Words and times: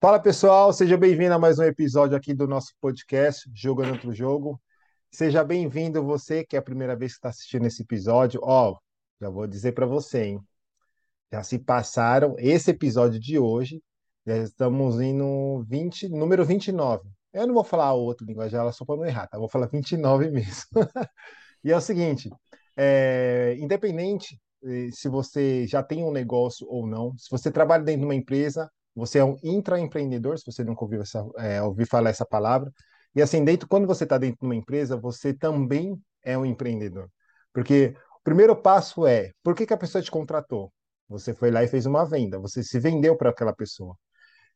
Fala 0.00 0.20
pessoal, 0.20 0.72
seja 0.72 0.96
bem-vindo 0.96 1.34
a 1.34 1.40
mais 1.40 1.58
um 1.58 1.64
episódio 1.64 2.16
aqui 2.16 2.32
do 2.32 2.46
nosso 2.46 2.72
podcast 2.80 3.50
Jogando 3.52 3.94
Outro 3.94 4.12
Jogo. 4.14 4.62
Seja 5.10 5.42
bem-vindo 5.42 6.04
você 6.04 6.44
que 6.44 6.54
é 6.54 6.60
a 6.60 6.62
primeira 6.62 6.94
vez 6.94 7.12
que 7.12 7.18
está 7.18 7.30
assistindo 7.30 7.66
esse 7.66 7.82
episódio. 7.82 8.38
Ó, 8.44 8.78
já 9.20 9.28
vou 9.28 9.44
dizer 9.48 9.72
para 9.72 9.86
você, 9.86 10.22
hein? 10.22 10.40
Já 11.32 11.42
se 11.42 11.58
passaram 11.58 12.36
esse 12.38 12.70
episódio 12.70 13.18
de 13.18 13.40
hoje, 13.40 13.82
já 14.24 14.36
estamos 14.36 15.00
indo 15.00 15.64
20, 15.68 16.08
número 16.10 16.44
29. 16.44 17.08
Eu 17.32 17.48
não 17.48 17.54
vou 17.54 17.64
falar 17.64 17.92
outro 17.92 18.24
linguagem 18.24 18.56
só 18.72 18.84
para 18.84 18.96
não 18.96 19.04
errar, 19.04 19.26
tá? 19.26 19.36
Vou 19.36 19.48
falar 19.48 19.66
29 19.66 20.30
mesmo. 20.30 20.68
e 21.64 21.72
é 21.72 21.76
o 21.76 21.80
seguinte, 21.80 22.30
é, 22.76 23.56
independente 23.58 24.40
eh, 24.64 24.90
se 24.92 25.08
você 25.08 25.66
já 25.66 25.82
tem 25.82 26.04
um 26.04 26.12
negócio 26.12 26.68
ou 26.70 26.86
não, 26.86 27.18
se 27.18 27.28
você 27.28 27.50
trabalha 27.50 27.82
dentro 27.82 28.02
de 28.02 28.06
uma 28.06 28.14
empresa, 28.14 28.70
você 28.98 29.20
é 29.20 29.24
um 29.24 29.36
intraempreendedor, 29.42 30.38
se 30.38 30.44
você 30.44 30.64
nunca 30.64 30.84
ouviu, 30.84 31.00
essa, 31.02 31.24
é, 31.38 31.62
ouviu 31.62 31.86
falar 31.86 32.10
essa 32.10 32.26
palavra. 32.26 32.72
E 33.14 33.22
assim, 33.22 33.44
dentro, 33.44 33.68
quando 33.68 33.86
você 33.86 34.04
está 34.04 34.18
dentro 34.18 34.40
de 34.40 34.46
uma 34.46 34.56
empresa, 34.56 34.96
você 34.96 35.32
também 35.32 35.96
é 36.24 36.36
um 36.36 36.44
empreendedor. 36.44 37.08
Porque 37.52 37.94
o 38.16 38.22
primeiro 38.24 38.56
passo 38.56 39.06
é, 39.06 39.32
por 39.42 39.54
que, 39.54 39.66
que 39.66 39.72
a 39.72 39.78
pessoa 39.78 40.02
te 40.02 40.10
contratou? 40.10 40.72
Você 41.08 41.32
foi 41.32 41.50
lá 41.50 41.62
e 41.62 41.68
fez 41.68 41.86
uma 41.86 42.04
venda, 42.04 42.38
você 42.38 42.62
se 42.62 42.78
vendeu 42.78 43.16
para 43.16 43.30
aquela 43.30 43.54
pessoa. 43.54 43.96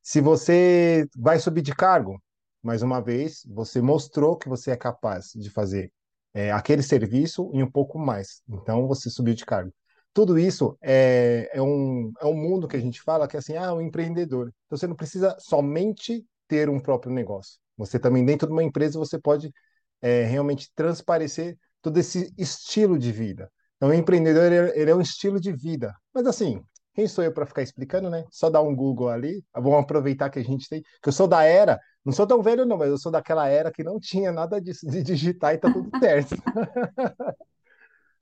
Se 0.02 0.20
você 0.20 1.06
vai 1.16 1.38
subir 1.38 1.62
de 1.62 1.74
cargo, 1.74 2.20
mais 2.62 2.82
uma 2.82 3.00
vez, 3.00 3.42
você 3.48 3.80
mostrou 3.80 4.36
que 4.36 4.48
você 4.48 4.72
é 4.72 4.76
capaz 4.76 5.32
de 5.34 5.50
fazer 5.50 5.92
é, 6.34 6.52
aquele 6.52 6.82
serviço 6.82 7.50
e 7.54 7.62
um 7.62 7.70
pouco 7.70 7.98
mais. 7.98 8.42
Então, 8.48 8.86
você 8.88 9.08
subiu 9.08 9.34
de 9.34 9.44
cargo 9.46 9.72
tudo 10.14 10.38
isso 10.38 10.76
é, 10.82 11.50
é, 11.52 11.62
um, 11.62 12.12
é 12.20 12.26
um 12.26 12.34
mundo 12.34 12.68
que 12.68 12.76
a 12.76 12.80
gente 12.80 13.00
fala 13.00 13.26
que 13.26 13.36
é 13.36 13.38
assim, 13.38 13.56
ah, 13.56 13.72
um 13.74 13.80
empreendedor. 13.80 14.52
Então 14.66 14.76
você 14.78 14.86
não 14.86 14.96
precisa 14.96 15.36
somente 15.38 16.24
ter 16.46 16.68
um 16.68 16.80
próprio 16.80 17.12
negócio. 17.12 17.58
Você 17.76 17.98
também, 17.98 18.24
dentro 18.24 18.46
de 18.46 18.52
uma 18.52 18.62
empresa, 18.62 18.98
você 18.98 19.18
pode 19.18 19.52
é, 20.00 20.24
realmente 20.24 20.70
transparecer 20.74 21.56
todo 21.80 21.98
esse 21.98 22.32
estilo 22.38 22.98
de 22.98 23.10
vida. 23.10 23.50
Então, 23.76 23.88
o 23.88 23.94
empreendedor, 23.94 24.52
ele, 24.52 24.80
ele 24.80 24.90
é 24.90 24.94
um 24.94 25.00
estilo 25.00 25.40
de 25.40 25.52
vida. 25.52 25.94
Mas 26.14 26.26
assim, 26.26 26.62
quem 26.94 27.08
sou 27.08 27.24
eu 27.24 27.32
para 27.32 27.46
ficar 27.46 27.62
explicando, 27.62 28.10
né? 28.10 28.24
Só 28.30 28.50
dar 28.50 28.62
um 28.62 28.76
Google 28.76 29.08
ali. 29.08 29.42
Vamos 29.54 29.80
aproveitar 29.80 30.30
que 30.30 30.38
a 30.38 30.44
gente 30.44 30.68
tem. 30.68 30.82
Que 31.02 31.08
eu 31.08 31.12
sou 31.12 31.26
da 31.26 31.42
era, 31.42 31.80
não 32.04 32.12
sou 32.12 32.26
tão 32.26 32.42
velho, 32.42 32.66
não, 32.66 32.76
mas 32.76 32.90
eu 32.90 32.98
sou 32.98 33.10
daquela 33.10 33.48
era 33.48 33.72
que 33.72 33.82
não 33.82 33.98
tinha 33.98 34.30
nada 34.30 34.60
disso 34.60 34.86
de 34.86 35.02
digitar 35.02 35.54
e 35.54 35.58
tá 35.58 35.72
tudo 35.72 35.90
certo. 35.98 36.36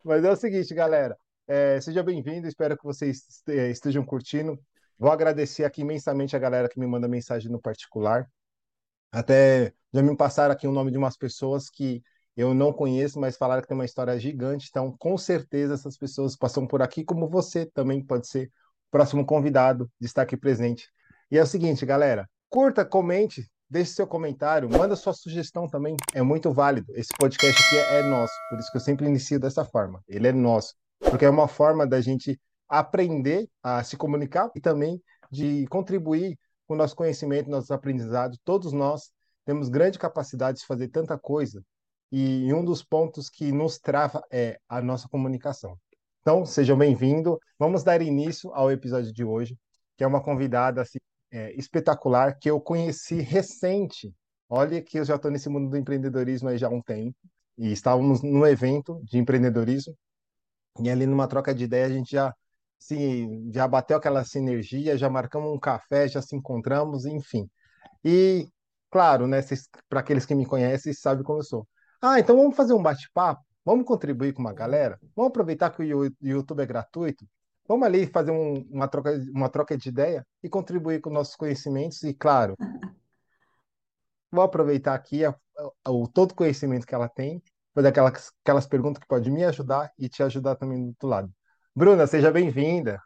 mas 0.04 0.24
é 0.24 0.30
o 0.30 0.36
seguinte, 0.36 0.72
galera. 0.74 1.16
É, 1.52 1.80
seja 1.80 2.00
bem-vindo, 2.00 2.46
espero 2.46 2.78
que 2.78 2.84
vocês 2.84 3.24
estejam 3.48 4.04
curtindo. 4.04 4.56
Vou 4.96 5.10
agradecer 5.10 5.64
aqui 5.64 5.80
imensamente 5.80 6.36
a 6.36 6.38
galera 6.38 6.68
que 6.68 6.78
me 6.78 6.86
manda 6.86 7.08
mensagem 7.08 7.50
no 7.50 7.60
particular. 7.60 8.24
Até 9.10 9.74
já 9.92 10.00
me 10.00 10.16
passaram 10.16 10.52
aqui 10.52 10.68
o 10.68 10.70
nome 10.70 10.92
de 10.92 10.96
umas 10.96 11.16
pessoas 11.16 11.68
que 11.68 12.04
eu 12.36 12.54
não 12.54 12.72
conheço, 12.72 13.18
mas 13.18 13.36
falaram 13.36 13.62
que 13.62 13.66
tem 13.66 13.76
uma 13.76 13.84
história 13.84 14.16
gigante. 14.16 14.68
Então, 14.70 14.96
com 14.96 15.18
certeza, 15.18 15.74
essas 15.74 15.98
pessoas 15.98 16.36
passam 16.36 16.68
por 16.68 16.82
aqui, 16.82 17.02
como 17.02 17.28
você 17.28 17.66
também 17.66 18.00
pode 18.00 18.28
ser 18.28 18.46
o 18.46 18.90
próximo 18.92 19.26
convidado 19.26 19.90
de 20.00 20.06
estar 20.06 20.22
aqui 20.22 20.36
presente. 20.36 20.88
E 21.32 21.36
é 21.36 21.42
o 21.42 21.46
seguinte, 21.46 21.84
galera, 21.84 22.30
curta, 22.48 22.84
comente, 22.84 23.44
deixe 23.68 23.90
seu 23.90 24.06
comentário, 24.06 24.70
manda 24.70 24.94
sua 24.94 25.12
sugestão 25.12 25.66
também, 25.66 25.96
é 26.14 26.22
muito 26.22 26.52
válido. 26.52 26.92
Esse 26.94 27.10
podcast 27.18 27.60
aqui 27.60 27.76
é 27.92 28.08
nosso, 28.08 28.34
por 28.48 28.60
isso 28.60 28.70
que 28.70 28.76
eu 28.76 28.82
sempre 28.82 29.06
inicio 29.06 29.40
dessa 29.40 29.64
forma. 29.64 30.00
Ele 30.06 30.28
é 30.28 30.32
nosso 30.32 30.78
porque 31.00 31.24
é 31.24 31.30
uma 31.30 31.48
forma 31.48 31.86
da 31.86 32.00
gente 32.00 32.40
aprender 32.68 33.48
a 33.62 33.82
se 33.82 33.96
comunicar 33.96 34.50
e 34.54 34.60
também 34.60 35.02
de 35.30 35.66
contribuir 35.66 36.38
com 36.66 36.74
o 36.74 36.76
nosso 36.76 36.94
conhecimento, 36.94 37.50
nossos 37.50 37.70
aprendizados. 37.70 38.38
Todos 38.44 38.72
nós 38.72 39.10
temos 39.44 39.68
grande 39.68 39.98
capacidade 39.98 40.58
de 40.58 40.66
fazer 40.66 40.88
tanta 40.88 41.18
coisa 41.18 41.62
e 42.12 42.52
um 42.52 42.64
dos 42.64 42.82
pontos 42.82 43.28
que 43.28 43.50
nos 43.50 43.78
trava 43.78 44.22
é 44.30 44.58
a 44.68 44.80
nossa 44.80 45.08
comunicação. 45.08 45.76
Então, 46.20 46.44
sejam 46.44 46.76
bem-vindos. 46.76 47.38
Vamos 47.58 47.82
dar 47.82 48.02
início 48.02 48.52
ao 48.52 48.70
episódio 48.70 49.12
de 49.12 49.24
hoje, 49.24 49.56
que 49.96 50.04
é 50.04 50.06
uma 50.06 50.22
convidada 50.22 50.82
assim, 50.82 50.98
é, 51.30 51.52
espetacular 51.54 52.38
que 52.38 52.50
eu 52.50 52.60
conheci 52.60 53.20
recente. 53.20 54.12
Olha 54.48 54.82
que 54.82 54.98
eu 54.98 55.04
já 55.04 55.16
estou 55.16 55.30
nesse 55.30 55.48
mundo 55.48 55.70
do 55.70 55.76
empreendedorismo 55.76 56.48
aí 56.48 56.58
já 56.58 56.66
há 56.66 56.70
um 56.70 56.82
tempo 56.82 57.16
e 57.56 57.72
estávamos 57.72 58.22
no 58.22 58.46
evento 58.46 59.00
de 59.04 59.18
empreendedorismo 59.18 59.94
e 60.88 60.90
ali 60.90 61.06
numa 61.06 61.28
troca 61.28 61.54
de 61.54 61.64
ideia 61.64 61.86
a 61.86 61.90
gente 61.90 62.12
já 62.12 62.34
se 62.78 63.28
já 63.52 63.68
bateu 63.68 63.96
aquela 63.98 64.24
sinergia, 64.24 64.96
já 64.96 65.10
marcamos 65.10 65.52
um 65.54 65.58
café, 65.58 66.08
já 66.08 66.22
se 66.22 66.34
encontramos, 66.34 67.04
enfim. 67.04 67.48
E 68.04 68.48
claro, 68.90 69.26
né, 69.26 69.40
para 69.88 70.00
aqueles 70.00 70.26
que 70.26 70.34
me 70.34 70.46
conhecem, 70.46 70.92
sabem 70.92 71.22
como 71.24 71.40
eu 71.40 71.44
sou. 71.44 71.68
Ah, 72.02 72.18
então 72.18 72.36
vamos 72.36 72.56
fazer 72.56 72.72
um 72.74 72.82
bate-papo, 72.82 73.42
vamos 73.64 73.84
contribuir 73.86 74.32
com 74.32 74.40
uma 74.40 74.54
galera, 74.54 74.98
vamos 75.14 75.30
aproveitar 75.30 75.70
que 75.70 75.82
o 75.94 76.10
YouTube 76.20 76.62
é 76.62 76.66
gratuito, 76.66 77.26
vamos 77.68 77.86
ali 77.86 78.06
fazer 78.06 78.30
um, 78.30 78.66
uma, 78.70 78.88
troca, 78.88 79.12
uma 79.34 79.48
troca 79.50 79.76
de 79.76 79.88
ideia 79.90 80.26
e 80.42 80.48
contribuir 80.48 81.00
com 81.00 81.10
nossos 81.10 81.36
conhecimentos 81.36 82.02
e, 82.02 82.14
claro, 82.14 82.56
vou 84.32 84.42
aproveitar 84.42 84.94
aqui 84.94 85.24
a, 85.24 85.34
a, 85.84 85.90
o 85.90 86.08
todo 86.08 86.34
conhecimento 86.34 86.86
que 86.86 86.94
ela 86.94 87.08
tem 87.08 87.42
fazer 87.74 87.88
aquelas, 87.88 88.32
aquelas 88.44 88.66
perguntas 88.66 89.00
que 89.00 89.08
podem 89.08 89.32
me 89.32 89.44
ajudar 89.44 89.92
e 89.98 90.08
te 90.08 90.22
ajudar 90.22 90.56
também 90.56 90.80
do 90.82 90.88
outro 90.88 91.08
lado. 91.08 91.32
Bruna, 91.74 92.06
seja 92.06 92.30
bem-vinda. 92.30 93.00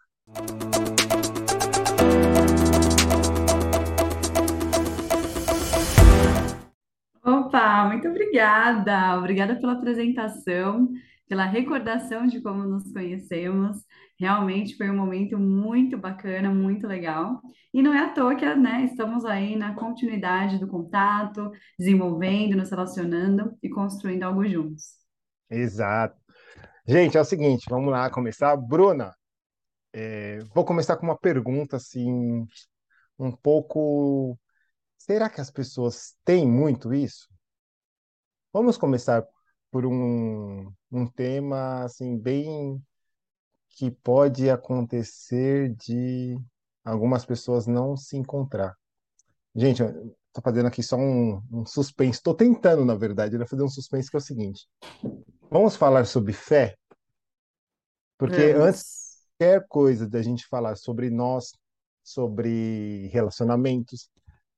Opa, 7.22 7.84
muito 7.86 8.08
obrigada. 8.08 9.18
Obrigada 9.18 9.56
pela 9.56 9.72
apresentação, 9.72 10.88
pela 11.28 11.44
recordação 11.44 12.26
de 12.26 12.40
como 12.40 12.64
nos 12.64 12.92
conhecemos. 12.92 13.78
Realmente 14.24 14.74
foi 14.74 14.88
um 14.88 14.96
momento 14.96 15.38
muito 15.38 15.98
bacana, 15.98 16.48
muito 16.48 16.86
legal. 16.86 17.42
E 17.74 17.82
não 17.82 17.92
é 17.92 18.06
à 18.06 18.08
toa 18.14 18.34
que, 18.34 18.54
né, 18.54 18.84
estamos 18.84 19.22
aí 19.26 19.54
na 19.54 19.74
continuidade 19.74 20.58
do 20.58 20.66
contato, 20.66 21.50
desenvolvendo, 21.78 22.56
nos 22.56 22.70
relacionando 22.70 23.54
e 23.62 23.68
construindo 23.68 24.22
algo 24.22 24.42
juntos. 24.46 24.94
Exato. 25.50 26.18
Gente, 26.86 27.18
é 27.18 27.20
o 27.20 27.24
seguinte, 27.24 27.66
vamos 27.68 27.92
lá 27.92 28.08
começar. 28.08 28.56
Bruna, 28.56 29.14
é, 29.92 30.38
vou 30.54 30.64
começar 30.64 30.96
com 30.96 31.04
uma 31.04 31.18
pergunta 31.18 31.76
assim, 31.76 32.46
um 33.18 33.30
pouco. 33.30 34.38
Será 34.96 35.28
que 35.28 35.42
as 35.42 35.50
pessoas 35.50 36.14
têm 36.24 36.48
muito 36.48 36.94
isso? 36.94 37.28
Vamos 38.54 38.78
começar 38.78 39.22
por 39.70 39.84
um, 39.84 40.72
um 40.90 41.06
tema 41.06 41.84
assim 41.84 42.18
bem 42.18 42.82
que 43.76 43.90
pode 43.90 44.48
acontecer 44.48 45.74
de 45.74 46.38
algumas 46.84 47.24
pessoas 47.24 47.66
não 47.66 47.96
se 47.96 48.16
encontrar. 48.16 48.74
Gente, 49.54 49.82
estou 49.82 50.42
fazendo 50.42 50.66
aqui 50.66 50.82
só 50.82 50.96
um, 50.96 51.42
um 51.52 51.66
suspense. 51.66 52.18
Estou 52.18 52.34
tentando, 52.34 52.84
na 52.84 52.94
verdade, 52.94 53.38
né, 53.38 53.46
fazer 53.46 53.62
um 53.62 53.68
suspense 53.68 54.10
que 54.10 54.16
é 54.16 54.18
o 54.18 54.22
seguinte. 54.22 54.68
Vamos 55.50 55.76
falar 55.76 56.04
sobre 56.06 56.32
fé? 56.32 56.76
Porque 58.18 58.52
Vamos. 58.52 58.68
antes 58.68 59.04
qualquer 59.38 59.66
coisa 59.68 60.08
da 60.08 60.22
gente 60.22 60.46
falar 60.46 60.76
sobre 60.76 61.10
nós, 61.10 61.52
sobre 62.02 63.08
relacionamentos, 63.08 64.08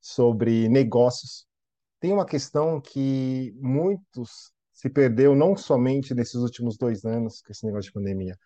sobre 0.00 0.68
negócios, 0.68 1.46
tem 2.00 2.12
uma 2.12 2.26
questão 2.26 2.80
que 2.80 3.54
muitos 3.56 4.52
se 4.72 4.90
perdeu 4.90 5.34
não 5.34 5.56
somente 5.56 6.14
nesses 6.14 6.34
últimos 6.34 6.76
dois 6.76 7.04
anos 7.04 7.40
com 7.40 7.50
esse 7.50 7.64
negócio 7.64 7.88
de 7.88 7.92
pandemia, 7.92 8.36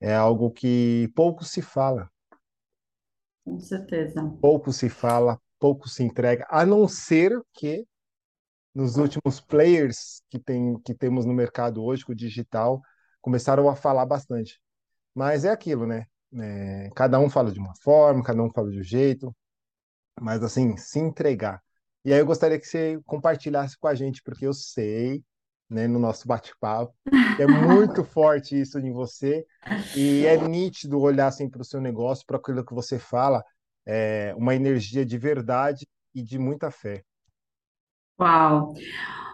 é 0.00 0.14
algo 0.14 0.50
que 0.50 1.10
pouco 1.14 1.44
se 1.44 1.62
fala. 1.62 2.10
Com 3.44 3.58
certeza. 3.58 4.22
Pouco 4.40 4.72
se 4.72 4.88
fala, 4.88 5.40
pouco 5.58 5.88
se 5.88 6.02
entrega, 6.02 6.46
a 6.50 6.66
não 6.66 6.86
ser 6.86 7.32
que 7.52 7.86
nos 8.74 8.96
últimos 8.96 9.40
players 9.40 10.22
que, 10.30 10.38
tem, 10.38 10.78
que 10.80 10.94
temos 10.94 11.24
no 11.24 11.32
mercado 11.32 11.82
hoje, 11.82 12.04
com 12.04 12.12
o 12.12 12.14
digital, 12.14 12.80
começaram 13.20 13.68
a 13.68 13.74
falar 13.74 14.06
bastante. 14.06 14.60
Mas 15.14 15.44
é 15.44 15.50
aquilo, 15.50 15.86
né? 15.86 16.06
É, 16.40 16.90
cada 16.94 17.18
um 17.18 17.28
fala 17.28 17.50
de 17.50 17.58
uma 17.58 17.74
forma, 17.82 18.22
cada 18.22 18.40
um 18.42 18.50
fala 18.52 18.70
de 18.70 18.78
um 18.78 18.82
jeito, 18.82 19.34
mas 20.20 20.42
assim, 20.42 20.76
se 20.76 20.98
entregar. 20.98 21.62
E 22.04 22.12
aí 22.12 22.20
eu 22.20 22.26
gostaria 22.26 22.58
que 22.60 22.66
você 22.66 23.00
compartilhasse 23.04 23.76
com 23.78 23.88
a 23.88 23.94
gente, 23.94 24.22
porque 24.22 24.46
eu 24.46 24.52
sei 24.52 25.24
né, 25.68 25.86
no 25.86 25.98
nosso 25.98 26.26
bate-papo. 26.28 26.94
É 27.36 27.46
muito 27.46 28.04
forte 28.04 28.60
isso 28.60 28.78
em 28.78 28.92
você 28.92 29.46
e 29.94 30.24
é 30.26 30.36
nítido 30.36 31.00
olhar 31.00 31.28
assim 31.28 31.48
para 31.48 31.62
o 31.62 31.64
seu 31.64 31.80
negócio, 31.80 32.24
para 32.26 32.36
aquilo 32.38 32.64
que 32.64 32.74
você 32.74 32.98
fala, 32.98 33.44
é 33.86 34.34
uma 34.36 34.54
energia 34.54 35.04
de 35.06 35.16
verdade 35.18 35.86
e 36.14 36.22
de 36.22 36.38
muita 36.38 36.70
fé. 36.70 37.04
Uau! 38.20 38.74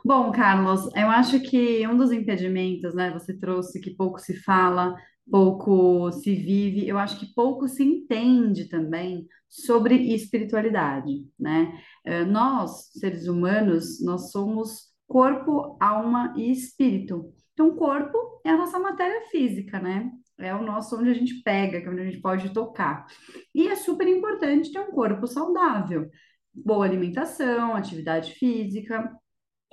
Bom, 0.05 0.33
Carlos, 0.33 0.87
eu 0.97 1.09
acho 1.11 1.41
que 1.41 1.87
um 1.89 1.97
dos 1.97 2.13
impedimentos, 2.13 2.95
né, 2.95 3.11
você 3.13 3.39
trouxe 3.39 3.81
que 3.81 3.91
pouco 3.97 4.19
se 4.21 4.37
fala, 4.43 4.95
pouco 5.31 6.13
se 6.13 6.35
vive, 6.35 6.89
eu 6.89 6.99
acho 6.99 7.19
que 7.21 7.35
pouco 7.35 7.69
se 7.69 7.83
entende 7.85 8.69
também 8.69 9.27
sobre 9.49 9.97
espiritualidade, 10.15 11.27
né? 11.41 11.81
Eh, 12.05 12.25
Nós, 12.27 12.91
seres 12.93 13.29
humanos, 13.29 14.03
nós 14.05 14.31
somos 14.33 14.94
corpo, 15.07 15.77
alma 15.81 16.35
e 16.37 16.51
espírito. 16.51 17.33
Então, 17.53 17.77
corpo 17.77 18.41
é 18.45 18.51
a 18.51 18.57
nossa 18.57 18.79
matéria 18.79 19.23
física, 19.31 19.79
né? 19.79 20.11
É 20.39 20.55
o 20.55 20.63
nosso 20.63 20.99
onde 20.99 21.11
a 21.11 21.15
gente 21.15 21.43
pega, 21.43 21.81
que 21.81 21.87
é 21.87 21.91
onde 21.91 22.01
a 22.01 22.05
gente 22.05 22.21
pode 22.21 22.53
tocar. 22.53 23.07
E 23.55 23.69
é 23.69 23.77
super 23.77 24.09
importante 24.09 24.73
ter 24.73 24.81
um 24.81 24.91
corpo 24.91 25.27
saudável. 25.27 26.11
Boa 26.53 26.85
alimentação, 26.85 27.75
atividade 27.77 28.33
física, 28.33 29.11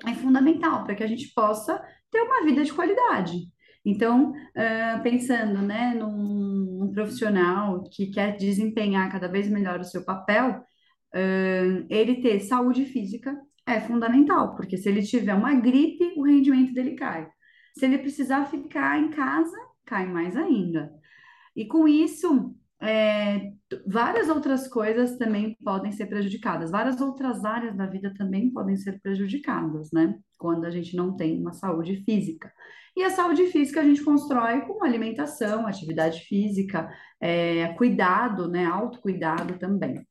é 0.05 0.13
fundamental 0.15 0.83
para 0.83 0.95
que 0.95 1.03
a 1.03 1.07
gente 1.07 1.33
possa 1.33 1.81
ter 2.09 2.21
uma 2.21 2.43
vida 2.43 2.63
de 2.63 2.73
qualidade. 2.73 3.37
Então, 3.85 4.33
ah, 4.55 4.99
pensando, 5.03 5.61
né, 5.61 5.93
num, 5.95 6.77
num 6.79 6.91
profissional 6.91 7.83
que 7.91 8.11
quer 8.11 8.37
desempenhar 8.37 9.11
cada 9.11 9.27
vez 9.27 9.49
melhor 9.49 9.79
o 9.79 9.83
seu 9.83 10.03
papel, 10.05 10.63
ah, 11.13 11.85
ele 11.89 12.21
ter 12.21 12.39
saúde 12.41 12.85
física 12.85 13.35
é 13.73 13.81
fundamental, 13.81 14.55
porque 14.55 14.77
se 14.77 14.89
ele 14.89 15.01
tiver 15.01 15.33
uma 15.33 15.53
gripe, 15.55 16.13
o 16.17 16.23
rendimento 16.23 16.73
dele 16.73 16.95
cai. 16.95 17.27
Se 17.77 17.85
ele 17.85 17.97
precisar 17.97 18.45
ficar 18.45 18.99
em 18.99 19.09
casa, 19.09 19.55
cai 19.85 20.05
mais 20.07 20.35
ainda. 20.35 20.91
E 21.55 21.65
com 21.65 21.87
isso, 21.87 22.55
é, 22.81 23.51
várias 23.85 24.27
outras 24.29 24.67
coisas 24.67 25.17
também 25.17 25.55
podem 25.63 25.91
ser 25.91 26.07
prejudicadas, 26.07 26.71
várias 26.71 26.99
outras 26.99 27.45
áreas 27.45 27.75
da 27.75 27.85
vida 27.85 28.13
também 28.17 28.49
podem 28.51 28.75
ser 28.75 28.99
prejudicadas, 29.01 29.91
né? 29.91 30.17
Quando 30.37 30.65
a 30.65 30.71
gente 30.71 30.95
não 30.95 31.15
tem 31.15 31.39
uma 31.39 31.53
saúde 31.53 32.03
física. 32.03 32.51
E 32.95 33.03
a 33.03 33.09
saúde 33.09 33.45
física 33.47 33.81
a 33.81 33.83
gente 33.83 34.03
constrói 34.03 34.61
com 34.61 34.83
alimentação, 34.83 35.65
atividade 35.65 36.21
física, 36.21 36.89
é, 37.21 37.69
cuidado, 37.75 38.49
né? 38.49 38.65
Autocuidado 38.65 39.57
também. 39.59 40.05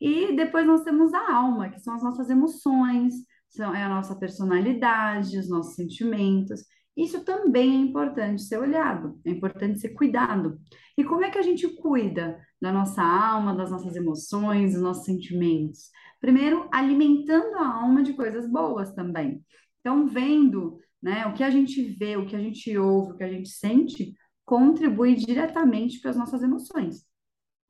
E 0.00 0.34
depois 0.36 0.66
nós 0.66 0.82
temos 0.82 1.12
a 1.12 1.32
alma, 1.32 1.70
que 1.70 1.80
são 1.80 1.94
as 1.94 2.02
nossas 2.02 2.30
emoções, 2.30 3.14
são, 3.48 3.74
é 3.74 3.82
a 3.82 3.88
nossa 3.88 4.14
personalidade, 4.16 5.38
os 5.38 5.48
nossos 5.48 5.74
sentimentos. 5.74 6.64
Isso 6.96 7.24
também 7.24 7.70
é 7.70 7.80
importante 7.80 8.42
ser 8.42 8.58
olhado, 8.58 9.20
é 9.24 9.30
importante 9.30 9.80
ser 9.80 9.90
cuidado. 9.90 10.58
E 10.96 11.04
como 11.04 11.24
é 11.24 11.30
que 11.30 11.38
a 11.38 11.42
gente 11.42 11.68
cuida 11.76 12.40
da 12.60 12.72
nossa 12.72 13.02
alma, 13.02 13.54
das 13.54 13.70
nossas 13.70 13.94
emoções, 13.94 14.72
dos 14.72 14.82
nossos 14.82 15.04
sentimentos? 15.04 15.90
Primeiro, 16.20 16.68
alimentando 16.72 17.56
a 17.56 17.82
alma 17.82 18.02
de 18.02 18.14
coisas 18.14 18.50
boas 18.50 18.92
também. 18.92 19.44
Então, 19.80 20.06
vendo, 20.06 20.78
né, 21.00 21.26
o 21.26 21.34
que 21.34 21.44
a 21.44 21.50
gente 21.50 21.82
vê, 21.82 22.16
o 22.16 22.26
que 22.26 22.34
a 22.34 22.40
gente 22.40 22.76
ouve, 22.76 23.12
o 23.12 23.16
que 23.16 23.24
a 23.24 23.32
gente 23.32 23.48
sente, 23.48 24.14
contribui 24.44 25.14
diretamente 25.14 26.00
para 26.00 26.10
as 26.10 26.16
nossas 26.16 26.42
emoções. 26.42 27.07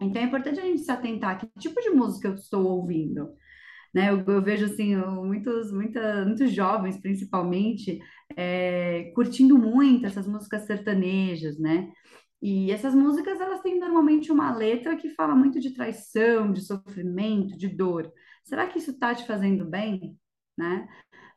Então 0.01 0.23
é 0.23 0.25
importante 0.25 0.61
a 0.61 0.65
gente 0.65 0.81
se 0.83 0.91
atentar 0.91 1.39
que 1.39 1.49
tipo 1.61 1.81
de 1.81 1.91
música 1.91 2.29
eu 2.29 2.35
estou 2.35 2.65
ouvindo, 2.67 3.31
né? 3.95 4.11
Eu, 4.11 4.25
eu 4.27 4.43
vejo 4.43 4.67
assim 4.67 4.97
muitos, 4.97 5.73
muita, 5.73 6.25
muitos 6.27 6.53
jovens, 6.53 7.01
principalmente, 7.01 7.99
é, 8.37 9.13
curtindo 9.15 9.59
muito 9.59 10.07
essas 10.07 10.27
músicas 10.29 10.65
sertanejas, 10.67 11.59
né? 11.59 11.91
E 12.43 12.71
essas 12.71 12.95
músicas 12.95 13.41
elas 13.41 13.61
têm 13.63 13.79
normalmente 13.81 14.31
uma 14.33 14.55
letra 14.55 14.97
que 14.97 15.11
fala 15.11 15.35
muito 15.35 15.61
de 15.61 15.75
traição, 15.75 16.53
de 16.53 16.61
sofrimento, 16.63 17.57
de 17.59 17.69
dor. 17.69 18.13
Será 18.45 18.67
que 18.69 18.79
isso 18.79 18.93
está 18.93 19.15
te 19.15 19.27
fazendo 19.27 19.65
bem, 19.67 20.17
né? 20.57 20.89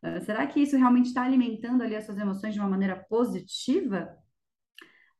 Ah, 0.04 0.22
Será 0.22 0.48
que 0.48 0.60
isso 0.62 0.78
realmente 0.78 1.07
está 1.07 1.24
alimentando 1.24 1.84
ali 1.84 1.96
as 1.96 2.06
suas 2.06 2.18
emoções 2.19 2.54
de 2.54 2.60
uma 2.60 2.69
maneira 2.69 2.96
positiva? 3.10 4.10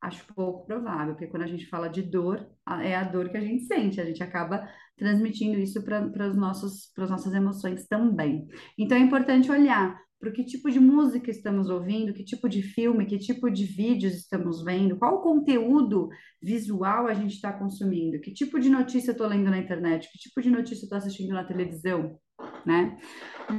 Acho 0.02 0.26
pouco 0.34 0.66
provável, 0.66 1.14
porque 1.14 1.28
quando 1.28 1.44
a 1.44 1.48
gente 1.48 1.68
fala 1.68 1.88
de 1.88 2.02
dor, 2.02 2.50
é 2.82 2.96
a 2.96 3.04
dor 3.04 3.30
que 3.30 3.38
a 3.38 3.42
gente 3.42 3.66
sente, 3.66 4.02
a 4.02 4.06
gente 4.06 4.24
acaba 4.24 4.68
transmitindo 4.98 5.60
isso 5.60 5.84
para 5.84 6.26
as 6.26 6.36
nossas 6.36 7.34
emoções 7.34 7.86
também. 7.88 8.48
Então 8.78 8.98
é 8.98 9.02
importante 9.02 9.52
olhar 9.52 10.00
para 10.20 10.32
que 10.32 10.44
tipo 10.44 10.70
de 10.70 10.80
música 10.80 11.30
estamos 11.32 11.70
ouvindo, 11.70 12.14
que 12.14 12.24
tipo 12.24 12.48
de 12.48 12.62
filme, 12.62 13.06
que 13.06 13.18
tipo 13.18 13.50
de 13.50 13.66
vídeos 13.66 14.14
estamos 14.14 14.64
vendo, 14.64 14.98
qual 14.98 15.22
conteúdo 15.22 16.10
visual 16.42 17.08
a 17.08 17.14
gente 17.14 17.34
está 17.34 17.52
consumindo, 17.54 18.20
que 18.20 18.32
tipo 18.32 18.60
de 18.60 18.70
notícia 18.70 19.10
eu 19.10 19.14
estou 19.14 19.28
lendo 19.28 19.50
na 19.50 19.58
internet, 19.58 20.12
que 20.12 20.20
tipo 20.20 20.42
de 20.42 20.50
notícia 20.52 20.84
eu 20.84 20.86
estou 20.86 20.98
assistindo 20.98 21.34
na 21.34 21.44
televisão, 21.44 22.20
né? 22.66 23.00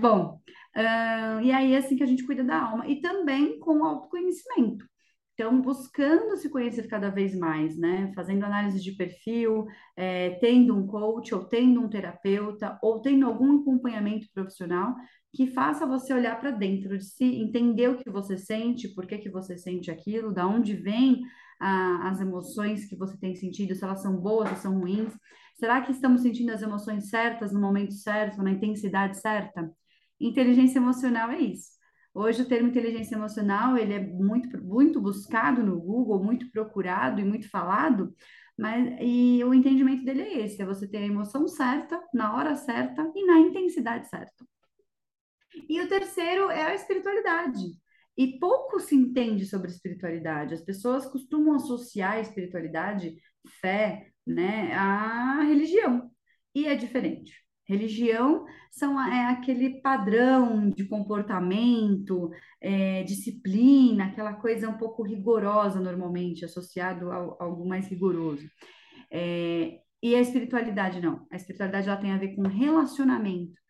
Bom, 0.01 0.41
ah, 0.75 1.41
e 1.43 1.51
aí 1.53 1.75
é 1.75 1.79
assim 1.79 1.97
que 1.97 2.03
a 2.03 2.07
gente 2.07 2.25
cuida 2.25 2.45
da 2.45 2.63
alma. 2.63 2.89
E 2.89 3.01
também 3.01 3.59
com 3.59 3.79
o 3.79 3.85
autoconhecimento. 3.85 4.85
Então, 5.35 5.61
buscando 5.63 6.37
se 6.37 6.51
conhecer 6.51 6.87
cada 6.89 7.11
vez 7.11 7.35
mais, 7.35 7.77
né? 7.79 8.13
Fazendo 8.15 8.45
análise 8.45 8.81
de 8.83 8.93
perfil, 8.93 9.67
é, 9.97 10.31
tendo 10.41 10.77
um 10.77 10.87
coach, 10.87 11.35
ou 11.35 11.45
tendo 11.45 11.81
um 11.81 11.89
terapeuta, 11.89 12.79
ou 12.83 13.01
tendo 13.01 13.27
algum 13.27 13.61
acompanhamento 13.61 14.27
profissional 14.33 14.95
que 15.35 15.47
faça 15.47 15.87
você 15.87 16.13
olhar 16.13 16.39
para 16.39 16.51
dentro 16.51 16.97
de 16.99 17.05
si, 17.05 17.25
entender 17.25 17.89
o 17.89 17.97
que 17.97 18.11
você 18.11 18.37
sente, 18.37 18.89
por 18.95 19.07
que 19.07 19.17
que 19.19 19.31
você 19.31 19.57
sente 19.57 19.91
aquilo, 19.91 20.33
da 20.33 20.47
onde 20.47 20.75
vem 20.75 21.23
a- 21.59 22.11
as 22.11 22.21
emoções 22.21 22.85
que 22.87 22.95
você 22.97 23.17
tem 23.19 23.35
sentido, 23.35 23.75
se 23.75 23.83
elas 23.85 24.03
são 24.03 24.17
boas 24.17 24.51
ou 24.51 24.57
são 24.57 24.79
ruins. 24.81 25.15
Será 25.55 25.81
que 25.81 25.93
estamos 25.93 26.21
sentindo 26.23 26.51
as 26.53 26.61
emoções 26.63 27.09
certas 27.09 27.53
no 27.53 27.61
momento 27.61 27.95
certo, 27.95 28.43
na 28.43 28.51
intensidade 28.51 29.19
certa? 29.19 29.71
Inteligência 30.21 30.79
emocional 30.79 31.31
é 31.31 31.39
isso. 31.41 31.82
Hoje 32.15 32.43
o 32.43 32.49
termo 32.49 32.69
inteligência 32.69 33.15
emocional, 33.15 33.77
ele 33.77 33.95
é 33.95 34.01
muito, 34.01 34.63
muito 34.63 35.01
buscado 35.01 35.63
no 35.63 35.81
Google, 35.81 36.23
muito 36.23 36.51
procurado 36.51 37.21
e 37.21 37.25
muito 37.25 37.49
falado, 37.49 38.15
mas 38.57 38.99
e 39.01 39.43
o 39.45 39.55
entendimento 39.55 40.05
dele 40.05 40.23
é 40.23 40.45
esse, 40.45 40.61
é 40.61 40.67
você 40.67 40.87
ter 40.87 40.99
a 40.99 41.07
emoção 41.07 41.49
certa, 41.49 42.01
na 42.13 42.37
hora 42.37 42.55
certa 42.55 43.11
e 43.15 43.25
na 43.25 43.39
intensidade 43.39 44.09
certa. 44.09 44.45
E 45.69 45.81
o 45.81 45.89
terceiro 45.89 46.51
é 46.51 46.63
a 46.65 46.75
espiritualidade. 46.75 47.81
E 48.17 48.39
pouco 48.39 48.79
se 48.79 48.95
entende 48.95 49.47
sobre 49.47 49.71
espiritualidade. 49.71 50.55
As 50.55 50.63
pessoas 50.63 51.07
costumam 51.07 51.55
associar 51.55 52.13
a 52.13 52.21
espiritualidade, 52.21 53.17
fé, 53.61 54.11
né, 54.27 54.73
à 54.75 55.43
religião. 55.43 56.11
E 56.55 56.67
é 56.67 56.75
diferente. 56.75 57.33
Religião 57.73 58.45
são, 58.71 59.01
é 59.01 59.27
aquele 59.27 59.81
padrão 59.81 60.71
de 60.71 60.85
comportamento, 60.85 62.31
é, 62.61 63.03
disciplina, 63.03 64.07
aquela 64.07 64.35
coisa 64.35 64.69
um 64.69 64.79
pouco 64.79 65.03
rigorosa 65.03 65.81
normalmente, 65.81 66.45
associado 66.45 67.11
a, 67.11 67.17
algo 67.17 67.67
mais 67.67 67.89
rigoroso. 67.89 68.47
É, 69.11 69.79
e 70.03 70.15
a 70.15 70.21
espiritualidade 70.21 71.01
não. 71.01 71.27
A 71.31 71.37
espiritualidade 71.37 71.89
ela 71.89 72.01
tem 72.01 72.13
a 72.13 72.19
ver 72.19 72.35
com 72.35 72.43
relacionamento 72.43 73.63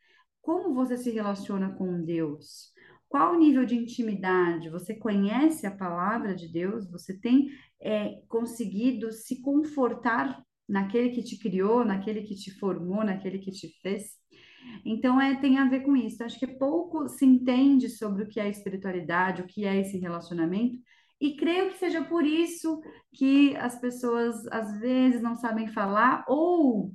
como 0.42 0.74
você 0.74 0.96
se 0.96 1.10
relaciona 1.10 1.72
com 1.72 2.04
Deus? 2.04 2.72
Qual 3.08 3.34
o 3.34 3.38
nível 3.38 3.64
de 3.64 3.76
intimidade? 3.76 4.68
Você 4.70 4.94
conhece 4.94 5.66
a 5.66 5.70
palavra 5.70 6.34
de 6.34 6.48
Deus? 6.48 6.90
Você 6.90 7.16
tem 7.18 7.48
é, 7.80 8.20
conseguido 8.28 9.12
se 9.12 9.40
confortar 9.40 10.42
naquele 10.68 11.10
que 11.10 11.22
te 11.22 11.38
criou, 11.38 11.84
naquele 11.84 12.22
que 12.22 12.34
te 12.34 12.50
formou, 12.58 13.04
naquele 13.04 13.38
que 13.38 13.50
te 13.50 13.68
fez? 13.80 14.20
Então, 14.84 15.20
é, 15.20 15.36
tem 15.40 15.58
a 15.58 15.68
ver 15.68 15.80
com 15.80 15.96
isso. 15.96 16.22
Acho 16.22 16.38
que 16.38 16.46
pouco 16.46 17.08
se 17.08 17.24
entende 17.24 17.88
sobre 17.88 18.24
o 18.24 18.28
que 18.28 18.40
é 18.40 18.48
espiritualidade, 18.48 19.42
o 19.42 19.46
que 19.46 19.64
é 19.64 19.80
esse 19.80 19.98
relacionamento, 19.98 20.78
e 21.20 21.36
creio 21.36 21.70
que 21.70 21.78
seja 21.78 22.02
por 22.02 22.24
isso 22.24 22.80
que 23.12 23.56
as 23.56 23.80
pessoas 23.80 24.44
às 24.48 24.80
vezes 24.80 25.22
não 25.22 25.36
sabem 25.36 25.68
falar, 25.68 26.24
ou 26.26 26.92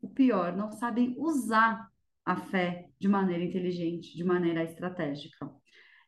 o 0.00 0.08
pior, 0.08 0.56
não 0.56 0.72
sabem 0.72 1.14
usar 1.16 1.88
a 2.24 2.36
fé 2.36 2.88
de 2.98 3.08
maneira 3.08 3.44
inteligente, 3.44 4.16
de 4.16 4.24
maneira 4.24 4.64
estratégica. 4.64 5.48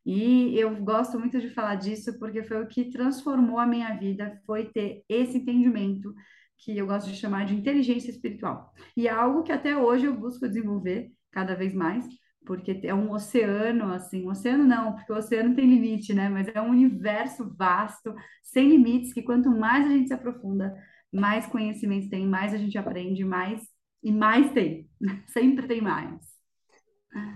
E 0.05 0.59
eu 0.59 0.83
gosto 0.83 1.19
muito 1.19 1.41
de 1.41 1.51
falar 1.51 1.77
disso 1.77 2.19
porque 2.19 2.43
foi 2.43 2.63
o 2.63 2.67
que 2.67 2.91
transformou 2.91 3.59
a 3.59 3.67
minha 3.67 3.97
vida, 3.97 4.41
foi 4.47 4.67
ter 4.67 5.05
esse 5.09 5.39
entendimento 5.39 6.13
que 6.61 6.77
eu 6.77 6.87
gosto 6.87 7.11
de 7.11 7.17
chamar 7.17 7.47
de 7.47 7.55
inteligência 7.55 8.11
espiritual. 8.11 8.73
E 8.97 9.09
é 9.09 9.11
algo 9.11 9.43
que 9.43 9.53
até 9.53 9.77
hoje 9.77 10.07
eu 10.07 10.15
busco 10.15 10.47
desenvolver 10.47 11.11
cada 11.33 11.55
vez 11.55 11.73
mais, 11.73 12.05
porque 12.45 12.81
é 12.85 12.95
um 12.95 13.11
oceano, 13.13 13.93
assim, 13.93 14.27
um 14.27 14.31
oceano 14.31 14.65
não, 14.65 14.95
porque 14.95 15.13
o 15.13 15.17
oceano 15.17 15.55
tem 15.55 15.67
limite, 15.67 16.13
né? 16.13 16.29
Mas 16.29 16.49
é 16.49 16.61
um 16.61 16.71
universo 16.71 17.55
vasto, 17.57 18.15
sem 18.43 18.69
limites, 18.69 19.13
que 19.13 19.23
quanto 19.23 19.51
mais 19.51 19.87
a 19.87 19.91
gente 19.91 20.09
se 20.09 20.15
aprofunda, 20.15 20.75
mais 21.13 21.47
conhecimentos 21.47 22.09
tem, 22.09 22.27
mais 22.27 22.53
a 22.53 22.59
gente 22.59 22.77
aprende, 22.77 23.25
mais 23.25 23.63
e 24.03 24.13
mais 24.13 24.53
tem. 24.53 24.89
Sempre 25.29 25.67
tem 25.67 25.81
mais. 25.81 26.21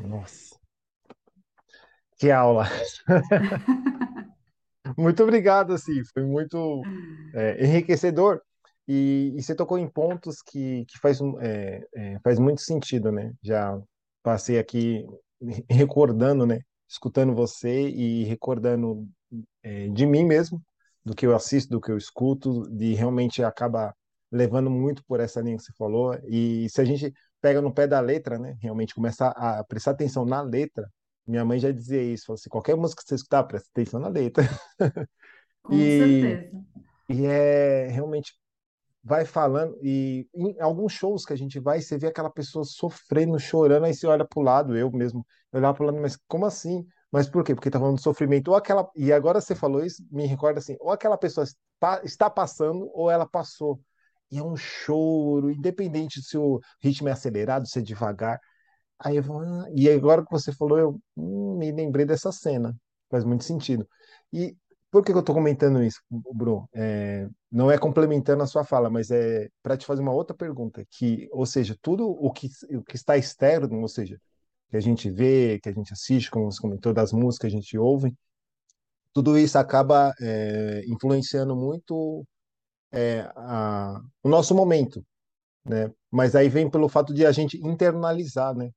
Nossa, 0.00 0.56
que 2.18 2.30
aula! 2.30 2.66
Muito 4.96 5.22
obrigado, 5.22 5.72
assim, 5.72 6.04
foi 6.12 6.24
muito 6.24 6.82
é, 7.34 7.64
enriquecedor. 7.64 8.40
E, 8.86 9.32
e 9.36 9.42
você 9.42 9.54
tocou 9.54 9.78
em 9.78 9.88
pontos 9.88 10.42
que, 10.42 10.84
que 10.86 10.98
faz, 10.98 11.18
é, 11.40 11.86
é, 11.94 12.18
faz 12.20 12.38
muito 12.38 12.60
sentido, 12.60 13.10
né? 13.10 13.32
Já 13.42 13.78
passei 14.22 14.58
aqui 14.58 15.06
recordando, 15.68 16.46
né? 16.46 16.60
Escutando 16.88 17.34
você 17.34 17.88
e 17.88 18.24
recordando 18.24 19.08
é, 19.62 19.88
de 19.88 20.06
mim 20.06 20.24
mesmo, 20.24 20.62
do 21.04 21.14
que 21.14 21.26
eu 21.26 21.34
assisto, 21.34 21.70
do 21.70 21.80
que 21.80 21.90
eu 21.90 21.96
escuto, 21.96 22.68
de 22.70 22.94
realmente 22.94 23.42
acaba 23.42 23.94
levando 24.30 24.70
muito 24.70 25.02
por 25.06 25.20
essa 25.20 25.40
linha 25.40 25.56
que 25.56 25.62
você 25.62 25.72
falou. 25.78 26.18
E 26.28 26.68
se 26.68 26.80
a 26.80 26.84
gente 26.84 27.12
pega 27.40 27.60
no 27.60 27.72
pé 27.72 27.86
da 27.86 28.00
letra, 28.00 28.38
né, 28.38 28.56
realmente 28.60 28.94
começa 28.94 29.28
a 29.28 29.64
prestar 29.64 29.92
atenção 29.92 30.24
na 30.24 30.42
letra, 30.42 30.90
minha 31.26 31.44
mãe 31.44 31.58
já 31.58 31.70
dizia 31.70 32.02
isso, 32.02 32.26
falou 32.26 32.34
assim, 32.34 32.50
qualquer 32.50 32.76
música 32.76 33.02
que 33.02 33.08
você 33.08 33.14
escutar, 33.14 33.44
presta 33.44 33.68
atenção 33.72 34.00
na 34.00 34.08
letra. 34.08 34.44
Com 35.62 35.74
e, 35.74 35.98
certeza. 35.98 36.64
e 37.08 37.26
é 37.26 37.88
realmente 37.88 38.34
vai 39.04 39.26
falando, 39.26 39.78
e 39.82 40.26
em 40.34 40.58
alguns 40.60 40.92
shows 40.94 41.26
que 41.26 41.32
a 41.34 41.36
gente 41.36 41.60
vai, 41.60 41.80
você 41.80 41.98
vê 41.98 42.06
aquela 42.06 42.30
pessoa 42.30 42.64
sofrendo, 42.64 43.38
chorando, 43.38 43.84
aí 43.84 43.94
você 43.94 44.06
olha 44.06 44.24
pro 44.26 44.40
lado, 44.40 44.76
eu 44.76 44.90
mesmo, 44.90 45.26
eu 45.52 45.58
olhava 45.58 45.74
pro 45.76 45.84
lado, 45.86 45.98
mas 46.00 46.16
como 46.26 46.46
assim? 46.46 46.86
Mas 47.12 47.28
por 47.28 47.44
quê? 47.44 47.54
Porque 47.54 47.70
tá 47.70 47.78
falando 47.78 47.96
de 47.96 48.02
sofrimento, 48.02 48.48
ou 48.48 48.56
aquela, 48.56 48.88
e 48.96 49.12
agora 49.12 49.40
você 49.40 49.54
falou 49.54 49.84
isso, 49.84 50.02
me 50.10 50.26
recorda 50.26 50.58
assim, 50.58 50.76
ou 50.80 50.90
aquela 50.90 51.18
pessoa 51.18 51.46
está, 52.02 52.30
passando, 52.30 52.90
ou 52.94 53.10
ela 53.10 53.26
passou. 53.26 53.78
E 54.30 54.38
é 54.38 54.42
um 54.42 54.56
choro, 54.56 55.50
independente 55.50 56.22
se 56.22 56.36
o 56.38 56.60
ritmo 56.82 57.08
é 57.08 57.12
acelerado, 57.12 57.68
se 57.68 57.78
é 57.78 57.82
devagar. 57.82 58.40
Aí 58.98 59.16
eu 59.16 59.22
vou, 59.22 59.40
ah, 59.40 59.66
e 59.74 59.88
agora 59.90 60.24
que 60.24 60.30
você 60.30 60.52
falou, 60.52 60.78
eu 60.78 61.00
hum, 61.16 61.56
me 61.58 61.70
lembrei 61.72 62.06
dessa 62.06 62.32
cena. 62.32 62.74
Faz 63.10 63.24
muito 63.24 63.44
sentido. 63.44 63.86
E 64.32 64.56
por 64.94 65.04
que 65.04 65.10
eu 65.10 65.18
estou 65.18 65.34
comentando 65.34 65.82
isso, 65.82 66.00
Bruno? 66.08 66.68
É, 66.72 67.28
não 67.50 67.68
é 67.68 67.76
complementando 67.76 68.44
a 68.44 68.46
sua 68.46 68.62
fala, 68.64 68.88
mas 68.88 69.10
é 69.10 69.48
para 69.60 69.76
te 69.76 69.84
fazer 69.84 70.00
uma 70.00 70.12
outra 70.12 70.36
pergunta, 70.36 70.86
que, 70.88 71.28
ou 71.32 71.44
seja, 71.44 71.76
tudo 71.82 72.08
o 72.08 72.30
que, 72.30 72.48
o 72.70 72.80
que 72.84 72.94
está 72.94 73.16
externo, 73.16 73.80
ou 73.80 73.88
seja, 73.88 74.20
que 74.70 74.76
a 74.76 74.80
gente 74.80 75.10
vê, 75.10 75.58
que 75.60 75.68
a 75.68 75.72
gente 75.72 75.92
assiste, 75.92 76.30
como 76.30 76.44
você 76.50 76.60
comentou, 76.60 76.94
das 76.94 77.12
músicas 77.12 77.50
que 77.50 77.56
a 77.56 77.60
gente 77.60 77.76
ouve, 77.76 78.14
tudo 79.12 79.36
isso 79.36 79.58
acaba 79.58 80.12
é, 80.20 80.84
influenciando 80.86 81.56
muito 81.56 82.24
é, 82.92 83.22
a, 83.34 84.00
o 84.22 84.28
nosso 84.28 84.54
momento, 84.54 85.04
né? 85.64 85.92
Mas 86.08 86.36
aí 86.36 86.48
vem 86.48 86.70
pelo 86.70 86.88
fato 86.88 87.12
de 87.12 87.26
a 87.26 87.32
gente 87.32 87.58
internalizar, 87.66 88.54
né? 88.56 88.70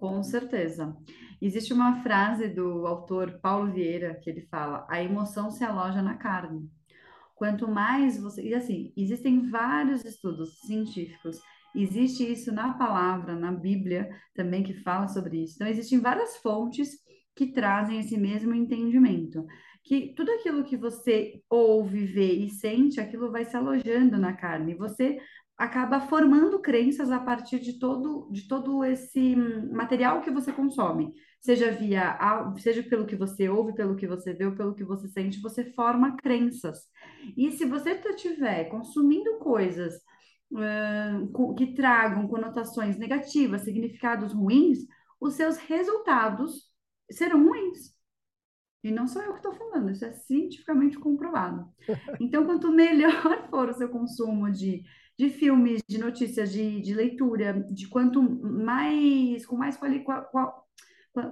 Com 0.00 0.22
certeza. 0.22 0.96
Existe 1.42 1.74
uma 1.74 2.02
frase 2.02 2.48
do 2.48 2.86
autor 2.86 3.38
Paulo 3.42 3.70
Vieira 3.70 4.14
que 4.14 4.30
ele 4.30 4.40
fala: 4.50 4.86
a 4.88 5.02
emoção 5.02 5.50
se 5.50 5.62
aloja 5.62 6.00
na 6.00 6.14
carne. 6.14 6.70
Quanto 7.34 7.68
mais 7.68 8.18
você. 8.18 8.42
E 8.42 8.54
assim, 8.54 8.94
existem 8.96 9.50
vários 9.50 10.02
estudos 10.02 10.58
científicos, 10.60 11.38
existe 11.74 12.24
isso 12.24 12.50
na 12.50 12.72
palavra, 12.72 13.36
na 13.36 13.52
Bíblia 13.52 14.08
também 14.34 14.62
que 14.62 14.72
fala 14.72 15.06
sobre 15.06 15.42
isso. 15.42 15.56
Então, 15.56 15.66
existem 15.68 16.00
várias 16.00 16.38
fontes 16.38 16.88
que 17.36 17.52
trazem 17.52 18.00
esse 18.00 18.16
mesmo 18.16 18.54
entendimento. 18.54 19.46
Que 19.84 20.14
tudo 20.14 20.30
aquilo 20.32 20.64
que 20.64 20.78
você 20.78 21.42
ouve, 21.48 22.06
vê 22.06 22.32
e 22.32 22.48
sente, 22.48 23.00
aquilo 23.00 23.30
vai 23.30 23.44
se 23.44 23.54
alojando 23.54 24.16
na 24.16 24.32
carne. 24.32 24.74
Você 24.74 25.18
acaba 25.60 26.00
formando 26.00 26.58
crenças 26.58 27.10
a 27.10 27.20
partir 27.20 27.58
de 27.58 27.78
todo, 27.78 28.26
de 28.32 28.48
todo 28.48 28.82
esse 28.82 29.36
material 29.36 30.22
que 30.22 30.30
você 30.30 30.50
consome, 30.50 31.12
seja 31.38 31.70
via, 31.70 32.18
seja 32.56 32.82
pelo 32.82 33.04
que 33.04 33.14
você 33.14 33.46
ouve, 33.46 33.74
pelo 33.74 33.94
que 33.94 34.06
você 34.06 34.32
vê 34.32 34.46
ou 34.46 34.54
pelo 34.54 34.74
que 34.74 34.82
você 34.82 35.06
sente, 35.06 35.38
você 35.38 35.70
forma 35.74 36.16
crenças. 36.16 36.86
E 37.36 37.52
se 37.52 37.66
você 37.66 37.90
estiver 37.90 38.70
consumindo 38.70 39.38
coisas 39.38 39.96
uh, 40.50 41.54
que 41.54 41.74
tragam 41.74 42.26
conotações 42.26 42.96
negativas, 42.96 43.60
significados 43.60 44.32
ruins, 44.32 44.78
os 45.20 45.34
seus 45.34 45.58
resultados 45.58 46.70
serão 47.10 47.46
ruins. 47.46 47.94
E 48.82 48.90
não 48.90 49.06
sou 49.06 49.20
eu 49.20 49.32
que 49.32 49.40
estou 49.40 49.52
falando, 49.52 49.90
isso 49.90 50.06
é 50.06 50.12
cientificamente 50.14 50.98
comprovado. 50.98 51.68
Então, 52.18 52.46
quanto 52.46 52.72
melhor 52.72 53.46
for 53.50 53.68
o 53.68 53.74
seu 53.74 53.90
consumo 53.90 54.50
de 54.50 54.82
de 55.20 55.28
filmes, 55.28 55.82
de 55.86 55.98
notícias, 55.98 56.50
de, 56.50 56.80
de 56.80 56.94
leitura, 56.94 57.52
de 57.70 57.86
quanto 57.88 58.22
mais, 58.22 59.44
com 59.44 59.54
mais 59.54 59.76
quali, 59.76 60.02
qual, 60.02 60.24
qual, 60.30 60.66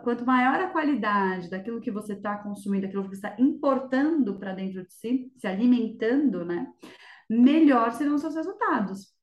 quanto 0.05 0.27
maior 0.27 0.61
a 0.61 0.69
qualidade 0.69 1.49
daquilo 1.49 1.81
que 1.81 1.91
você 1.91 2.13
está 2.13 2.37
consumindo, 2.37 2.83
daquilo 2.83 3.05
que 3.05 3.17
você 3.17 3.27
está 3.27 3.35
importando 3.41 4.39
para 4.39 4.53
dentro 4.53 4.85
de 4.87 4.93
si, 4.93 5.33
se 5.39 5.47
alimentando, 5.47 6.45
né? 6.45 6.71
Melhor 7.31 7.93
serão 7.93 8.17
os 8.17 8.21
seus 8.21 8.35
resultados. 8.35 9.15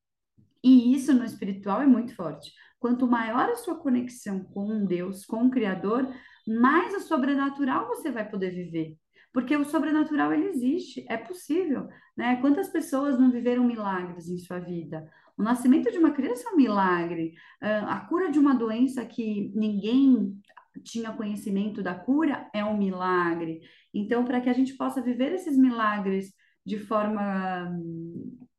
E 0.64 0.96
isso 0.96 1.14
no 1.14 1.24
espiritual 1.24 1.84
é 1.84 1.86
muito 1.86 2.16
forte. 2.16 2.52
Quanto 2.80 3.08
maior 3.08 3.48
a 3.48 3.56
sua 3.56 3.76
conexão 3.76 4.44
com 4.46 4.84
Deus, 4.84 5.28
com 5.28 5.46
o 5.46 5.52
Criador, 5.52 6.12
mais 6.48 6.92
o 6.96 7.02
sobrenatural 7.02 7.86
você 7.88 8.10
vai 8.10 8.28
poder 8.28 8.50
viver. 8.50 8.98
Porque 9.36 9.54
o 9.54 9.66
sobrenatural 9.66 10.32
ele 10.32 10.48
existe, 10.48 11.06
é 11.10 11.18
possível, 11.18 11.90
né? 12.16 12.38
Quantas 12.38 12.70
pessoas 12.70 13.20
não 13.20 13.30
viveram 13.30 13.66
milagres 13.66 14.30
em 14.30 14.38
sua 14.38 14.60
vida? 14.60 15.12
O 15.38 15.44
nascimento 15.44 15.92
de 15.92 15.98
uma 15.98 16.12
criança 16.12 16.48
é 16.48 16.54
um 16.54 16.56
milagre, 16.56 17.34
ah, 17.60 17.98
a 17.98 18.00
cura 18.08 18.32
de 18.32 18.40
uma 18.40 18.56
doença 18.56 19.04
que 19.04 19.52
ninguém 19.54 20.40
tinha 20.86 21.12
conhecimento 21.12 21.84
da 21.84 21.94
cura 21.94 22.50
é 22.54 22.64
um 22.64 22.78
milagre. 22.78 23.60
Então, 23.94 24.24
para 24.24 24.40
que 24.40 24.50
a 24.50 24.54
gente 24.54 24.74
possa 24.78 25.02
viver 25.02 25.34
esses 25.34 25.58
milagres 25.58 26.32
de 26.66 26.80
forma 26.80 27.78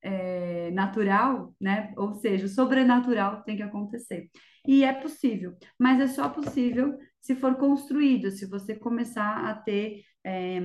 é, 0.02 0.70
natural, 0.72 1.54
né? 1.58 1.94
Ou 1.96 2.12
seja, 2.12 2.44
o 2.44 2.50
sobrenatural 2.50 3.42
tem 3.44 3.56
que 3.56 3.62
acontecer. 3.62 4.28
E 4.66 4.84
é 4.84 4.92
possível, 4.92 5.56
mas 5.78 5.98
é 6.00 6.06
só 6.06 6.28
possível 6.28 6.98
se 7.26 7.34
for 7.34 7.56
construído, 7.56 8.30
se 8.30 8.46
você 8.46 8.76
começar 8.76 9.50
a 9.50 9.54
ter 9.56 10.04
é, 10.22 10.60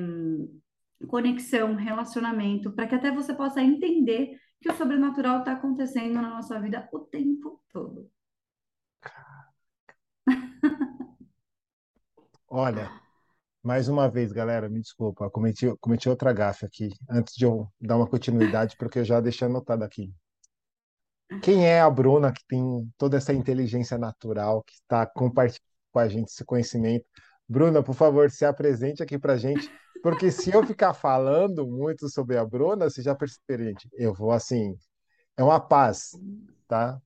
conexão, 1.07 1.73
relacionamento, 1.75 2.71
para 2.71 2.85
que 2.87 2.93
até 2.93 3.11
você 3.11 3.33
possa 3.33 3.63
entender 3.63 4.39
que 4.61 4.69
o 4.69 4.75
sobrenatural 4.75 5.39
está 5.39 5.53
acontecendo 5.53 6.13
na 6.13 6.29
nossa 6.29 6.61
vida 6.61 6.87
o 6.93 6.99
tempo 6.99 7.59
todo. 7.73 8.07
Olha, 12.47 12.91
mais 13.63 13.87
uma 13.87 14.07
vez, 14.07 14.31
galera, 14.31 14.69
me 14.69 14.81
desculpa, 14.81 15.31
cometi, 15.31 15.65
cometi 15.79 16.07
outra 16.07 16.31
gafe 16.31 16.63
aqui, 16.63 16.89
antes 17.09 17.33
de 17.33 17.43
eu 17.43 17.67
dar 17.81 17.97
uma 17.97 18.05
continuidade, 18.05 18.77
porque 18.77 18.99
eu 18.99 19.05
já 19.05 19.19
deixei 19.19 19.47
anotado 19.47 19.83
aqui. 19.83 20.13
Quem 21.41 21.65
é 21.65 21.81
a 21.81 21.89
Bruna 21.89 22.31
que 22.31 22.45
tem 22.47 22.93
toda 22.99 23.17
essa 23.17 23.33
inteligência 23.33 23.97
natural, 23.97 24.61
que 24.63 24.73
está 24.73 25.07
compartilhando 25.07 25.70
com 25.91 25.99
a 25.99 26.07
gente 26.07 26.29
esse 26.29 26.45
conhecimento? 26.45 27.05
Bruna, 27.47 27.83
por 27.83 27.93
favor, 27.93 28.29
se 28.31 28.45
apresente 28.45 29.03
aqui 29.03 29.19
para 29.19 29.35
gente, 29.35 29.69
porque 30.01 30.31
se 30.31 30.51
eu 30.51 30.65
ficar 30.65 30.93
falando 30.93 31.67
muito 31.67 32.09
sobre 32.09 32.37
a 32.37 32.45
Bruna, 32.45 32.89
você 32.89 33.01
já 33.01 33.13
percebeu, 33.13 33.65
gente, 33.65 33.89
eu 33.93 34.13
vou 34.13 34.31
assim, 34.31 34.75
é 35.37 35.43
uma 35.43 35.59
paz, 35.59 36.11
tá? 36.67 36.99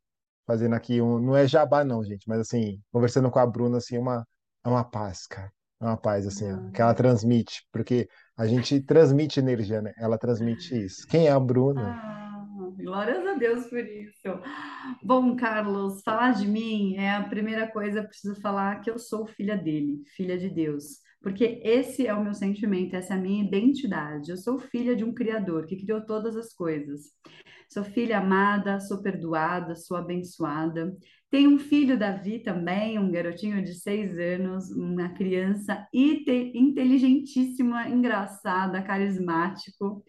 Fazendo 0.46 0.76
aqui 0.76 1.02
um, 1.02 1.20
não 1.20 1.36
é 1.36 1.48
jabá 1.48 1.84
não, 1.84 2.04
gente, 2.04 2.28
mas 2.30 2.40
assim, 2.40 2.80
conversando 2.92 3.32
com 3.32 3.40
a 3.40 3.46
Bruna, 3.48 3.78
assim, 3.78 3.96
é 3.96 4.00
uma, 4.00 4.26
é 4.64 4.70
uma 4.70 4.84
paz, 4.84 5.26
cara, 5.26 5.52
é 5.82 5.86
uma 5.86 5.98
paz, 5.98 6.28
assim, 6.28 6.52
ó, 6.52 6.72
que 6.72 6.82
ela 6.82 6.94
transmite, 6.94 7.68
porque 7.72 8.08
a 8.38 8.46
gente 8.46 8.80
transmite 8.82 9.40
energia, 9.40 9.82
né? 9.82 9.94
Ela 9.98 10.18
transmite 10.18 10.76
isso. 10.86 11.08
Quem 11.08 11.28
é 11.28 11.32
a 11.32 11.40
Bruna? 11.40 11.96
Ah. 11.96 12.25
Glórias 12.78 13.26
a 13.26 13.34
Deus 13.34 13.68
por 13.68 13.80
isso. 13.80 14.28
Bom, 15.02 15.36
Carlos, 15.36 16.02
falar 16.04 16.34
de 16.34 16.48
mim 16.48 16.96
é 16.98 17.12
a 17.12 17.24
primeira 17.24 17.68
coisa, 17.68 18.04
preciso 18.04 18.40
falar 18.42 18.82
que 18.82 18.90
eu 18.90 19.00
sou 19.00 19.26
filha 19.26 19.58
dele, 19.58 20.02
filha 20.16 20.38
de 20.38 20.50
Deus. 20.50 21.00
Porque 21.22 21.60
esse 21.64 22.06
é 22.06 22.14
o 22.14 22.24
meu 22.24 22.34
sentimento, 22.34 22.96
essa 22.96 23.14
é 23.14 23.18
a 23.18 23.20
minha 23.20 23.44
identidade. 23.44 24.30
Eu 24.30 24.38
sou 24.38 24.60
filha 24.60 24.96
de 24.96 25.04
um 25.04 25.14
Criador 25.14 25.66
que 25.66 25.78
criou 25.78 26.06
todas 26.06 26.36
as 26.36 26.54
coisas. 26.54 27.12
Sou 27.70 27.84
filha 27.84 28.20
amada, 28.20 28.80
sou 28.80 29.02
perdoada, 29.02 29.76
sou 29.76 29.98
abençoada. 29.98 30.96
Tenho 31.32 31.50
um 31.50 31.60
filho, 31.60 31.98
Davi, 31.98 32.40
também, 32.40 33.00
um 33.00 33.12
garotinho 33.12 33.64
de 33.64 33.74
seis 33.74 34.18
anos, 34.18 34.70
uma 34.72 35.10
criança 35.10 35.88
inteligentíssima, 35.92 37.90
engraçada, 37.90 38.82
carismático. 38.84 40.04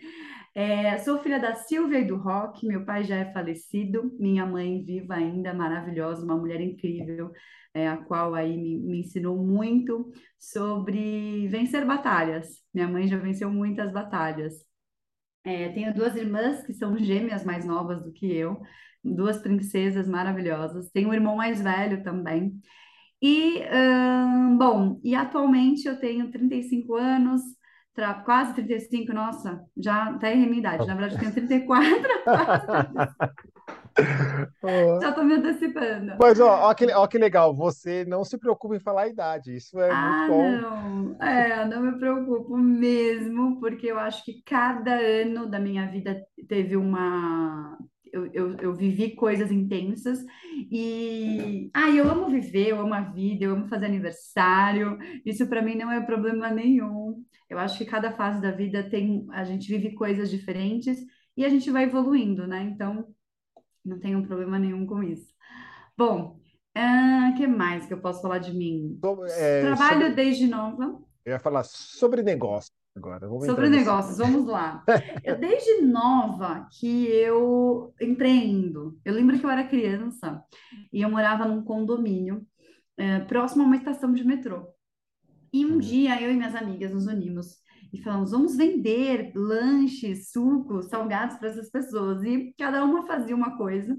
É, 0.59 0.97
sou 1.01 1.19
filha 1.19 1.39
da 1.39 1.55
Silvia 1.55 1.99
e 1.99 2.07
do 2.07 2.17
Rock, 2.17 2.67
meu 2.67 2.83
pai 2.83 3.05
já 3.05 3.17
é 3.17 3.31
falecido, 3.31 4.11
minha 4.19 4.47
mãe 4.47 4.83
viva 4.83 5.15
ainda, 5.15 5.53
maravilhosa, 5.53 6.25
uma 6.25 6.35
mulher 6.35 6.63
incrível, 6.63 7.31
é, 7.75 7.87
a 7.87 7.99
qual 7.99 8.35
aí 8.35 8.57
me, 8.57 8.79
me 8.79 9.01
ensinou 9.01 9.37
muito 9.37 10.11
sobre 10.39 11.47
vencer 11.49 11.85
batalhas. 11.85 12.63
Minha 12.73 12.89
mãe 12.89 13.07
já 13.07 13.19
venceu 13.19 13.51
muitas 13.51 13.93
batalhas. 13.93 14.65
É, 15.45 15.69
tenho 15.71 15.95
duas 15.95 16.17
irmãs 16.17 16.65
que 16.65 16.73
são 16.73 16.97
gêmeas 16.97 17.45
mais 17.45 17.67
novas 17.67 18.03
do 18.03 18.11
que 18.11 18.35
eu, 18.35 18.59
duas 19.05 19.37
princesas 19.39 20.09
maravilhosas. 20.09 20.91
Tenho 20.91 21.11
um 21.11 21.15
irmão 21.15 21.37
mais 21.37 21.61
velho 21.61 22.03
também. 22.03 22.59
E, 23.23 23.61
hum, 23.61 24.57
bom, 24.59 25.01
e 25.05 25.15
atualmente 25.15 25.87
eu 25.87 25.99
tenho 26.01 26.31
35 26.31 26.95
anos, 26.97 27.43
tra... 27.97 28.15
quase 28.15 28.55
35, 28.55 29.13
nossa, 29.13 29.61
já 29.77 30.11
até 30.11 30.33
errei 30.33 30.47
minha 30.47 30.61
idade. 30.61 30.87
Na 30.87 30.95
verdade, 30.95 31.15
eu 31.15 31.21
tenho 31.21 31.33
34, 31.49 31.89
quase 32.25 32.67
35. 32.67 33.57
Oh. 34.63 35.01
Já 35.01 35.13
tô 35.13 35.25
me 35.25 35.35
antecipando. 35.35 36.13
Mas, 36.21 36.39
ó, 36.39 36.69
ó, 36.69 36.75
que, 36.75 36.85
ó 36.93 37.07
que 37.07 37.17
legal, 37.17 37.55
você 37.57 38.05
não 38.05 38.25
se 38.25 38.37
preocupa 38.39 38.77
em 38.77 38.81
falar 38.81 39.03
a 39.05 39.09
idade, 39.09 39.57
isso 39.57 39.81
é 39.81 39.87
muito 39.89 39.95
Ah, 39.95 40.27
bom. 40.29 40.51
não. 40.51 41.17
É, 41.27 41.65
não 41.65 41.81
me 41.83 41.99
preocupo 41.99 42.59
mesmo, 42.59 43.59
porque 43.59 43.87
eu 43.87 43.99
acho 43.99 44.23
que 44.25 44.43
cada 44.45 44.93
ano 44.95 45.47
da 45.47 45.59
minha 45.59 45.87
vida 45.91 46.21
teve 46.47 46.77
uma. 46.77 47.79
Eu, 48.17 48.27
eu, 48.33 48.57
eu 48.57 48.75
vivi 48.75 49.15
coisas 49.15 49.51
intensas 49.51 50.19
e. 50.71 51.71
Ah, 51.75 51.91
eu 51.91 52.11
amo 52.11 52.31
viver, 52.31 52.69
eu 52.69 52.81
amo 52.81 52.95
a 52.95 53.03
vida, 53.03 53.45
eu 53.45 53.53
amo 53.53 53.69
fazer 53.69 53.87
aniversário. 53.87 54.99
Isso 55.25 55.47
para 55.47 55.61
mim 55.61 55.75
não 55.77 55.91
é 55.91 56.01
problema 56.01 56.51
nenhum. 56.51 57.23
Eu 57.49 57.59
acho 57.59 57.77
que 57.77 57.85
cada 57.85 58.13
fase 58.13 58.41
da 58.41 58.51
vida 58.51 58.83
tem. 58.89 59.27
A 59.31 59.45
gente 59.45 59.69
vive 59.69 59.95
coisas 59.95 60.31
diferentes 60.31 60.99
e 61.37 61.45
a 61.45 61.49
gente 61.49 61.71
vai 61.71 61.85
evoluindo, 61.85 62.47
né? 62.47 62.63
Então, 62.63 63.07
não 63.85 64.01
tenho 64.01 64.27
problema 64.27 64.59
nenhum 64.59 64.87
com 64.87 65.03
isso. 65.03 65.35
Bom, 65.97 66.41
o 66.77 67.35
que 67.37 67.47
mais 67.47 67.87
que 67.87 67.93
eu 67.93 68.01
posso 68.01 68.23
falar 68.23 68.39
de 68.39 68.53
mim? 68.55 68.99
É, 69.39 69.63
Trabalho 69.63 70.01
sobre, 70.01 70.15
desde 70.15 70.47
nova. 70.47 71.01
eu 71.25 71.33
ia 71.33 71.39
falar 71.39 71.65
sobre 71.65 72.23
negócio 72.23 72.73
agora, 72.97 73.29
vamos 73.29 73.45
Sobre 73.45 73.69
negócios, 73.69 74.19
vamos 74.19 74.47
lá. 74.47 74.87
Eu, 75.25 75.39
desde 75.39 75.83
nova 75.83 76.69
que 76.79 77.07
eu 77.07 77.95
empreendo. 78.01 78.99
Eu 79.05 79.15
lembro 79.15 79.39
que 79.39 79.45
eu 79.47 79.51
era 79.51 79.67
criança 79.69 80.43
e 80.93 81.03
eu 81.03 81.11
morava 81.11 81.45
num 81.47 81.63
condomínio, 81.63 82.47
eh, 82.99 83.21
próximo 83.21 83.63
a 83.63 83.67
uma 83.67 83.77
estação 83.77 84.13
de 84.13 84.25
metrô. 84.25 84.67
E 85.53 85.65
um 85.67 85.79
Hum, 85.79 85.79
dia 85.79 86.21
eu 86.23 86.31
e 86.33 86.37
minhas 86.37 86.55
amigas 86.55 86.93
nos 86.93 87.07
unimos 87.07 87.57
e 87.93 88.03
falamos: 88.03 88.33
vamos 88.33 88.57
vender 88.57 89.33
lanches, 89.35 90.31
sucos, 90.31 90.87
salgados 90.87 91.37
para 91.39 91.49
essas 91.49 91.71
pessoas. 91.71 92.23
E 92.25 92.55
cada 92.59 92.85
uma 92.85 93.07
fazia 93.07 93.35
uma 93.37 93.57
coisa. 93.57 93.97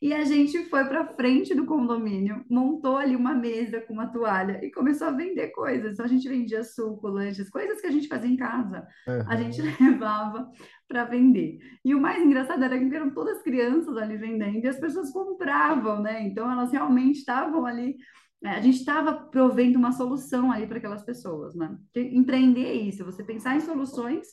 E 0.00 0.14
a 0.14 0.24
gente 0.24 0.64
foi 0.70 0.84
para 0.86 1.08
frente 1.08 1.54
do 1.54 1.66
condomínio, 1.66 2.42
montou 2.48 2.96
ali 2.96 3.14
uma 3.14 3.34
mesa 3.34 3.82
com 3.82 3.92
uma 3.92 4.06
toalha 4.06 4.64
e 4.64 4.70
começou 4.70 5.08
a 5.08 5.10
vender 5.10 5.48
coisas. 5.48 5.92
Então 5.92 6.06
a 6.06 6.08
gente 6.08 6.26
vendia 6.26 6.64
suco, 6.64 7.06
lanches, 7.08 7.50
coisas 7.50 7.80
que 7.82 7.86
a 7.86 7.90
gente 7.90 8.08
fazia 8.08 8.30
em 8.30 8.36
casa. 8.36 8.86
A 9.26 9.36
gente 9.36 9.60
levava 9.82 10.50
para 10.88 11.04
vender. 11.04 11.58
E 11.84 11.94
o 11.94 12.00
mais 12.00 12.22
engraçado 12.22 12.64
era 12.64 12.78
que 12.78 12.94
eram 12.94 13.10
todas 13.10 13.42
crianças 13.42 13.94
ali 13.98 14.16
vendendo 14.16 14.64
e 14.64 14.68
as 14.68 14.80
pessoas 14.80 15.10
compravam, 15.12 16.00
né? 16.00 16.22
Então 16.22 16.50
elas 16.50 16.72
realmente 16.72 17.18
estavam 17.18 17.66
ali 17.66 17.96
é, 18.42 18.52
a 18.52 18.60
gente 18.60 18.78
estava 18.78 19.12
provendo 19.12 19.78
uma 19.78 19.92
solução 19.92 20.50
ali 20.50 20.66
para 20.66 20.78
aquelas 20.78 21.02
pessoas, 21.02 21.54
né? 21.54 21.76
Porque 21.84 22.00
empreender 22.00 22.64
é 22.64 22.72
isso, 22.72 23.04
você 23.04 23.22
pensar 23.22 23.54
em 23.54 23.60
soluções 23.60 24.28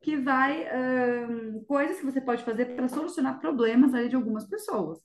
que 0.00 0.16
vai, 0.16 0.66
ahn, 0.66 1.62
coisas 1.64 1.98
que 1.98 2.04
você 2.04 2.20
pode 2.20 2.42
fazer 2.42 2.74
para 2.74 2.88
solucionar 2.88 3.38
problemas 3.38 3.94
ali 3.94 4.08
de 4.08 4.16
algumas 4.16 4.48
pessoas. 4.48 4.98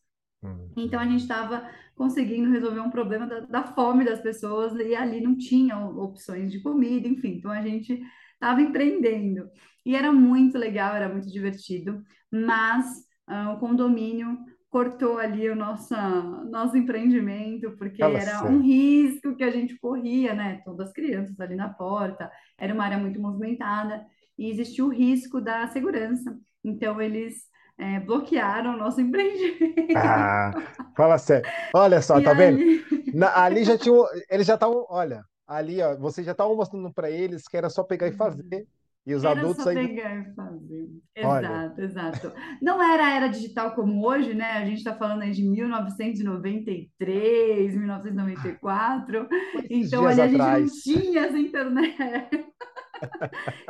Hum, 0.43 0.77
Então 0.77 0.99
a 0.99 1.05
gente 1.05 1.21
estava 1.21 1.69
conseguindo 1.95 2.51
resolver 2.51 2.79
um 2.81 2.91
problema 2.91 3.25
da, 3.27 3.39
da 3.41 3.63
fome 3.63 4.05
das 4.05 4.21
pessoas 4.21 4.73
e 4.75 4.95
ali 4.95 5.21
não 5.21 5.35
tinha 5.37 5.77
opções 5.79 6.51
de 6.51 6.61
comida, 6.61 7.07
enfim. 7.07 7.37
Então 7.37 7.51
a 7.51 7.61
gente 7.61 7.99
estava 8.33 8.61
empreendendo 8.61 9.49
e 9.85 9.95
era 9.95 10.11
muito 10.11 10.57
legal, 10.57 10.95
era 10.95 11.09
muito 11.09 11.31
divertido, 11.31 12.03
mas 12.31 12.85
ah, 13.25 13.53
o 13.53 13.59
condomínio 13.59 14.37
cortou 14.69 15.17
ali 15.17 15.49
o 15.49 15.55
nosso, 15.55 15.95
nosso 16.49 16.77
empreendimento 16.77 17.75
porque 17.77 18.03
era 18.03 18.45
um 18.45 18.61
risco 18.61 19.35
que 19.35 19.43
a 19.43 19.49
gente 19.51 19.77
corria, 19.79 20.33
né? 20.35 20.61
Todas 20.63 20.89
as 20.89 20.93
crianças 20.93 21.39
ali 21.39 21.55
na 21.55 21.69
porta, 21.69 22.31
era 22.57 22.73
uma 22.73 22.83
área 22.85 22.97
muito 22.97 23.19
movimentada 23.19 24.05
e 24.37 24.49
existia 24.49 24.85
o 24.85 24.89
risco 24.89 25.41
da 25.41 25.67
segurança. 25.69 26.37
Então 26.63 27.01
eles 27.01 27.47
eh, 27.77 27.99
bloquearam 27.99 28.75
o 28.75 28.77
nosso 28.77 29.01
empreendimento. 29.01 29.75
Ah, 29.93 30.51
fala 30.95 31.17
sério. 31.17 31.49
Olha 31.73 32.01
só, 32.01 32.19
E 32.19 32.23
tá 32.23 32.33
vendo? 32.33 32.59
aí, 32.59 32.83
Na- 33.13 33.41
ali 33.43 33.63
já 33.63 33.77
tinha, 33.77 33.95
eles 34.29 34.45
já 34.47 34.55
estavam, 34.55 34.85
olha, 34.89 35.23
ali, 35.47 35.81
ó, 35.81 35.95
vocês 35.97 36.25
já 36.25 36.31
estavam 36.33 36.55
mostrando 36.55 36.91
para 36.93 37.09
eles 37.09 37.47
que 37.47 37.55
era 37.57 37.69
só 37.69 37.83
pegar 37.83 38.07
e 38.07 38.11
fazer. 38.11 38.67
E 39.05 39.15
os 39.15 39.23
era 39.23 39.39
adultos 39.39 39.63
só 39.63 39.69
ainda, 39.69 39.87
pegar 39.87 40.15
e 40.17 40.33
fazer. 40.35 40.89
olha, 41.23 41.47
Exato, 41.47 41.81
exato. 41.81 42.33
Não 42.61 42.83
era 42.83 43.05
a 43.07 43.15
era 43.15 43.27
digital 43.29 43.71
como 43.73 44.05
hoje, 44.05 44.33
né? 44.33 44.51
A 44.51 44.65
gente 44.65 44.79
está 44.79 44.93
falando 44.95 45.21
aí 45.21 45.31
de 45.31 45.43
1993, 45.43 47.73
1994. 47.75 49.27
foi 49.51 49.61
esses 49.69 49.87
Então, 49.87 50.05
ali 50.05 50.21
a 50.21 50.27
gente 50.27 50.37
não 50.37 50.65
tinha 50.83 51.21
essa 51.21 51.39
internet. 51.39 52.45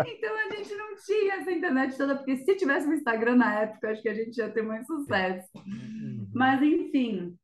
Então, 0.05 0.35
a 0.35 0.55
gente 0.55 0.73
não 0.75 0.95
tinha 0.95 1.35
essa 1.35 1.51
internet 1.51 1.97
toda, 1.97 2.15
porque 2.15 2.37
se 2.37 2.55
tivesse 2.55 2.87
um 2.87 2.93
Instagram 2.93 3.35
na 3.35 3.61
época, 3.61 3.91
acho 3.91 4.01
que 4.01 4.09
a 4.09 4.13
gente 4.13 4.37
ia 4.37 4.49
ter 4.49 4.61
mais 4.61 4.85
sucesso. 4.85 5.49
Uhum. 5.55 6.27
Mas, 6.33 6.61
enfim, 6.61 7.37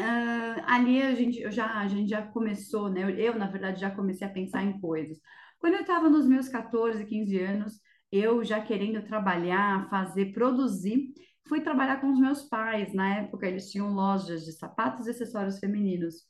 ah, 0.00 0.64
ali 0.66 1.02
a 1.02 1.14
gente, 1.14 1.40
eu 1.40 1.50
já, 1.50 1.78
a 1.78 1.88
gente 1.88 2.08
já 2.08 2.22
começou, 2.22 2.88
né? 2.88 3.14
Eu, 3.18 3.38
na 3.38 3.46
verdade, 3.46 3.80
já 3.80 3.90
comecei 3.90 4.26
a 4.26 4.30
pensar 4.30 4.62
em 4.64 4.80
coisas. 4.80 5.18
Quando 5.58 5.74
eu 5.74 5.82
estava 5.82 6.08
nos 6.08 6.26
meus 6.26 6.48
14, 6.48 7.04
15 7.04 7.38
anos, 7.38 7.80
eu 8.10 8.44
já 8.44 8.60
querendo 8.60 9.04
trabalhar, 9.06 9.88
fazer, 9.88 10.32
produzir, 10.32 11.12
fui 11.48 11.60
trabalhar 11.60 12.00
com 12.00 12.10
os 12.10 12.18
meus 12.18 12.42
pais. 12.42 12.92
Na 12.94 13.18
época, 13.18 13.46
eles 13.46 13.70
tinham 13.70 13.92
lojas 13.92 14.44
de 14.44 14.52
sapatos 14.52 15.06
e 15.06 15.10
acessórios 15.10 15.58
femininos. 15.58 16.26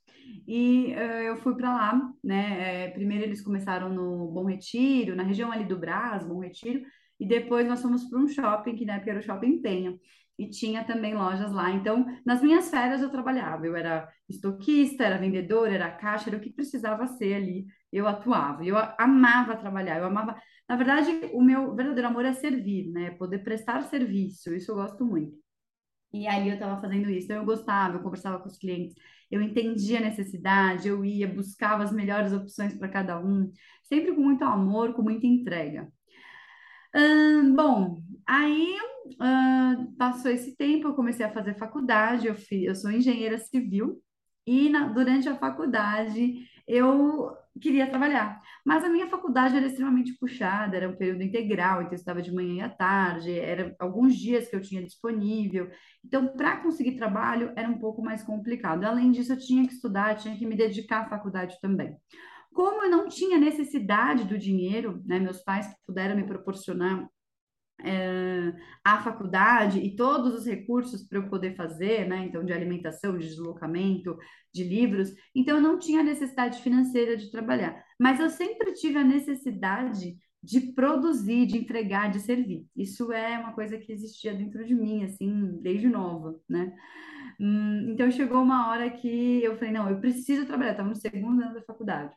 E 0.47 0.93
eh, 0.93 1.29
eu 1.29 1.37
fui 1.37 1.55
para 1.57 1.73
lá, 1.73 2.13
né? 2.23 2.87
Eh, 2.87 2.91
primeiro 2.91 3.25
eles 3.25 3.43
começaram 3.43 3.89
no 3.89 4.31
Bom 4.31 4.47
Retiro, 4.47 5.17
na 5.17 5.23
região 5.23 5.51
ali 5.53 5.65
do 5.65 5.79
Brás, 5.79 6.25
Bom 6.27 6.41
Retiro, 6.41 6.83
e 7.19 7.27
depois 7.27 7.67
nós 7.67 7.83
fomos 7.83 8.05
para 8.05 8.19
um 8.19 8.29
shopping, 8.29 8.77
que 8.77 8.85
na 8.85 8.95
época 8.95 9.11
era 9.11 9.21
o 9.21 9.23
Shopping 9.23 9.61
Penha 9.61 9.99
e 10.39 10.49
tinha 10.49 10.85
também 10.85 11.15
lojas 11.15 11.53
lá. 11.53 11.71
Então, 11.71 12.05
nas 12.25 12.43
minhas 12.43 12.71
férias 12.71 13.03
eu 13.03 13.11
trabalhava, 13.11 13.67
eu 13.67 13.77
era 13.77 14.09
estoquista, 14.29 15.05
era 15.05 15.19
vendedora, 15.19 15.73
era 15.73 15.91
caixa, 15.91 16.31
era 16.31 16.39
o 16.39 16.41
que 16.41 16.53
precisava 16.53 17.07
ser 17.07 17.35
ali, 17.35 17.67
eu 17.93 18.07
atuava. 18.09 18.65
Eu 18.65 18.77
amava 18.99 19.57
trabalhar, 19.57 19.99
eu 19.99 20.07
amava. 20.07 20.37
Na 20.69 20.77
verdade, 20.77 21.11
o 21.33 21.43
meu 21.43 21.75
verdadeiro 21.75 22.09
amor 22.09 22.25
é 22.25 22.33
servir, 22.33 22.91
né? 22.93 23.11
Poder 23.13 23.41
prestar 23.41 23.83
serviço, 23.85 24.55
isso 24.55 24.71
eu 24.73 24.77
gosto 24.77 25.05
muito. 25.05 25.37
E 26.13 26.27
aí 26.29 26.49
eu 26.49 26.55
estava 26.55 26.81
fazendo 26.81 27.09
isso, 27.11 27.25
então 27.27 27.39
eu 27.39 27.45
gostava, 27.45 27.97
eu 27.97 28.03
conversava 28.03 28.39
com 28.39 28.47
os 28.49 28.59
clientes, 28.59 28.95
eu 29.31 29.41
entendia 29.43 29.99
a 29.99 30.03
necessidade, 30.03 30.87
eu 30.89 31.03
ia, 31.05 31.27
buscava 31.27 31.83
as 31.83 31.93
melhores 31.93 32.33
opções 32.35 32.75
para 32.75 32.89
cada 32.89 33.19
um, 33.19 33.51
sempre 33.85 34.15
com 34.15 34.21
muito 34.23 34.45
amor, 34.45 34.93
com 34.95 35.03
muita 35.03 35.27
entrega. 35.27 35.91
Ahn, 36.95 37.55
bom, 37.55 38.03
aí 38.27 38.77
ahn, 39.21 39.95
passou 39.97 40.31
esse 40.31 40.55
tempo, 40.57 40.89
eu 40.89 40.95
comecei 40.95 41.25
a 41.25 41.33
fazer 41.33 41.55
faculdade, 41.59 42.27
eu, 42.27 42.35
fi- 42.35 42.65
eu 42.67 42.75
sou 42.75 42.91
engenheira 42.91 43.39
civil, 43.39 44.03
e 44.47 44.69
na- 44.69 44.89
durante 44.89 45.29
a 45.29 45.37
faculdade 45.39 46.45
eu 46.67 47.31
queria 47.61 47.89
trabalhar. 47.89 48.41
Mas 48.65 48.85
a 48.85 48.89
minha 48.89 49.09
faculdade 49.09 49.57
era 49.57 49.67
extremamente 49.67 50.17
puxada, 50.19 50.77
era 50.77 50.89
um 50.89 50.97
período 50.97 51.23
integral, 51.23 51.81
então 51.81 51.93
eu 51.93 51.97
estava 51.97 52.23
de 52.23 52.33
manhã 52.33 52.55
e 52.55 52.61
à 52.61 52.69
tarde, 52.69 53.39
era 53.39 53.75
alguns 53.79 54.17
dias 54.17 54.49
que 54.49 54.57
eu 54.57 54.61
tinha 54.61 54.83
disponível. 54.83 55.71
Então, 56.05 56.29
para 56.37 56.59
conseguir 56.59 56.97
trabalho 56.97 57.53
era 57.57 57.69
um 57.69 57.79
pouco 57.79 58.03
mais 58.03 58.23
complicado. 58.23 58.85
Além 58.85 59.11
disso, 59.11 59.33
eu 59.33 59.39
tinha 59.39 59.67
que 59.67 59.75
estudar, 59.75 60.17
tinha 60.17 60.37
que 60.37 60.47
me 60.47 60.57
dedicar 60.57 61.03
à 61.03 61.09
faculdade 61.09 61.59
também. 61.61 61.97
Como 62.53 62.85
eu 62.85 62.91
não 62.91 63.09
tinha 63.09 63.39
necessidade 63.39 64.25
do 64.25 64.39
dinheiro, 64.39 65.03
né, 65.07 65.19
meus 65.19 65.43
pais 65.43 65.67
puderam 65.87 66.17
me 66.17 66.25
proporcionar 66.25 67.09
eh, 67.81 68.53
a 68.85 69.03
faculdade 69.03 69.79
e 69.81 69.95
todos 69.97 70.35
os 70.35 70.47
recursos 70.47 71.03
para 71.07 71.19
eu 71.19 71.29
poder 71.29 71.55
fazer, 71.57 72.09
né, 72.09 72.27
então 72.27 72.45
de 72.45 72.53
alimentação, 72.53 73.19
de 73.19 73.27
deslocamento, 73.29 74.17
de 74.53 74.65
livros, 74.65 75.13
então 75.35 75.57
eu 75.57 75.63
não 75.63 75.79
tinha 75.79 76.03
necessidade 76.03 76.61
financeira 76.63 77.17
de 77.17 77.31
trabalhar, 77.31 77.83
mas 77.99 78.21
eu 78.21 78.31
sempre 78.31 78.73
tive 78.75 78.99
a 78.99 79.05
necessidade 79.05 80.17
de 80.43 80.61
produzir, 80.73 81.47
de 81.47 81.57
entregar, 81.57 82.11
de 82.11 82.19
servir. 82.21 82.67
Isso 82.77 83.13
é 83.13 83.39
uma 83.39 83.53
coisa 83.53 83.79
que 83.79 83.93
existia 83.93 84.35
dentro 84.35 84.65
de 84.67 84.75
mim, 84.75 85.05
assim, 85.05 85.61
desde 85.63 85.89
nova, 85.89 86.37
né? 86.49 86.75
Hum, 87.41 87.93
então 87.93 88.11
chegou 88.11 88.43
uma 88.43 88.69
hora 88.69 88.91
que 88.91 89.43
eu 89.43 89.57
falei, 89.57 89.73
não, 89.73 89.89
eu 89.89 90.01
preciso 90.01 90.47
trabalhar, 90.47 90.73
estava 90.73 90.89
no 90.89 90.97
segundo 90.97 91.43
ano 91.43 91.55
da 91.55 91.63
faculdade. 91.63 92.15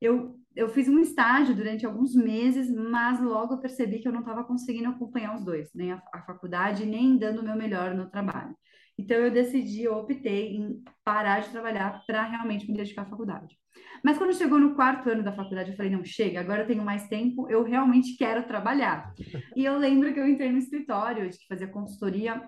Eu, 0.00 0.38
eu 0.54 0.68
fiz 0.68 0.88
um 0.88 0.98
estágio 0.98 1.54
durante 1.54 1.84
alguns 1.86 2.14
meses, 2.14 2.70
mas 2.70 3.20
logo 3.20 3.54
eu 3.54 3.60
percebi 3.60 3.98
que 4.00 4.08
eu 4.08 4.12
não 4.12 4.20
estava 4.20 4.44
conseguindo 4.44 4.88
acompanhar 4.88 5.34
os 5.34 5.44
dois, 5.44 5.70
nem 5.74 5.92
a, 5.92 6.02
a 6.12 6.22
faculdade, 6.22 6.86
nem 6.86 7.16
dando 7.16 7.40
o 7.40 7.44
meu 7.44 7.56
melhor 7.56 7.94
no 7.94 8.10
trabalho. 8.10 8.54
Então 8.98 9.16
eu 9.16 9.30
decidi, 9.30 9.84
eu 9.84 9.94
optei 9.94 10.56
em 10.56 10.82
parar 11.04 11.40
de 11.40 11.50
trabalhar 11.50 12.02
para 12.04 12.24
realmente 12.24 12.68
me 12.68 12.76
dedicar 12.76 13.02
à 13.02 13.06
faculdade. 13.06 13.56
Mas 14.02 14.18
quando 14.18 14.34
chegou 14.34 14.58
no 14.58 14.74
quarto 14.74 15.08
ano 15.08 15.22
da 15.22 15.32
faculdade, 15.32 15.70
eu 15.70 15.76
falei, 15.76 15.92
não, 15.92 16.04
chega, 16.04 16.40
agora 16.40 16.62
eu 16.62 16.66
tenho 16.66 16.84
mais 16.84 17.08
tempo, 17.08 17.48
eu 17.48 17.62
realmente 17.62 18.16
quero 18.16 18.46
trabalhar. 18.46 19.12
E 19.54 19.64
eu 19.64 19.78
lembro 19.78 20.12
que 20.12 20.18
eu 20.18 20.26
entrei 20.26 20.50
no 20.50 20.58
escritório 20.58 21.30
de 21.30 21.38
que 21.38 21.46
fazia 21.46 21.68
consultoria 21.68 22.42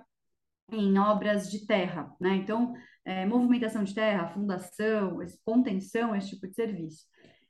em 0.72 0.98
obras 0.98 1.50
de 1.50 1.66
terra, 1.66 2.12
né? 2.20 2.36
Então, 2.36 2.74
é, 3.04 3.26
movimentação 3.26 3.82
de 3.84 3.94
terra, 3.94 4.28
fundação, 4.28 5.18
contenção, 5.44 6.14
esse 6.14 6.30
tipo 6.30 6.46
de 6.48 6.54
serviço. 6.54 7.04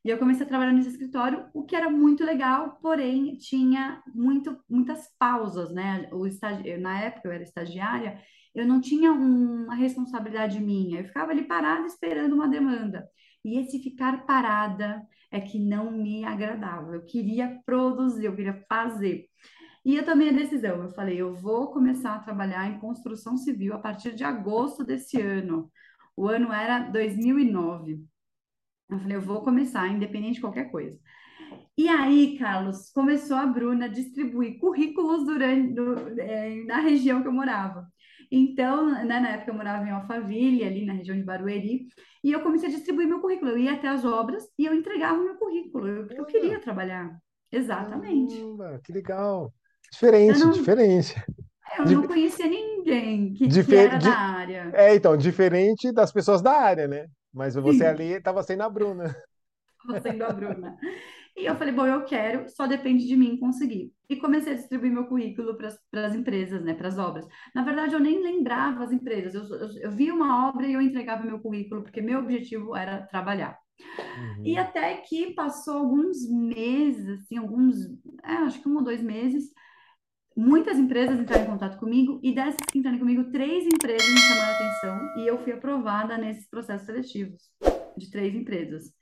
E 0.05 0.09
eu 0.09 0.19
comecei 0.19 0.47
a 0.47 0.49
trabalhar 0.49 0.73
nesse 0.73 0.89
escritório, 0.89 1.47
o 1.53 1.65
que 1.65 1.77
era 1.77 1.91
muito 1.91 2.25
legal, 2.25 2.79
porém 2.81 3.37
tinha 3.37 4.03
muito, 4.15 4.59
muitas 4.69 5.09
pausas, 5.19 5.71
né? 5.71 6.09
O 6.13 6.27
estagi... 6.27 6.77
Na 6.79 7.01
época 7.01 7.29
eu 7.29 7.33
era 7.33 7.43
estagiária, 7.43 8.19
eu 8.55 8.67
não 8.67 8.81
tinha 8.81 9.13
um, 9.13 9.65
uma 9.65 9.75
responsabilidade 9.75 10.59
minha, 10.59 11.01
eu 11.01 11.05
ficava 11.05 11.33
ali 11.33 11.45
parada 11.45 11.87
esperando 11.87 12.35
uma 12.35 12.49
demanda. 12.49 13.07
E 13.45 13.59
esse 13.59 13.79
ficar 13.83 14.25
parada 14.27 15.03
é 15.31 15.41
que 15.41 15.59
não 15.59 15.91
me 15.93 16.25
agradava. 16.25 16.95
Eu 16.95 17.05
queria 17.05 17.61
produzir, 17.65 18.27
eu 18.27 18.35
queria 18.35 18.65
fazer. 18.69 19.27
E 19.85 19.97
eu 19.97 20.05
tomei 20.05 20.29
a 20.29 20.33
decisão, 20.33 20.83
eu 20.83 20.91
falei, 20.91 21.17
eu 21.21 21.35
vou 21.35 21.73
começar 21.73 22.15
a 22.15 22.19
trabalhar 22.19 22.69
em 22.71 22.79
construção 22.79 23.37
civil 23.37 23.75
a 23.75 23.79
partir 23.79 24.15
de 24.15 24.25
agosto 24.25 24.85
desse 24.85 25.21
ano. 25.21 25.71
O 26.17 26.29
ano 26.29 26.53
era 26.53 26.81
2009. 26.91 28.05
Eu 28.91 28.99
falei, 28.99 29.17
eu 29.17 29.21
vou 29.21 29.43
começar, 29.43 29.89
independente 29.89 30.35
de 30.35 30.41
qualquer 30.41 30.71
coisa. 30.71 30.99
E 31.77 31.89
aí, 31.89 32.37
Carlos, 32.39 32.91
começou 32.91 33.37
a 33.37 33.47
Bruna 33.47 33.87
a 33.87 33.89
distribuir 33.89 34.59
currículos 34.59 35.25
durante, 35.25 35.73
do, 35.73 36.21
é, 36.21 36.65
na 36.65 36.81
região 36.81 37.23
que 37.23 37.29
eu 37.29 37.33
morava. 37.33 37.87
Então, 38.31 38.89
né, 38.91 39.19
na 39.19 39.29
época 39.31 39.51
eu 39.51 39.55
morava 39.57 39.85
em 39.87 39.91
Alphaville, 39.91 40.65
ali 40.65 40.85
na 40.85 40.93
região 40.93 41.17
de 41.17 41.25
Barueri, 41.25 41.87
e 42.23 42.31
eu 42.31 42.41
comecei 42.43 42.69
a 42.69 42.73
distribuir 42.73 43.09
meu 43.09 43.21
currículo. 43.21 43.51
Eu 43.53 43.59
ia 43.59 43.73
até 43.73 43.89
as 43.89 44.05
obras 44.05 44.45
e 44.59 44.67
eu 44.67 44.75
entregava 44.75 45.19
meu 45.23 45.37
currículo, 45.37 45.87
eu, 45.89 46.07
eu 46.11 46.25
queria 46.27 46.61
trabalhar. 46.61 47.11
Exatamente. 47.51 48.37
Caramba, 48.37 48.81
que 48.85 48.93
legal. 48.93 49.53
Diferente, 49.91 50.39
Eu 50.41 50.47
não, 50.47 50.53
diferente. 50.53 51.15
eu 51.79 51.85
Di- 51.85 51.95
não 51.95 52.03
conhecia 52.07 52.47
ninguém 52.47 53.33
que, 53.33 53.39
que 53.39 53.49
difer- 53.49 53.89
era 53.89 53.99
da 53.99 54.17
área. 54.17 54.71
é, 54.75 54.95
então, 54.95 55.17
diferente 55.17 55.91
das 55.93 56.13
pessoas 56.13 56.41
da 56.41 56.53
área, 56.53 56.87
né? 56.87 57.07
Mas 57.33 57.55
você 57.55 57.85
ali 57.85 58.13
estava 58.15 58.43
sendo 58.43 58.63
a 58.63 58.69
Bruna. 58.71 59.15
sendo 60.03 60.25
a 60.25 60.31
Bruna. 60.31 60.77
E 61.37 61.47
eu 61.47 61.57
falei, 61.57 61.73
bom, 61.75 61.87
eu 61.87 62.05
quero, 62.05 62.49
só 62.51 62.67
depende 62.67 63.07
de 63.07 63.17
mim 63.17 63.39
conseguir. 63.39 63.93
E 64.09 64.17
comecei 64.17 64.53
a 64.55 64.57
distribuir 64.57 64.93
meu 64.93 65.07
currículo 65.07 65.57
para 65.57 66.07
as 66.07 66.15
empresas, 66.15 66.63
né, 66.65 66.75
para 66.75 66.89
as 66.89 66.99
obras. 66.99 67.27
Na 67.55 67.65
verdade, 67.65 67.95
eu 67.95 68.01
nem 68.01 68.23
lembrava 68.23 68.85
as 68.85 68.93
empresas. 68.93 69.35
Eu, 69.35 69.45
eu, 69.59 69.69
eu 69.83 69.91
via 69.93 70.15
uma 70.15 70.49
obra 70.49 70.67
e 70.67 70.73
eu 70.75 70.83
entregava 70.83 71.25
meu 71.25 71.41
currículo, 71.41 71.83
porque 71.83 72.03
meu 72.03 72.21
objetivo 72.21 72.77
era 72.77 73.03
trabalhar. 73.07 73.59
E 74.45 74.57
Uhum. 74.57 74.59
até 74.59 74.97
que 74.99 75.35
passou 75.35 75.79
alguns 75.79 76.29
meses, 76.31 77.09
assim, 77.23 77.39
alguns, 77.39 77.77
é, 78.25 78.33
acho 78.45 78.63
que 78.63 78.69
um 78.69 78.77
ou 78.77 78.85
dois 78.85 79.03
meses, 79.03 79.51
muitas 80.37 80.79
empresas 80.79 81.19
entraram 81.19 81.45
em 81.45 81.51
contato 81.51 81.79
comigo, 81.79 82.21
e 82.23 82.35
dessas 82.35 82.61
que 82.71 82.79
entraram 82.79 82.99
comigo, 82.99 83.31
três 83.31 83.65
empresas 83.67 84.09
me 84.09 84.19
chamaram 84.19 84.55
atenção, 84.55 85.01
e 85.17 85.27
eu 85.27 85.39
fui 85.39 85.53
aprovada 85.53 86.17
nesses 86.17 86.49
processos 86.49 86.87
seletivos 86.87 87.43
de 87.97 88.11
três 88.11 88.35
empresas. 88.35 88.93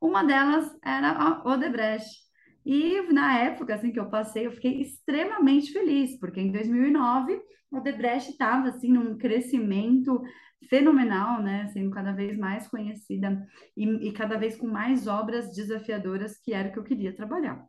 Uma 0.00 0.22
delas 0.22 0.70
era 0.84 1.12
a 1.12 1.42
Odebrecht. 1.48 2.24
E 2.64 3.00
na 3.12 3.38
época 3.38 3.74
assim 3.74 3.92
que 3.92 4.00
eu 4.00 4.08
passei, 4.08 4.46
eu 4.46 4.52
fiquei 4.52 4.80
extremamente 4.80 5.72
feliz, 5.72 6.18
porque 6.18 6.40
em 6.40 6.52
2009 6.52 7.40
a 7.72 7.78
Odebrecht 7.78 8.30
estava 8.30 8.68
assim 8.68 8.92
num 8.92 9.18
crescimento 9.18 10.22
fenomenal, 10.68 11.42
né, 11.42 11.66
sendo 11.68 11.90
cada 11.90 12.12
vez 12.12 12.36
mais 12.38 12.66
conhecida 12.68 13.46
e, 13.76 14.08
e 14.08 14.12
cada 14.12 14.38
vez 14.38 14.56
com 14.56 14.66
mais 14.66 15.06
obras 15.06 15.54
desafiadoras, 15.54 16.38
que 16.38 16.52
era 16.52 16.68
o 16.68 16.72
que 16.72 16.78
eu 16.78 16.84
queria 16.84 17.14
trabalhar. 17.14 17.64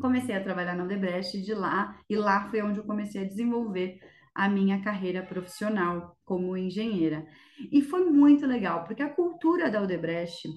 Comecei 0.00 0.34
a 0.34 0.42
trabalhar 0.42 0.74
na 0.74 0.84
Odebrecht 0.84 1.40
de 1.40 1.54
lá, 1.54 1.98
e 2.08 2.16
lá 2.16 2.48
foi 2.50 2.62
onde 2.62 2.78
eu 2.78 2.84
comecei 2.84 3.22
a 3.22 3.26
desenvolver 3.26 3.98
a 4.34 4.48
minha 4.48 4.82
carreira 4.82 5.22
profissional 5.22 6.16
como 6.24 6.56
engenheira. 6.56 7.24
E 7.70 7.80
foi 7.80 8.04
muito 8.10 8.46
legal, 8.46 8.84
porque 8.84 9.02
a 9.02 9.08
cultura 9.08 9.70
da 9.70 9.80
Odebrecht 9.80 10.48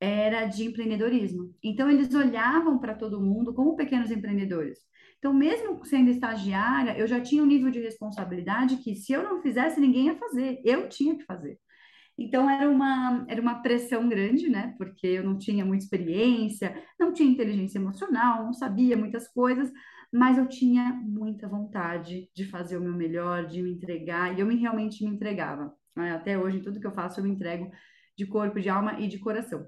era 0.00 0.46
de 0.46 0.64
empreendedorismo. 0.64 1.54
Então, 1.62 1.90
eles 1.90 2.14
olhavam 2.14 2.78
para 2.78 2.94
todo 2.94 3.20
mundo 3.20 3.52
como 3.52 3.76
pequenos 3.76 4.10
empreendedores. 4.10 4.78
Então, 5.18 5.34
mesmo 5.34 5.84
sendo 5.84 6.10
estagiária, 6.10 6.96
eu 6.96 7.06
já 7.06 7.20
tinha 7.20 7.42
um 7.42 7.46
nível 7.46 7.70
de 7.70 7.80
responsabilidade 7.80 8.76
que, 8.78 8.94
se 8.94 9.12
eu 9.12 9.22
não 9.22 9.42
fizesse, 9.42 9.80
ninguém 9.80 10.06
ia 10.06 10.16
fazer, 10.16 10.60
eu 10.64 10.88
tinha 10.88 11.16
que 11.18 11.24
fazer. 11.24 11.58
Então 12.18 12.50
era 12.50 12.68
uma, 12.68 13.24
era 13.28 13.40
uma 13.40 13.62
pressão 13.62 14.08
grande, 14.08 14.48
né? 14.48 14.74
Porque 14.76 15.06
eu 15.06 15.24
não 15.24 15.38
tinha 15.38 15.64
muita 15.64 15.84
experiência, 15.84 16.82
não 16.98 17.12
tinha 17.12 17.30
inteligência 17.30 17.78
emocional, 17.78 18.44
não 18.44 18.52
sabia 18.52 18.96
muitas 18.96 19.28
coisas, 19.28 19.70
mas 20.12 20.36
eu 20.38 20.48
tinha 20.48 20.92
muita 21.04 21.48
vontade 21.48 22.28
de 22.34 22.44
fazer 22.46 22.76
o 22.76 22.80
meu 22.80 22.92
melhor, 22.94 23.46
de 23.46 23.62
me 23.62 23.72
entregar, 23.72 24.36
e 24.36 24.40
eu 24.40 24.46
me, 24.46 24.56
realmente 24.56 25.04
me 25.04 25.10
entregava. 25.10 25.72
né? 25.96 26.12
Até 26.12 26.36
hoje, 26.38 26.60
tudo 26.60 26.80
que 26.80 26.86
eu 26.86 26.92
faço, 26.94 27.20
eu 27.20 27.24
me 27.24 27.30
entrego 27.30 27.70
de 28.16 28.26
corpo, 28.26 28.60
de 28.60 28.68
alma 28.68 28.98
e 29.00 29.06
de 29.08 29.18
coração. 29.18 29.66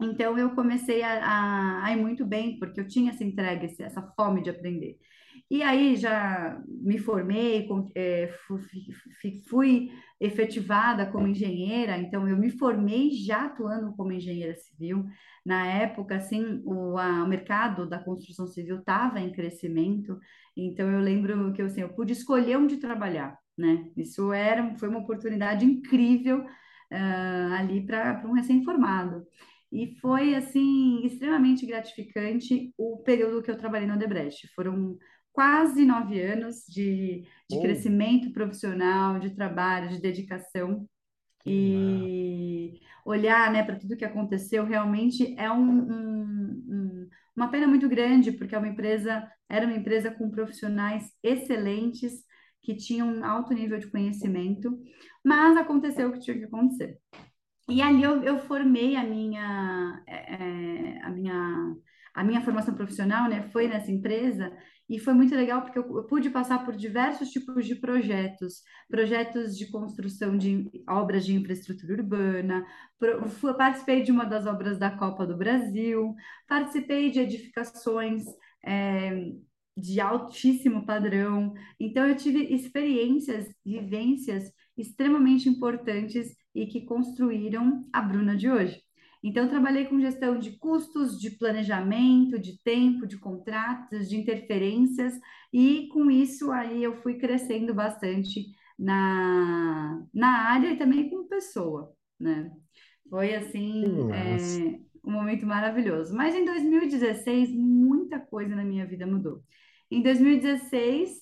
Então 0.00 0.38
eu 0.38 0.54
comecei 0.54 1.02
a, 1.02 1.24
a, 1.24 1.84
a 1.86 1.92
ir 1.92 1.96
muito 2.00 2.24
bem, 2.24 2.58
porque 2.58 2.80
eu 2.80 2.86
tinha 2.86 3.10
essa 3.12 3.24
entrega, 3.24 3.66
essa 3.80 4.02
fome 4.16 4.42
de 4.42 4.50
aprender. 4.50 4.96
E 5.50 5.62
aí 5.62 5.96
já 5.96 6.60
me 6.68 6.98
formei, 6.98 7.66
fi- 9.20 9.42
fui, 9.48 9.90
efetivada 10.20 11.06
como 11.10 11.26
engenheira, 11.26 11.96
então 11.98 12.28
eu 12.28 12.36
me 12.36 12.50
formei 12.50 13.10
já 13.12 13.46
atuando 13.46 13.94
como 13.96 14.12
engenheira 14.12 14.54
civil. 14.56 15.04
Na 15.44 15.66
época, 15.66 16.16
assim, 16.16 16.62
o, 16.64 16.98
a- 16.98 17.24
o 17.24 17.28
mercado 17.28 17.88
da 17.88 17.98
construção 17.98 18.46
civil 18.46 18.78
estava 18.80 19.20
em 19.20 19.32
crescimento, 19.32 20.18
então 20.56 20.90
eu 20.90 21.00
lembro 21.00 21.52
que 21.52 21.62
assim, 21.62 21.80
eu 21.82 21.88
pude 21.94 22.12
escolher 22.12 22.56
onde 22.58 22.76
trabalhar, 22.78 23.38
né? 23.56 23.90
Isso 23.96 24.32
era, 24.32 24.74
foi 24.78 24.88
uma 24.88 24.98
oportunidade 25.00 25.64
incrível, 25.64 26.44
ah, 26.90 27.56
ali 27.60 27.84
para 27.86 28.22
um 28.26 28.32
recém-formado. 28.32 29.24
E 29.70 29.96
foi, 30.00 30.34
assim, 30.34 31.04
extremamente 31.04 31.66
gratificante 31.66 32.72
o 32.78 32.98
período 33.02 33.42
que 33.42 33.50
eu 33.50 33.56
trabalhei 33.58 33.86
na 33.86 33.94
Odebrecht. 33.96 34.48
Foram 34.54 34.96
quase 35.38 35.84
nove 35.84 36.20
anos 36.20 36.64
de, 36.68 37.24
de 37.48 37.58
Oh, 37.58 37.60
crescimento 37.60 38.32
profissional, 38.32 39.20
de 39.20 39.30
trabalho, 39.36 39.88
de 39.88 40.00
dedicação. 40.00 40.84
E 41.46 42.80
olhar, 43.06 43.52
né, 43.52 43.62
para 43.64 43.76
tudo 43.78 43.96
que 43.96 44.04
aconteceu 44.04 44.64
realmente 44.64 45.34
é 45.38 45.50
um, 45.50 45.60
um- 45.62 46.64
um- 46.68 47.08
uma 47.36 47.50
pena 47.50 47.68
muito 47.68 47.88
grande, 47.88 48.32
porque 48.32 48.54
é 48.54 48.58
uma 48.58 48.68
empresa, 48.68 49.30
era 49.48 49.66
uma 49.66 49.76
empresa 49.76 50.10
com 50.10 50.30
profissionais 50.30 51.04
excelentes, 51.22 52.24
que 52.62 52.74
tinham 52.76 53.08
um 53.08 53.24
alto 53.24 53.54
nível 53.54 53.78
de 53.78 53.90
conhecimento, 53.90 54.76
mas 55.24 55.56
aconteceu 55.56 56.08
o 56.08 56.12
que 56.14 56.20
tinha 56.20 56.38
que 56.38 56.44
acontecer. 56.46 56.98
E 57.68 57.82
ali 57.82 58.02
eu, 58.02 58.22
eu 58.24 58.38
formei 58.40 58.96
a 58.96 59.04
minha, 59.04 60.02
eh, 60.06 60.34
eh, 60.34 61.00
a 61.02 61.10
minha, 61.10 61.76
a 62.14 62.24
minha 62.24 62.40
formação 62.40 62.74
profissional, 62.74 63.28
né? 63.28 63.42
Foi 63.52 63.68
nessa 63.68 63.90
empresa 63.90 64.50
e 64.88 64.98
foi 64.98 65.12
muito 65.14 65.34
legal 65.34 65.62
porque 65.62 65.78
eu, 65.78 65.84
eu 65.96 66.04
pude 66.04 66.30
passar 66.30 66.64
por 66.64 66.74
diversos 66.76 67.30
tipos 67.30 67.66
de 67.66 67.74
projetos, 67.76 68.62
projetos 68.88 69.56
de 69.56 69.66
construção 69.70 70.36
de 70.36 70.70
obras 70.88 71.26
de 71.26 71.34
infraestrutura 71.34 71.94
urbana, 71.94 72.64
pro- 72.98 73.28
fu- 73.28 73.54
participei 73.54 74.02
de 74.02 74.10
uma 74.12 74.24
das 74.24 74.46
obras 74.46 74.78
da 74.78 74.90
Copa 74.90 75.26
do 75.26 75.36
Brasil, 75.36 76.14
participei 76.48 77.10
de 77.10 77.20
edificações, 77.20 78.24
eh, 78.64 79.32
de 79.76 80.00
altíssimo 80.00 80.84
padrão. 80.86 81.54
Então 81.78 82.06
eu 82.06 82.16
tive 82.16 82.42
experiências, 82.54 83.46
vivências 83.64 84.50
extremamente 84.76 85.48
importantes 85.48 86.34
e 86.54 86.66
que 86.66 86.84
construíram 86.84 87.88
a 87.92 88.00
Bruna 88.02 88.36
de 88.36 88.50
hoje. 88.50 88.82
Então, 89.28 89.44
eu 89.44 89.50
trabalhei 89.50 89.84
com 89.84 90.00
gestão 90.00 90.38
de 90.38 90.52
custos, 90.52 91.20
de 91.20 91.32
planejamento, 91.32 92.38
de 92.38 92.56
tempo, 92.62 93.06
de 93.06 93.18
contratos, 93.18 94.08
de 94.08 94.16
interferências, 94.16 95.12
e 95.52 95.86
com 95.92 96.10
isso 96.10 96.50
aí 96.50 96.82
eu 96.82 96.96
fui 97.02 97.18
crescendo 97.18 97.74
bastante 97.74 98.46
na, 98.78 100.02
na 100.14 100.48
área 100.48 100.72
e 100.72 100.78
também 100.78 101.10
como 101.10 101.28
pessoa, 101.28 101.92
né? 102.18 102.50
Foi 103.10 103.34
assim, 103.34 103.84
é, 104.12 104.80
um 105.04 105.12
momento 105.12 105.44
maravilhoso. 105.44 106.14
Mas 106.14 106.34
em 106.34 106.46
2016, 106.46 107.50
muita 107.50 108.18
coisa 108.18 108.56
na 108.56 108.64
minha 108.64 108.86
vida 108.86 109.06
mudou. 109.06 109.42
Em 109.90 110.00
2016, 110.00 111.20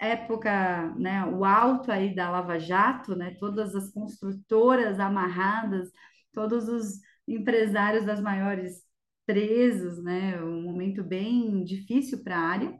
época, 0.00 0.92
né, 0.96 1.24
o 1.24 1.44
alto 1.44 1.92
aí 1.92 2.12
da 2.12 2.28
Lava 2.32 2.58
Jato, 2.58 3.14
né, 3.14 3.36
todas 3.38 3.76
as 3.76 3.92
construtoras 3.92 4.98
amarradas, 4.98 5.88
todos 6.32 6.68
os 6.68 6.98
empresários 7.26 8.04
das 8.04 8.20
maiores 8.20 8.82
presos, 9.26 10.02
né, 10.02 10.42
um 10.42 10.62
momento 10.62 11.02
bem 11.02 11.64
difícil 11.64 12.22
para 12.22 12.36
a 12.36 12.40
área. 12.40 12.78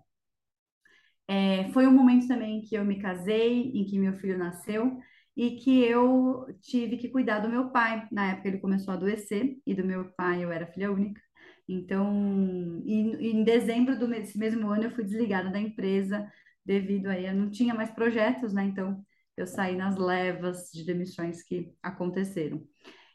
É, 1.27 1.71
foi 1.73 1.87
um 1.87 1.93
momento 1.93 2.29
também 2.29 2.63
que 2.63 2.75
eu 2.75 2.85
me 2.85 3.01
casei, 3.01 3.71
em 3.75 3.85
que 3.87 3.99
meu 3.99 4.15
filho 4.19 4.39
nasceu 4.39 4.99
e 5.37 5.57
que 5.57 5.83
eu 5.83 6.47
tive 6.61 6.97
que 6.97 7.09
cuidar 7.09 7.41
do 7.41 7.49
meu 7.49 7.71
pai. 7.71 8.07
Na 8.13 8.33
época 8.33 8.49
ele 8.49 8.59
começou 8.59 8.93
a 8.93 8.97
adoecer 8.97 9.57
e 9.67 9.75
do 9.75 9.85
meu 9.85 10.13
pai 10.17 10.45
eu 10.45 10.53
era 10.53 10.67
filha 10.67 10.93
única. 10.93 11.21
Então, 11.69 12.83
e, 12.85 13.29
e 13.29 13.33
em 13.33 13.43
dezembro 13.43 13.99
do 13.99 14.07
mesmo 14.09 14.69
ano 14.69 14.85
eu 14.85 14.91
fui 14.91 15.05
desligada 15.05 15.51
da 15.51 15.59
empresa 15.59 16.31
devido 16.65 17.09
a 17.09 17.19
eu 17.19 17.35
não 17.35 17.51
tinha 17.51 17.75
mais 17.75 17.91
projetos, 17.91 18.53
né? 18.53 18.65
Então 18.65 19.05
eu 19.37 19.47
saí 19.47 19.77
nas 19.77 19.97
levas 19.97 20.71
de 20.73 20.85
demissões 20.85 21.43
que 21.43 21.75
aconteceram. 21.83 22.63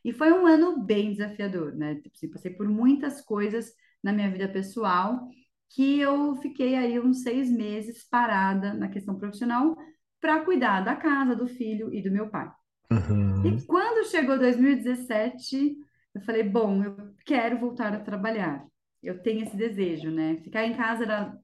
E 0.04 0.14
foi 0.14 0.32
um 0.32 0.46
ano 0.46 0.82
bem 0.84 1.12
desafiador, 1.12 1.76
né? 1.76 1.96
Tipo 1.96 2.16
assim, 2.16 2.32
passei 2.32 2.52
por 2.52 2.68
muitas 2.68 3.22
coisas 3.22 3.74
na 4.04 4.14
minha 4.14 4.30
vida 4.32 4.48
pessoal 4.48 5.28
que 5.70 6.00
eu 6.00 6.36
fiquei 6.38 6.76
aí 6.76 7.00
uns 7.00 7.22
seis 7.22 7.52
meses 7.52 8.04
parada 8.04 8.74
na 8.74 8.90
questão 8.90 9.16
profissional, 9.16 9.78
para 10.20 10.44
cuidar 10.44 10.82
da 10.82 10.96
casa, 10.96 11.36
do 11.36 11.48
filho 11.48 11.94
e 11.94 12.02
do 12.02 12.12
meu 12.12 12.28
pai. 12.30 12.52
Uhum. 12.92 13.46
E 13.46 13.66
quando 13.66 14.10
chegou 14.10 14.38
2017, 14.38 15.78
eu 16.16 16.22
falei, 16.22 16.44
bom, 16.44 16.84
eu 16.84 17.14
quero 17.24 17.60
voltar 17.60 17.94
a 17.94 18.00
trabalhar. 18.00 18.66
Eu 19.02 19.22
tenho 19.22 19.44
esse 19.44 19.56
desejo, 19.56 20.10
né? 20.10 20.38
Ficar 20.44 20.66
em 20.66 20.76
casa 20.76 21.04
era, 21.04 21.38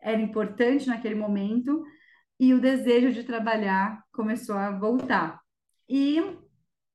era 0.00 0.20
importante 0.20 0.88
naquele 0.88 1.14
momento 1.14 1.84
e 2.40 2.54
o 2.54 2.60
desejo 2.60 3.12
de 3.12 3.22
trabalhar 3.22 4.02
começou 4.12 4.56
a 4.56 4.70
voltar. 4.70 5.40
E 5.88 6.20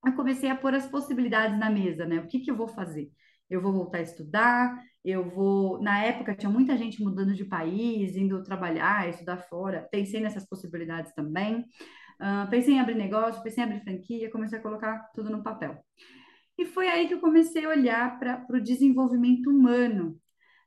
eu 0.06 0.14
comecei 0.16 0.50
a 0.50 0.56
pôr 0.56 0.74
as 0.74 0.88
possibilidades 0.88 1.58
na 1.58 1.70
mesa, 1.70 2.06
né? 2.06 2.20
O 2.20 2.28
que 2.28 2.40
que 2.40 2.52
eu 2.52 2.56
vou 2.56 2.68
fazer? 2.68 3.12
Eu 3.50 3.62
vou 3.62 3.72
voltar 3.74 4.00
a 4.00 4.02
estudar, 4.02 4.84
eu 5.04 5.30
vou. 5.30 5.82
Na 5.82 6.04
época 6.04 6.36
tinha 6.36 6.50
muita 6.50 6.78
gente 6.78 7.02
mudando 7.02 7.34
de 7.34 7.46
país, 7.46 8.16
indo 8.16 8.44
trabalhar, 8.44 9.10
estudar 9.10 9.38
fora. 9.38 9.88
Pensei 9.92 10.22
nessas 10.22 10.48
possibilidades 10.48 11.14
também. 11.14 11.66
Uh, 12.20 12.50
pensei 12.50 12.76
em 12.76 12.80
abrir 12.80 12.96
negócio, 12.96 13.44
pensei 13.44 13.64
em 13.64 13.68
abrir 13.68 13.84
franquia, 13.84 14.32
comecei 14.32 14.60
a 14.60 14.62
colocar 14.62 15.10
tudo 15.14 15.30
no 15.30 15.44
papel. 15.44 15.78
E 16.58 16.66
foi 16.66 16.88
aí 16.88 17.08
que 17.08 17.14
eu 17.16 17.20
comecei 17.20 17.66
a 17.66 17.70
olhar 17.70 18.20
para 18.20 18.46
o 18.50 18.62
desenvolvimento 18.62 19.50
humano. 19.50 20.18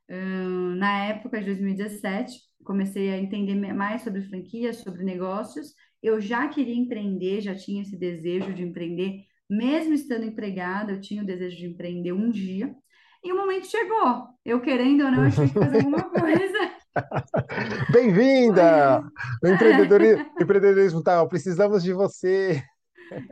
Uh, 0.09 0.75
na 0.75 1.05
época 1.05 1.39
de 1.39 1.45
2017, 1.47 2.46
comecei 2.67 3.09
a 3.09 3.17
entender 3.17 3.55
mais 3.55 4.01
sobre 4.01 4.21
franquias, 4.23 4.77
sobre 4.77 5.01
negócios. 5.01 5.73
Eu 6.03 6.19
já 6.19 6.49
queria 6.49 6.75
empreender, 6.75 7.39
já 7.39 7.55
tinha 7.55 7.81
esse 7.81 7.97
desejo 7.97 8.53
de 8.53 8.61
empreender, 8.61 9.21
mesmo 9.49 9.93
estando 9.93 10.25
empregada, 10.25 10.91
eu 10.91 10.99
tinha 10.99 11.23
o 11.23 11.25
desejo 11.25 11.55
de 11.55 11.65
empreender 11.65 12.11
um 12.11 12.29
dia. 12.29 12.75
E 13.23 13.31
o 13.31 13.37
momento 13.37 13.67
chegou. 13.67 14.27
Eu 14.43 14.59
querendo 14.59 15.05
ou 15.05 15.11
não, 15.11 15.23
eu 15.23 15.31
tinha 15.31 15.47
que 15.47 15.53
fazer 15.53 15.77
alguma 15.77 16.03
coisa. 16.11 16.71
Bem-vinda! 17.91 19.01
O 19.43 19.47
empreendedorismo, 19.47 21.01
tal, 21.03 21.23
tá, 21.23 21.29
precisamos 21.29 21.83
de 21.83 21.93
você. 21.93 22.61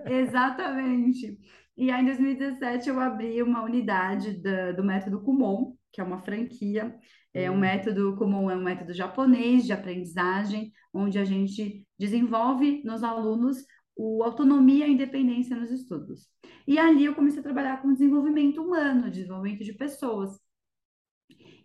Exatamente. 0.06 1.38
E 1.76 1.92
aí, 1.92 2.02
em 2.02 2.06
2017, 2.06 2.88
eu 2.88 3.00
abri 3.00 3.42
uma 3.42 3.64
unidade 3.64 4.42
da, 4.42 4.72
do 4.72 4.84
método 4.84 5.22
Kumon, 5.22 5.74
que 5.92 6.00
é 6.00 6.04
uma 6.04 6.22
franquia. 6.22 6.96
É 7.36 7.52
um 7.52 7.56
hum. 7.56 7.60
método 7.60 8.16
Kumon, 8.16 8.50
é 8.50 8.56
um 8.56 8.64
método 8.64 8.94
japonês 8.94 9.66
de 9.66 9.74
aprendizagem, 9.74 10.72
onde 10.94 11.20
a 11.20 11.26
gente 11.26 11.86
desenvolve 12.00 12.82
nos 12.86 13.04
alunos 13.04 13.58
o 13.94 14.24
autonomia 14.24 14.88
e 14.88 14.94
independência 14.94 15.54
nos 15.54 15.70
estudos. 15.70 16.30
E 16.66 16.80
ali 16.80 17.04
eu 17.04 17.14
comecei 17.14 17.42
a 17.42 17.44
trabalhar 17.44 17.82
com 17.82 17.92
desenvolvimento 17.92 18.62
humano, 18.62 19.12
desenvolvimento 19.12 19.66
de 19.66 19.74
pessoas. 19.74 20.40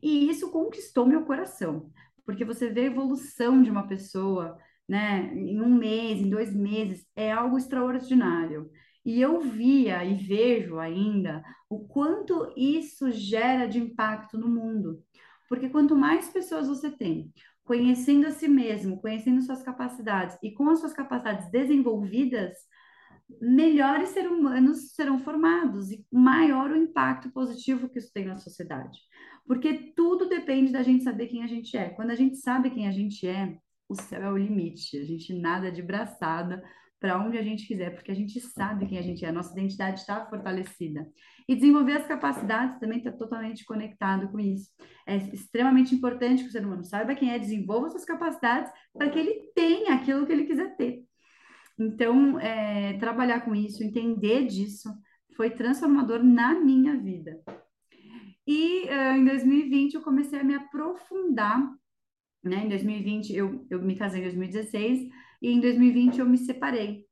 E 0.02 0.28
isso 0.28 0.50
conquistou 0.50 1.06
meu 1.06 1.24
coração, 1.24 1.88
porque 2.26 2.44
você 2.44 2.68
vê 2.68 2.82
a 2.82 2.86
evolução 2.86 3.62
de 3.62 3.70
uma 3.70 3.86
pessoa, 3.86 4.56
né, 4.88 5.32
em 5.34 5.60
um 5.60 5.72
mês, 5.72 6.20
em 6.20 6.28
dois 6.28 6.52
meses, 6.52 7.06
é 7.14 7.30
algo 7.30 7.56
extraordinário. 7.56 8.68
E 9.04 9.20
eu 9.20 9.40
via 9.40 10.04
e 10.04 10.14
vejo 10.14 10.78
ainda 10.80 11.44
o 11.68 11.86
quanto 11.86 12.52
isso 12.56 13.10
gera 13.12 13.66
de 13.66 13.78
impacto 13.78 14.36
no 14.36 14.48
mundo. 14.48 15.02
Porque 15.50 15.68
quanto 15.68 15.96
mais 15.96 16.28
pessoas 16.28 16.68
você 16.68 16.92
tem, 16.92 17.34
conhecendo 17.64 18.28
a 18.28 18.30
si 18.30 18.46
mesmo, 18.46 19.00
conhecendo 19.00 19.42
suas 19.42 19.64
capacidades 19.64 20.38
e 20.40 20.52
com 20.52 20.70
as 20.70 20.78
suas 20.78 20.92
capacidades 20.92 21.50
desenvolvidas, 21.50 22.56
melhores 23.42 24.10
seres 24.10 24.30
humanos 24.30 24.92
serão 24.92 25.18
formados 25.18 25.90
e 25.90 26.06
maior 26.10 26.70
o 26.70 26.76
impacto 26.76 27.32
positivo 27.32 27.88
que 27.88 27.98
isso 27.98 28.12
tem 28.12 28.26
na 28.26 28.36
sociedade. 28.36 28.96
Porque 29.44 29.92
tudo 29.96 30.28
depende 30.28 30.70
da 30.70 30.84
gente 30.84 31.02
saber 31.02 31.26
quem 31.26 31.42
a 31.42 31.48
gente 31.48 31.76
é. 31.76 31.88
Quando 31.90 32.10
a 32.10 32.14
gente 32.14 32.36
sabe 32.36 32.70
quem 32.70 32.86
a 32.86 32.92
gente 32.92 33.26
é, 33.26 33.58
o 33.88 33.96
céu 33.96 34.22
é 34.22 34.32
o 34.32 34.38
limite. 34.38 34.96
A 34.98 35.04
gente 35.04 35.34
nada 35.34 35.72
de 35.72 35.82
braçada 35.82 36.62
para 37.00 37.18
onde 37.18 37.38
a 37.38 37.42
gente 37.42 37.66
quiser, 37.66 37.94
porque 37.94 38.10
a 38.10 38.14
gente 38.14 38.38
sabe 38.40 38.86
quem 38.86 38.98
a 38.98 39.02
gente 39.02 39.24
é, 39.24 39.28
a 39.28 39.32
nossa 39.32 39.52
identidade 39.52 40.00
está 40.00 40.26
fortalecida. 40.26 41.08
E 41.48 41.54
desenvolver 41.54 41.94
as 41.94 42.06
capacidades 42.06 42.78
também 42.78 42.98
está 42.98 43.10
totalmente 43.10 43.64
conectado 43.64 44.28
com 44.28 44.38
isso. 44.38 44.68
É 45.06 45.16
extremamente 45.16 45.94
importante 45.94 46.42
que 46.42 46.48
o 46.50 46.52
ser 46.52 46.64
humano 46.64 46.84
saiba 46.84 47.14
quem 47.14 47.32
é, 47.32 47.38
desenvolva 47.38 47.88
suas 47.88 48.04
capacidades 48.04 48.70
para 48.92 49.08
que 49.08 49.18
ele 49.18 49.50
tenha 49.54 49.94
aquilo 49.94 50.26
que 50.26 50.32
ele 50.32 50.44
quiser 50.44 50.76
ter. 50.76 51.02
Então, 51.78 52.38
é, 52.38 52.98
trabalhar 52.98 53.40
com 53.40 53.54
isso, 53.54 53.82
entender 53.82 54.46
disso, 54.46 54.90
foi 55.34 55.48
transformador 55.48 56.22
na 56.22 56.54
minha 56.60 56.98
vida. 56.98 57.40
E 58.46 58.84
uh, 58.84 59.16
em 59.16 59.24
2020 59.24 59.94
eu 59.94 60.02
comecei 60.02 60.38
a 60.38 60.44
me 60.44 60.54
aprofundar, 60.54 61.66
né? 62.42 62.66
Em 62.66 62.68
2020 62.68 63.34
eu, 63.34 63.66
eu 63.70 63.80
me 63.80 63.96
casei 63.96 64.20
em 64.20 64.24
2016 64.24 65.08
e 65.40 65.50
em 65.50 65.60
2020 65.60 66.18
eu 66.18 66.26
me 66.26 66.38
separei. 66.38 67.04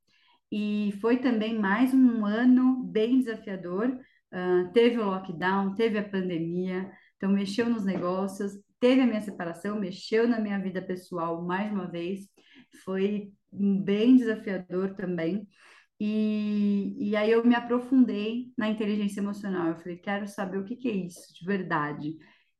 E 0.51 0.93
foi 1.01 1.17
também 1.17 1.57
mais 1.57 1.93
um 1.93 2.25
ano 2.25 2.83
bem 2.83 3.19
desafiador. 3.19 3.99
Uh, 4.31 4.71
teve 4.73 4.97
o 4.97 5.05
lockdown, 5.05 5.75
teve 5.75 5.97
a 5.97 6.07
pandemia, 6.07 6.91
então 7.17 7.31
mexeu 7.31 7.69
nos 7.69 7.85
negócios, 7.85 8.53
teve 8.79 9.01
a 9.01 9.07
minha 9.07 9.21
separação, 9.21 9.79
mexeu 9.79 10.27
na 10.27 10.39
minha 10.39 10.59
vida 10.59 10.81
pessoal 10.81 11.41
mais 11.43 11.71
uma 11.71 11.89
vez. 11.89 12.27
Foi 12.83 13.31
bem 13.51 14.15
desafiador 14.15 14.95
também. 14.95 15.47
E, 15.99 16.95
e 16.97 17.15
aí 17.15 17.31
eu 17.31 17.45
me 17.45 17.55
aprofundei 17.55 18.53
na 18.57 18.69
inteligência 18.69 19.19
emocional. 19.19 19.67
Eu 19.67 19.77
falei, 19.79 19.97
quero 19.97 20.27
saber 20.27 20.57
o 20.57 20.63
que, 20.63 20.75
que 20.75 20.87
é 20.87 20.93
isso 20.93 21.33
de 21.33 21.45
verdade. 21.45 22.15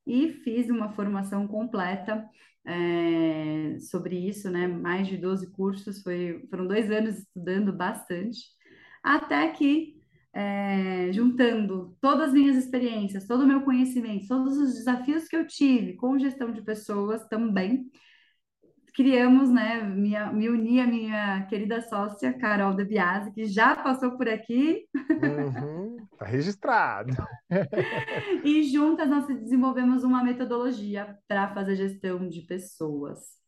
E 0.06 0.30
fiz 0.44 0.70
uma 0.70 0.92
formação 0.92 1.48
completa 1.48 2.28
é, 2.70 3.80
sobre 3.80 4.16
isso, 4.16 4.50
né? 4.50 4.68
Mais 4.68 5.08
de 5.08 5.18
12 5.18 5.48
cursos, 5.52 6.02
foi, 6.04 6.46
foram 6.50 6.68
dois 6.68 6.92
anos 6.92 7.18
estudando 7.18 7.74
bastante, 7.74 8.40
até 9.04 9.50
que, 9.50 9.98
é, 10.32 11.12
juntando 11.12 11.98
todas 12.00 12.28
as 12.28 12.34
minhas 12.34 12.56
experiências, 12.56 13.26
todo 13.26 13.44
o 13.44 13.48
meu 13.48 13.62
conhecimento, 13.62 14.28
todos 14.28 14.56
os 14.58 14.76
desafios 14.76 15.28
que 15.28 15.36
eu 15.36 15.48
tive 15.48 15.94
com 15.94 16.20
gestão 16.20 16.52
de 16.52 16.62
pessoas 16.62 17.28
também, 17.28 17.90
criamos, 18.94 19.50
né, 19.50 19.82
minha, 19.84 20.32
me 20.32 20.50
uni 20.50 20.80
a 20.80 20.88
minha 20.88 21.46
querida 21.48 21.82
sócia, 21.82 22.34
Carol 22.34 22.74
De 22.74 22.86
Biasi, 22.86 23.32
que 23.32 23.46
já 23.46 23.76
passou 23.76 24.18
por 24.18 24.28
aqui. 24.28 24.86
Uhum, 24.96 25.98
tá 26.18 26.26
registrado. 26.26 27.14
e 28.44 28.64
juntas 28.64 29.10
nós 29.10 29.28
desenvolvemos 29.28 30.04
uma 30.04 30.24
metodologia 30.24 31.18
para 31.28 31.54
fazer 31.54 31.76
gestão 31.76 32.28
de 32.28 32.42
pessoas. 32.42 33.40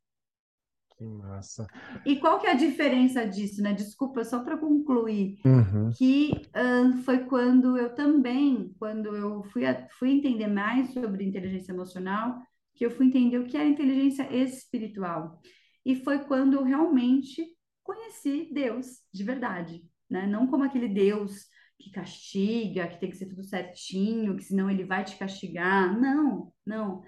Que 1.02 1.06
massa. 1.06 1.66
E 2.06 2.18
qual 2.18 2.40
que 2.40 2.46
é 2.46 2.52
a 2.52 2.56
diferença 2.56 3.26
disso, 3.26 3.60
né? 3.64 3.74
Desculpa, 3.74 4.24
só 4.24 4.44
para 4.44 4.56
concluir, 4.56 5.40
uhum. 5.44 5.90
que 5.98 6.32
uh, 6.56 6.96
foi 7.00 7.26
quando 7.26 7.76
eu 7.76 7.96
também, 7.96 8.72
quando 8.78 9.16
eu 9.16 9.44
fui, 9.46 9.66
a, 9.66 9.88
fui 9.98 10.12
entender 10.12 10.46
mais 10.46 10.94
sobre 10.94 11.26
inteligência 11.26 11.72
emocional, 11.72 12.40
que 12.82 12.86
eu 12.88 12.90
fui 12.90 13.06
entender 13.06 13.38
o 13.38 13.46
que 13.46 13.56
era 13.56 13.70
inteligência 13.70 14.28
espiritual. 14.36 15.40
E 15.86 15.96
foi 15.98 16.18
quando 16.18 16.56
eu 16.56 16.64
realmente 16.64 17.46
conheci 17.84 18.50
Deus 18.52 19.02
de 19.14 19.24
verdade, 19.24 19.84
né? 20.10 20.26
Não 20.26 20.48
como 20.48 20.64
aquele 20.64 20.88
Deus 20.88 21.46
que 21.80 21.92
castiga, 21.92 22.88
que 22.88 23.00
tem 23.00 23.12
que 23.12 23.18
ser 23.18 23.28
tudo 23.28 23.44
certinho, 23.44 24.36
que 24.36 24.44
senão 24.44 24.68
ele 24.68 24.84
vai 24.84 25.04
te 25.04 25.16
castigar. 25.16 25.96
Não, 25.96 26.52
não. 26.66 27.04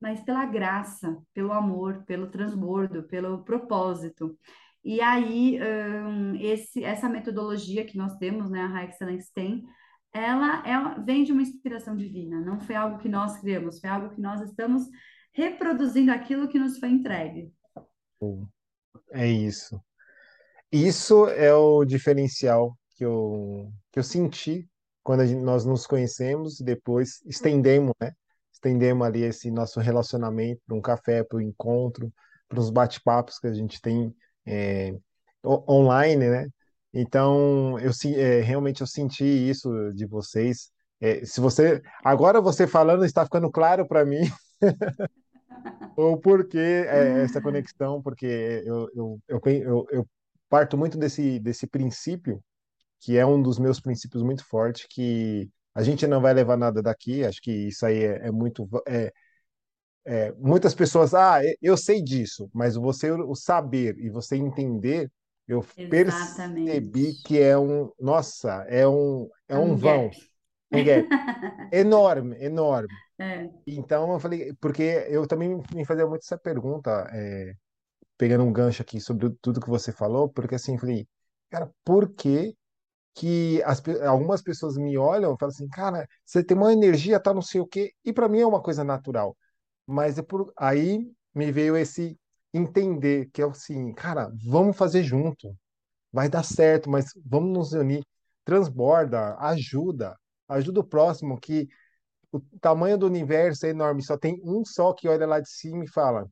Mas 0.00 0.20
pela 0.20 0.46
graça, 0.46 1.20
pelo 1.34 1.52
amor, 1.52 2.04
pelo 2.04 2.30
transbordo, 2.30 3.02
pelo 3.08 3.42
propósito. 3.42 4.38
E 4.84 5.00
aí, 5.00 5.58
um, 6.06 6.36
esse, 6.36 6.84
essa 6.84 7.08
metodologia 7.08 7.84
que 7.84 7.98
nós 7.98 8.16
temos, 8.18 8.48
né, 8.48 8.60
a 8.60 8.68
High 8.68 8.90
Excellence 8.90 9.32
tem, 9.34 9.64
ela, 10.12 10.62
ela 10.64 10.94
vem 11.00 11.24
de 11.24 11.32
uma 11.32 11.42
inspiração 11.42 11.96
divina, 11.96 12.40
não 12.40 12.60
foi 12.60 12.76
algo 12.76 12.98
que 12.98 13.08
nós 13.08 13.40
criamos, 13.40 13.80
foi 13.80 13.90
algo 13.90 14.14
que 14.14 14.20
nós 14.20 14.40
estamos 14.40 14.88
reproduzindo 15.36 16.10
aquilo 16.10 16.48
que 16.48 16.58
nos 16.58 16.78
foi 16.78 16.88
entregue. 16.88 17.52
É 19.12 19.26
isso. 19.26 19.78
Isso 20.72 21.28
é 21.28 21.54
o 21.54 21.84
diferencial 21.84 22.76
que 22.96 23.04
eu, 23.04 23.70
que 23.92 23.98
eu 23.98 24.02
senti 24.02 24.66
quando 25.02 25.24
gente, 25.26 25.42
nós 25.42 25.64
nos 25.64 25.86
conhecemos 25.86 26.58
e 26.58 26.64
depois 26.64 27.20
estendemos, 27.26 27.92
né? 28.00 28.12
Estendemos 28.50 29.06
ali 29.06 29.22
esse 29.22 29.50
nosso 29.50 29.78
relacionamento 29.78 30.60
para 30.66 30.76
um 30.76 30.80
café, 30.80 31.22
para 31.22 31.36
o 31.36 31.40
encontro, 31.40 32.10
para 32.48 32.58
os 32.58 32.70
bate-papos 32.70 33.38
que 33.38 33.46
a 33.46 33.52
gente 33.52 33.80
tem 33.80 34.12
é, 34.46 34.96
online, 35.44 36.28
né? 36.28 36.48
Então, 36.94 37.78
eu 37.78 37.92
é, 38.16 38.40
realmente 38.40 38.80
eu 38.80 38.86
senti 38.86 39.24
isso 39.24 39.70
de 39.92 40.06
vocês. 40.06 40.70
É, 40.98 41.24
se 41.26 41.42
você 41.42 41.82
agora 42.02 42.40
você 42.40 42.66
falando 42.66 43.04
está 43.04 43.22
ficando 43.22 43.50
claro 43.50 43.86
para 43.86 44.02
mim 44.02 44.22
Ou 45.96 46.18
porque 46.18 46.58
é, 46.58 47.22
essa 47.22 47.40
conexão, 47.40 48.02
porque 48.02 48.26
eu, 48.64 48.88
eu, 48.94 49.20
eu, 49.28 49.86
eu, 49.90 50.08
parto 50.48 50.76
muito 50.76 50.98
desse, 50.98 51.38
desse 51.40 51.66
princípio, 51.66 52.42
que 53.00 53.16
é 53.16 53.24
um 53.24 53.42
dos 53.42 53.58
meus 53.58 53.80
princípios 53.80 54.22
muito 54.22 54.44
fortes, 54.44 54.86
que 54.88 55.48
a 55.74 55.82
gente 55.82 56.06
não 56.06 56.20
vai 56.20 56.34
levar 56.34 56.56
nada 56.56 56.82
daqui, 56.82 57.24
acho 57.24 57.40
que 57.40 57.50
isso 57.50 57.84
aí 57.84 58.04
é, 58.04 58.28
é 58.28 58.30
muito. 58.30 58.68
É, 58.86 59.12
é, 60.04 60.32
muitas 60.38 60.74
pessoas, 60.74 61.14
ah, 61.14 61.40
eu 61.60 61.76
sei 61.76 62.00
disso, 62.00 62.48
mas 62.54 62.76
você 62.76 63.10
o 63.10 63.34
saber 63.34 63.98
e 63.98 64.08
você 64.08 64.36
entender, 64.36 65.10
eu 65.48 65.64
percebi 65.88 66.06
Exatamente. 66.68 67.22
que 67.24 67.40
é 67.40 67.58
um, 67.58 67.90
nossa, 67.98 68.64
é 68.68 68.86
um, 68.86 69.28
é 69.48 69.54
É 69.54 69.58
um 69.58 69.72
um 69.72 69.76
vão, 69.76 70.08
gap. 70.08 70.16
Gap 70.70 71.08
enorme, 71.72 72.36
enorme. 72.42 72.88
É, 73.18 73.48
Então 73.66 74.12
eu 74.12 74.20
falei, 74.20 74.52
porque 74.60 74.82
eu 75.08 75.26
também 75.26 75.60
me 75.74 75.84
fazia 75.86 76.06
muito 76.06 76.22
essa 76.24 76.38
pergunta, 76.38 76.90
é, 77.12 77.54
pegando 78.18 78.44
um 78.44 78.52
gancho 78.52 78.82
aqui 78.82 79.00
sobre 79.00 79.30
tudo 79.40 79.60
que 79.60 79.68
você 79.70 79.92
falou, 79.92 80.28
porque 80.28 80.54
assim, 80.56 80.74
eu 80.74 80.80
falei, 80.80 81.08
cara, 81.50 81.70
por 81.84 82.10
que 82.14 82.56
que 83.14 83.62
as, 83.64 83.82
algumas 84.06 84.42
pessoas 84.42 84.76
me 84.76 84.96
olham 84.98 85.34
e 85.34 85.38
falam 85.38 85.52
assim, 85.54 85.68
cara, 85.68 86.06
você 86.24 86.44
tem 86.44 86.56
uma 86.56 86.72
energia, 86.72 87.20
tá 87.20 87.32
não 87.34 87.42
sei 87.42 87.60
o 87.60 87.66
quê, 87.66 87.92
e 88.04 88.12
para 88.12 88.28
mim 88.28 88.40
é 88.40 88.46
uma 88.46 88.62
coisa 88.62 88.84
natural. 88.84 89.36
Mas 89.86 90.18
é 90.18 90.22
por 90.22 90.52
aí 90.56 91.10
me 91.34 91.52
veio 91.52 91.76
esse 91.76 92.18
entender 92.54 93.30
que 93.32 93.42
é 93.42 93.44
assim, 93.46 93.92
cara, 93.94 94.30
vamos 94.46 94.76
fazer 94.76 95.02
junto, 95.04 95.56
vai 96.12 96.28
dar 96.28 96.42
certo, 96.44 96.90
mas 96.90 97.06
vamos 97.24 97.52
nos 97.52 97.72
unir, 97.72 98.04
transborda, 98.44 99.36
ajuda, 99.40 100.16
ajuda 100.48 100.80
o 100.80 100.84
próximo, 100.84 101.38
que 101.40 101.68
o 102.32 102.40
tamanho 102.60 102.98
do 102.98 103.06
universo 103.06 103.66
é 103.66 103.70
enorme, 103.70 104.02
só 104.02 104.16
tem 104.16 104.40
um 104.44 104.64
só 104.64 104.92
que 104.92 105.08
olha 105.08 105.26
lá 105.26 105.40
de 105.40 105.48
cima 105.48 105.84
e 105.84 105.88
fala, 105.88 106.28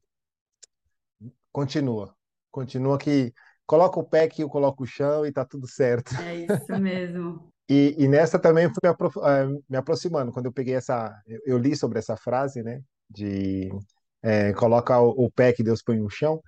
continua, 1.52 2.14
continua 2.50 2.98
que 2.98 3.32
coloca 3.66 3.98
o 3.98 4.04
pé 4.04 4.28
que 4.28 4.42
eu 4.42 4.48
coloco 4.48 4.82
o 4.82 4.86
chão 4.86 5.24
e 5.24 5.32
tá 5.32 5.44
tudo 5.44 5.66
certo. 5.66 6.14
é 6.16 6.34
isso 6.34 6.80
mesmo. 6.80 7.52
E, 7.66 7.94
e 7.96 8.06
nessa 8.06 8.38
também 8.38 8.66
fui 8.66 8.76
me, 8.82 8.90
apro 8.90 9.10
eh, 9.24 9.46
me 9.70 9.78
aproximando, 9.78 10.30
quando 10.30 10.44
eu 10.44 10.52
peguei 10.52 10.74
essa, 10.74 11.18
eu, 11.46 11.56
li 11.56 11.74
sobre 11.74 11.98
essa 11.98 12.14
frase, 12.14 12.62
né, 12.62 12.82
de 13.08 13.70
eh, 14.22 14.52
coloca 14.52 15.00
o, 15.00 15.24
o 15.24 15.30
pé 15.30 15.50
que 15.50 15.62
Deus 15.62 15.82
põe 15.82 15.96
no 15.96 16.10
chão, 16.10 16.42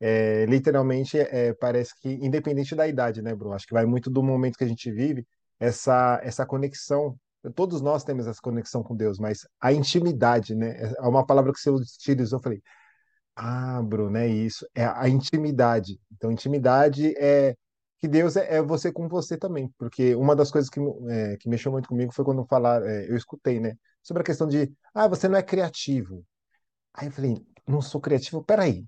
é, 0.00 0.46
literalmente 0.46 1.18
é, 1.18 1.52
parece 1.52 1.92
que, 2.00 2.08
independente 2.08 2.74
da 2.74 2.88
idade, 2.88 3.20
né, 3.20 3.34
Bruno? 3.34 3.54
Acho 3.54 3.66
que 3.66 3.74
vai 3.74 3.84
muito 3.84 4.08
do 4.08 4.22
momento 4.22 4.56
que 4.56 4.64
a 4.64 4.68
gente 4.68 4.90
vive, 4.90 5.26
essa, 5.60 6.20
essa 6.24 6.46
conexão. 6.46 7.16
Todos 7.54 7.80
nós 7.82 8.04
temos 8.04 8.26
essa 8.26 8.40
conexão 8.42 8.82
com 8.82 8.96
Deus, 8.96 9.18
mas 9.18 9.46
a 9.60 9.72
intimidade, 9.72 10.54
né? 10.54 10.94
É 10.98 11.08
uma 11.08 11.24
palavra 11.26 11.52
que 11.52 11.60
você 11.60 11.70
utilizou, 11.70 12.38
eu 12.38 12.42
falei, 12.42 12.62
ah, 13.36 13.82
Bruno, 13.82 14.16
é 14.18 14.26
isso, 14.28 14.66
é 14.74 14.84
a 14.84 15.08
intimidade. 15.08 16.00
Então, 16.12 16.30
intimidade 16.32 17.14
é 17.18 17.56
que 17.98 18.08
Deus 18.08 18.36
é, 18.36 18.56
é 18.56 18.62
você 18.62 18.92
com 18.92 19.08
você 19.08 19.36
também, 19.38 19.72
porque 19.78 20.14
uma 20.14 20.34
das 20.36 20.50
coisas 20.50 20.70
que, 20.70 20.80
é, 21.08 21.36
que 21.38 21.48
mexeu 21.48 21.72
muito 21.72 21.88
comigo 21.88 22.12
foi 22.12 22.24
quando 22.24 22.44
falar, 22.46 22.82
é, 22.86 23.10
eu 23.10 23.16
escutei, 23.16 23.60
né, 23.60 23.74
sobre 24.02 24.22
a 24.22 24.24
questão 24.24 24.46
de, 24.48 24.72
ah, 24.94 25.08
você 25.08 25.28
não 25.28 25.36
é 25.38 25.42
criativo. 25.42 26.24
Aí 26.94 27.08
eu 27.08 27.12
falei, 27.12 27.36
não 27.66 27.82
sou 27.82 28.00
criativo? 28.00 28.42
Peraí, 28.44 28.86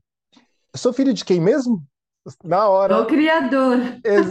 eu 0.73 0.79
sou 0.79 0.93
filho 0.93 1.15
de 1.15 1.25
quem 1.25 1.41
mesmo? 1.41 1.85
Na 2.45 2.65
Do 2.65 2.71
hora, 2.71 3.07
Criador. 3.07 3.79
ex- 4.05 4.29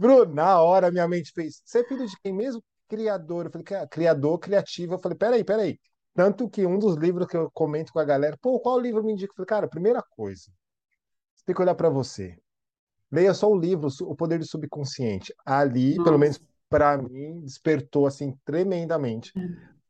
Bruno, 0.00 0.32
na 0.32 0.58
hora 0.62 0.90
minha 0.90 1.06
mente 1.06 1.30
fez, 1.30 1.60
você 1.62 1.80
é 1.80 1.84
filho 1.84 2.06
de 2.06 2.18
quem 2.22 2.32
mesmo? 2.32 2.64
Criador. 2.88 3.44
Eu 3.44 3.50
falei, 3.50 3.64
"Cara, 3.66 3.86
criador, 3.86 4.38
criativo. 4.38 4.94
Eu 4.94 4.98
falei, 4.98 5.18
peraí, 5.18 5.44
peraí. 5.44 5.78
Tanto 6.14 6.48
que 6.48 6.64
um 6.64 6.78
dos 6.78 6.96
livros 6.96 7.26
que 7.26 7.36
eu 7.36 7.50
comento 7.52 7.92
com 7.92 7.98
a 7.98 8.04
galera, 8.04 8.34
pô, 8.40 8.58
qual 8.60 8.80
livro 8.80 9.04
me 9.04 9.12
indica? 9.12 9.30
Eu 9.30 9.36
falei, 9.36 9.46
cara, 9.46 9.68
primeira 9.68 10.02
coisa, 10.02 10.50
você 11.34 11.44
tem 11.44 11.54
que 11.54 11.60
olhar 11.60 11.74
para 11.74 11.90
você. 11.90 12.34
Leia 13.12 13.34
só 13.34 13.50
o 13.50 13.58
livro, 13.58 13.88
O 14.02 14.16
Poder 14.16 14.38
do 14.38 14.46
Subconsciente. 14.46 15.34
Ali, 15.44 16.02
pelo 16.02 16.18
menos 16.18 16.38
Nossa, 16.38 16.50
para 16.70 16.96
mim, 16.96 17.42
despertou 17.42 18.06
assim 18.06 18.34
tremendamente. 18.42 19.34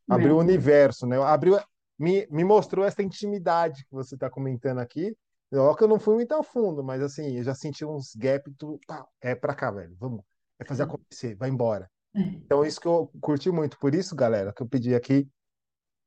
Abriu 0.09 0.35
o 0.35 0.41
é. 0.41 0.43
universo, 0.43 1.07
né? 1.07 1.23
Abriu, 1.23 1.57
me, 1.97 2.27
me 2.33 2.43
mostrou 2.43 2.85
essa 2.85 3.01
intimidade 3.01 3.85
que 3.85 3.95
você 3.95 4.17
está 4.17 4.29
comentando 4.29 4.79
aqui. 4.79 5.17
Ó, 5.53 5.75
que 5.75 5.83
eu 5.83 5.89
não 5.89 5.99
fui 5.99 6.15
muito 6.15 6.33
a 6.33 6.43
fundo, 6.43 6.83
mas 6.85 7.03
assim, 7.03 7.39
eu 7.39 7.45
já 7.45 7.55
senti 7.55 7.85
uns 7.85 8.15
gaps, 8.15 8.53
tu, 8.57 8.79
pá, 8.87 9.05
é 9.21 9.35
pra 9.35 9.55
cá, 9.55 9.71
velho. 9.71 9.97
Vamos, 9.99 10.23
é 10.59 10.65
fazer 10.65 10.85
acontecer, 10.85 11.35
vai 11.37 11.49
embora. 11.49 11.91
É. 12.15 12.21
Então, 12.21 12.65
isso 12.65 12.81
que 12.81 12.87
eu 12.87 13.11
curti 13.21 13.51
muito. 13.51 13.79
Por 13.79 13.95
isso, 13.95 14.15
galera, 14.15 14.53
que 14.53 14.63
eu 14.63 14.69
pedi 14.69 14.95
aqui, 14.95 15.29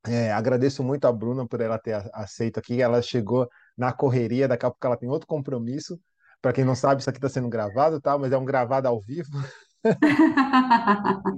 é, 0.06 0.32
agradeço 0.32 0.84
muito 0.84 1.06
a 1.06 1.12
Bruna 1.12 1.48
por 1.48 1.62
ela 1.62 1.80
ter 1.80 1.94
aceito 2.14 2.60
aqui. 2.60 2.82
Ela 2.82 3.02
chegou 3.02 3.48
na 3.78 3.94
correria, 3.94 4.48
daqui 4.48 4.66
a 4.66 4.70
pouco 4.70 4.86
ela 4.88 4.98
tem 4.98 5.10
outro 5.10 5.28
compromisso. 5.28 6.00
Para 6.42 6.54
quem 6.54 6.66
não 6.66 6.76
sabe, 6.76 7.00
isso 7.02 7.10
aqui 7.10 7.20
está 7.20 7.30
sendo 7.30 7.48
gravado, 7.50 8.02
tá? 8.02 8.18
Mas 8.18 8.32
é 8.32 8.38
um 8.38 8.46
gravado 8.46 8.88
ao 8.88 9.00
vivo. 9.02 9.30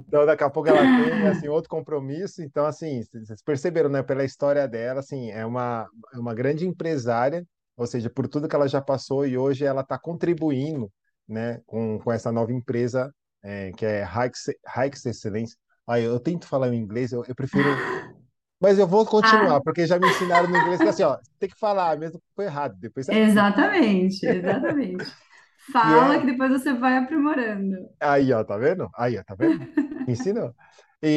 Então, 0.06 0.24
daqui 0.24 0.44
a 0.44 0.50
pouco 0.50 0.68
ela 0.68 0.78
tem 0.78 1.26
assim 1.26 1.48
outro 1.48 1.68
compromisso. 1.68 2.40
Então, 2.40 2.64
assim, 2.64 3.02
vocês 3.02 3.42
perceberam, 3.42 3.88
né? 3.88 4.04
Pela 4.04 4.22
história 4.22 4.66
dela, 4.68 5.00
assim, 5.00 5.30
é 5.30 5.44
uma, 5.44 5.88
é 6.14 6.18
uma 6.18 6.32
grande 6.32 6.64
empresária, 6.64 7.44
ou 7.76 7.86
seja, 7.86 8.10
por 8.10 8.28
tudo 8.28 8.48
que 8.48 8.56
ela 8.56 8.68
já 8.68 8.80
passou 8.80 9.26
e 9.26 9.36
hoje 9.38 9.64
ela 9.64 9.82
está 9.82 9.98
contribuindo, 9.98 10.90
né, 11.28 11.60
com, 11.66 11.98
com 11.98 12.12
essa 12.12 12.32
nova 12.32 12.52
empresa 12.52 13.14
é, 13.42 13.72
que 13.72 13.84
é 13.86 14.04
Hikes, 14.04 15.06
Excellence. 15.06 15.56
Aí 15.86 16.04
eu 16.04 16.18
tento 16.20 16.46
falar 16.48 16.72
em 16.72 16.78
inglês, 16.78 17.12
eu, 17.12 17.24
eu 17.26 17.34
prefiro, 17.34 17.68
mas 18.60 18.78
eu 18.78 18.86
vou 18.86 19.06
continuar, 19.06 19.56
Ah, 19.56 19.60
porque 19.60 19.86
já 19.86 19.98
me 19.98 20.08
ensinaram 20.08 20.48
no 20.48 20.56
inglês 20.56 20.80
que 20.80 20.88
assim, 20.88 21.02
ó, 21.02 21.18
tem 21.38 21.48
que 21.48 21.58
falar, 21.58 21.98
mesmo 21.98 22.18
que 22.18 22.26
foi 22.34 22.46
errado, 22.46 22.76
depois 22.78 23.06
exatamente, 23.08 24.24
exatamente. 24.26 25.04
Fala 25.72 26.14
é 26.14 26.20
que 26.20 26.26
depois 26.26 26.50
você 26.50 26.72
vai 26.72 26.96
aprimorando. 26.96 27.76
Aí, 28.00 28.32
ó, 28.32 28.44
tá 28.44 28.56
vendo? 28.56 28.88
Aí, 28.96 29.18
ó, 29.18 29.24
tá 29.24 29.34
vendo? 29.34 29.60
Ensinou. 30.06 30.54
E, 31.02 31.08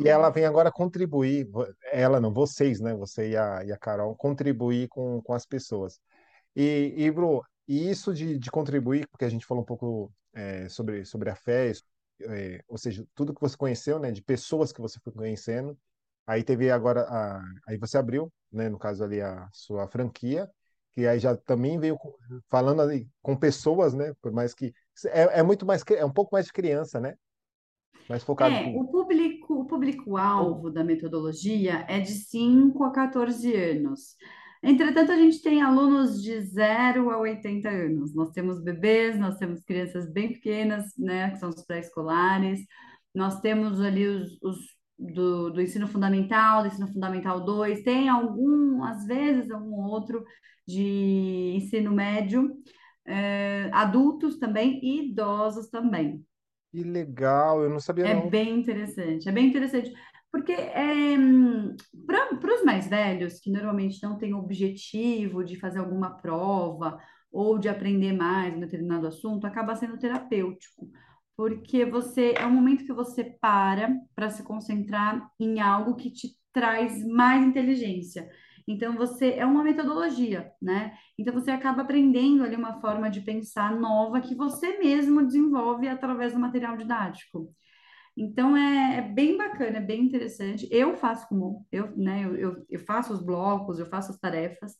e, 0.00 0.04
e 0.04 0.08
ela 0.08 0.30
vem 0.30 0.44
agora 0.44 0.70
contribuir, 0.70 1.48
ela 1.92 2.20
não, 2.20 2.32
vocês, 2.32 2.80
né? 2.80 2.94
Você 2.94 3.30
e 3.30 3.36
a, 3.36 3.64
e 3.64 3.72
a 3.72 3.78
Carol, 3.78 4.14
contribuir 4.16 4.88
com, 4.88 5.22
com 5.22 5.32
as 5.32 5.46
pessoas. 5.46 6.00
E, 6.54 6.94
e 6.96 7.10
Bru, 7.10 7.42
e 7.66 7.90
isso 7.90 8.12
de, 8.14 8.38
de 8.38 8.50
contribuir, 8.50 9.06
porque 9.08 9.24
a 9.24 9.28
gente 9.28 9.46
falou 9.46 9.62
um 9.62 9.66
pouco 9.66 10.12
é, 10.34 10.68
sobre, 10.68 11.04
sobre 11.04 11.30
a 11.30 11.36
fé, 11.36 11.72
é, 12.22 12.62
ou 12.68 12.78
seja, 12.78 13.06
tudo 13.14 13.34
que 13.34 13.40
você 13.40 13.56
conheceu, 13.56 13.98
né? 13.98 14.10
De 14.12 14.22
pessoas 14.22 14.72
que 14.72 14.80
você 14.80 14.98
foi 15.00 15.12
conhecendo. 15.12 15.78
Aí 16.26 16.42
teve 16.44 16.70
agora, 16.70 17.02
a, 17.08 17.42
aí 17.66 17.78
você 17.78 17.96
abriu, 17.98 18.32
né? 18.52 18.68
No 18.68 18.78
caso 18.78 19.04
ali, 19.04 19.20
a 19.20 19.48
sua 19.52 19.88
franquia, 19.88 20.50
que 20.92 21.06
aí 21.06 21.18
já 21.18 21.36
também 21.36 21.78
veio 21.78 21.98
falando 22.50 22.82
ali 22.82 23.08
com 23.22 23.36
pessoas, 23.36 23.94
né? 23.94 24.12
Por 24.20 24.32
mais 24.32 24.54
que 24.54 24.74
é, 25.06 25.40
é 25.40 25.42
muito 25.42 25.64
mais, 25.64 25.82
é 25.96 26.04
um 26.04 26.12
pouco 26.12 26.34
mais 26.34 26.46
de 26.46 26.52
criança, 26.52 27.00
né? 27.00 27.14
Mais 28.08 28.22
focado 28.22 28.54
É, 28.54 28.72
o 28.74 28.84
público, 28.86 29.60
o 29.60 29.64
público-alvo 29.66 30.70
da 30.70 30.82
metodologia 30.82 31.84
é 31.88 32.00
de 32.00 32.12
5 32.12 32.82
a 32.84 32.90
14 32.90 33.54
anos. 33.54 34.16
Entretanto, 34.62 35.12
a 35.12 35.16
gente 35.16 35.40
tem 35.40 35.62
alunos 35.62 36.22
de 36.22 36.40
zero 36.40 37.10
a 37.10 37.18
80 37.18 37.68
anos. 37.68 38.14
Nós 38.14 38.30
temos 38.30 38.60
bebês, 38.60 39.18
nós 39.18 39.36
temos 39.36 39.62
crianças 39.62 40.10
bem 40.10 40.32
pequenas, 40.32 40.96
né, 40.96 41.30
que 41.30 41.38
são 41.38 41.50
os 41.50 41.64
pré-escolares. 41.64 42.60
Nós 43.14 43.40
temos 43.40 43.80
ali 43.80 44.06
os, 44.06 44.38
os 44.42 44.58
do, 44.98 45.50
do 45.50 45.60
ensino 45.60 45.86
fundamental, 45.86 46.62
do 46.62 46.68
ensino 46.68 46.88
fundamental 46.88 47.44
2. 47.44 47.82
Tem 47.82 48.08
algum, 48.08 48.82
às 48.82 49.04
vezes, 49.06 49.50
algum 49.50 49.84
outro 49.84 50.24
de 50.66 51.54
ensino 51.56 51.92
médio, 51.92 52.52
eh, 53.06 53.70
adultos 53.72 54.38
também 54.38 54.80
e 54.82 55.10
idosos 55.10 55.68
também. 55.70 56.24
Que 56.78 56.82
legal, 56.84 57.62
eu 57.62 57.70
não 57.70 57.80
sabia 57.80 58.06
É 58.06 58.14
não. 58.14 58.30
bem 58.30 58.60
interessante, 58.60 59.28
é 59.28 59.32
bem 59.32 59.48
interessante, 59.48 59.92
porque 60.30 60.52
é, 60.52 61.16
para 62.06 62.54
os 62.54 62.64
mais 62.64 62.88
velhos, 62.88 63.40
que 63.40 63.50
normalmente 63.50 64.02
não 64.02 64.16
têm 64.16 64.34
objetivo 64.34 65.44
de 65.44 65.56
fazer 65.58 65.80
alguma 65.80 66.16
prova 66.16 66.98
ou 67.30 67.58
de 67.58 67.68
aprender 67.68 68.12
mais 68.12 68.54
um 68.54 68.60
determinado 68.60 69.06
assunto, 69.06 69.46
acaba 69.46 69.74
sendo 69.74 69.98
terapêutico, 69.98 70.88
porque 71.36 71.84
você 71.84 72.34
é 72.36 72.46
um 72.46 72.52
momento 72.52 72.84
que 72.84 72.92
você 72.92 73.24
para 73.40 73.90
para 74.14 74.30
se 74.30 74.42
concentrar 74.44 75.28
em 75.38 75.60
algo 75.60 75.96
que 75.96 76.10
te 76.10 76.28
traz 76.52 77.04
mais 77.06 77.44
inteligência. 77.44 78.28
Então, 78.68 78.94
você 78.94 79.30
é 79.32 79.46
uma 79.46 79.64
metodologia, 79.64 80.52
né? 80.60 80.92
Então, 81.18 81.32
você 81.32 81.50
acaba 81.50 81.82
aprendendo 81.82 82.44
ali 82.44 82.54
uma 82.54 82.80
forma 82.80 83.08
de 83.10 83.22
pensar 83.22 83.74
nova 83.74 84.20
que 84.20 84.34
você 84.34 84.78
mesmo 84.78 85.26
desenvolve 85.26 85.88
através 85.88 86.34
do 86.34 86.38
material 86.38 86.76
didático. 86.76 87.50
Então 88.20 88.56
é, 88.56 88.96
é 88.96 89.02
bem 89.02 89.38
bacana, 89.38 89.76
é 89.76 89.80
bem 89.80 90.02
interessante. 90.02 90.68
Eu 90.72 90.96
faço 90.96 91.28
como 91.28 91.64
eu, 91.70 91.96
né? 91.96 92.24
Eu, 92.24 92.34
eu, 92.34 92.66
eu 92.68 92.80
faço 92.80 93.12
os 93.12 93.24
blocos, 93.24 93.78
eu 93.78 93.86
faço 93.86 94.10
as 94.10 94.18
tarefas 94.18 94.74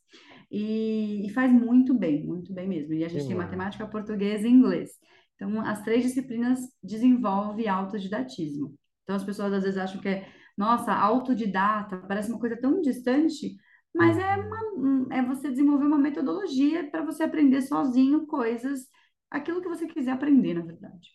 e, 0.50 1.24
e 1.24 1.30
faz 1.30 1.52
muito 1.52 1.94
bem, 1.94 2.26
muito 2.26 2.52
bem 2.52 2.66
mesmo. 2.66 2.94
E 2.94 3.04
a 3.04 3.08
gente 3.08 3.28
tem 3.28 3.36
massa. 3.36 3.50
matemática, 3.50 3.86
português 3.86 4.42
e 4.42 4.48
inglês. 4.48 4.90
Então, 5.36 5.60
as 5.60 5.82
três 5.82 6.02
disciplinas 6.02 6.58
desenvolvem 6.82 7.68
autodidatismo. 7.68 8.74
Então, 9.04 9.14
as 9.14 9.22
pessoas 9.22 9.52
às 9.52 9.62
vezes 9.62 9.78
acham 9.78 10.00
que 10.00 10.08
é, 10.08 10.28
nossa, 10.56 10.92
autodidata, 10.92 11.96
parece 12.08 12.30
uma 12.30 12.40
coisa 12.40 12.56
tão 12.56 12.80
distante, 12.80 13.56
mas 13.94 14.18
é, 14.18 14.36
Uhum. 14.36 14.46
uma, 14.76 15.14
é 15.16 15.22
você 15.22 15.50
desenvolver 15.50 15.86
uma 15.86 15.98
metodologia 15.98 16.90
para 16.90 17.04
você 17.04 17.24
aprender 17.24 17.62
sozinho 17.62 18.26
coisas, 18.26 18.88
aquilo 19.30 19.60
que 19.62 19.68
você 19.68 19.86
quiser 19.86 20.12
aprender, 20.12 20.54
na 20.54 20.62
verdade. 20.62 21.08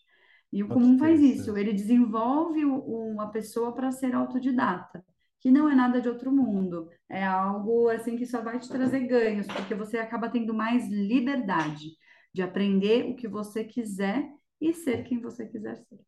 E 0.52 0.64
o 0.64 0.70
comum 0.70 0.98
faz 1.00 1.20
isso, 1.22 1.58
ele 1.58 1.74
desenvolve 1.74 2.64
uma 2.66 3.32
pessoa 3.32 3.74
para 3.74 3.92
ser 3.92 4.14
autodidata, 4.14 5.04
que 5.42 5.50
não 5.52 5.68
é 5.70 5.76
nada 5.76 6.00
de 6.00 6.08
outro 6.10 6.32
mundo. 6.32 6.90
É 7.10 7.26
algo 7.26 7.90
assim 7.90 8.16
que 8.16 8.26
só 8.26 8.42
vai 8.42 8.60
te 8.60 8.72
trazer 8.72 9.02
ganhos, 9.08 9.48
porque 9.48 9.74
você 9.76 9.98
acaba 9.98 10.30
tendo 10.30 10.54
mais 10.54 10.88
liberdade 10.90 11.90
de 12.34 12.42
aprender 12.42 13.06
o 13.10 13.16
que 13.16 13.28
você 13.28 13.64
quiser 13.64 14.30
e 14.62 14.74
ser 14.74 15.04
quem 15.04 15.20
você 15.20 15.46
quiser 15.48 15.76
ser. 15.78 16.00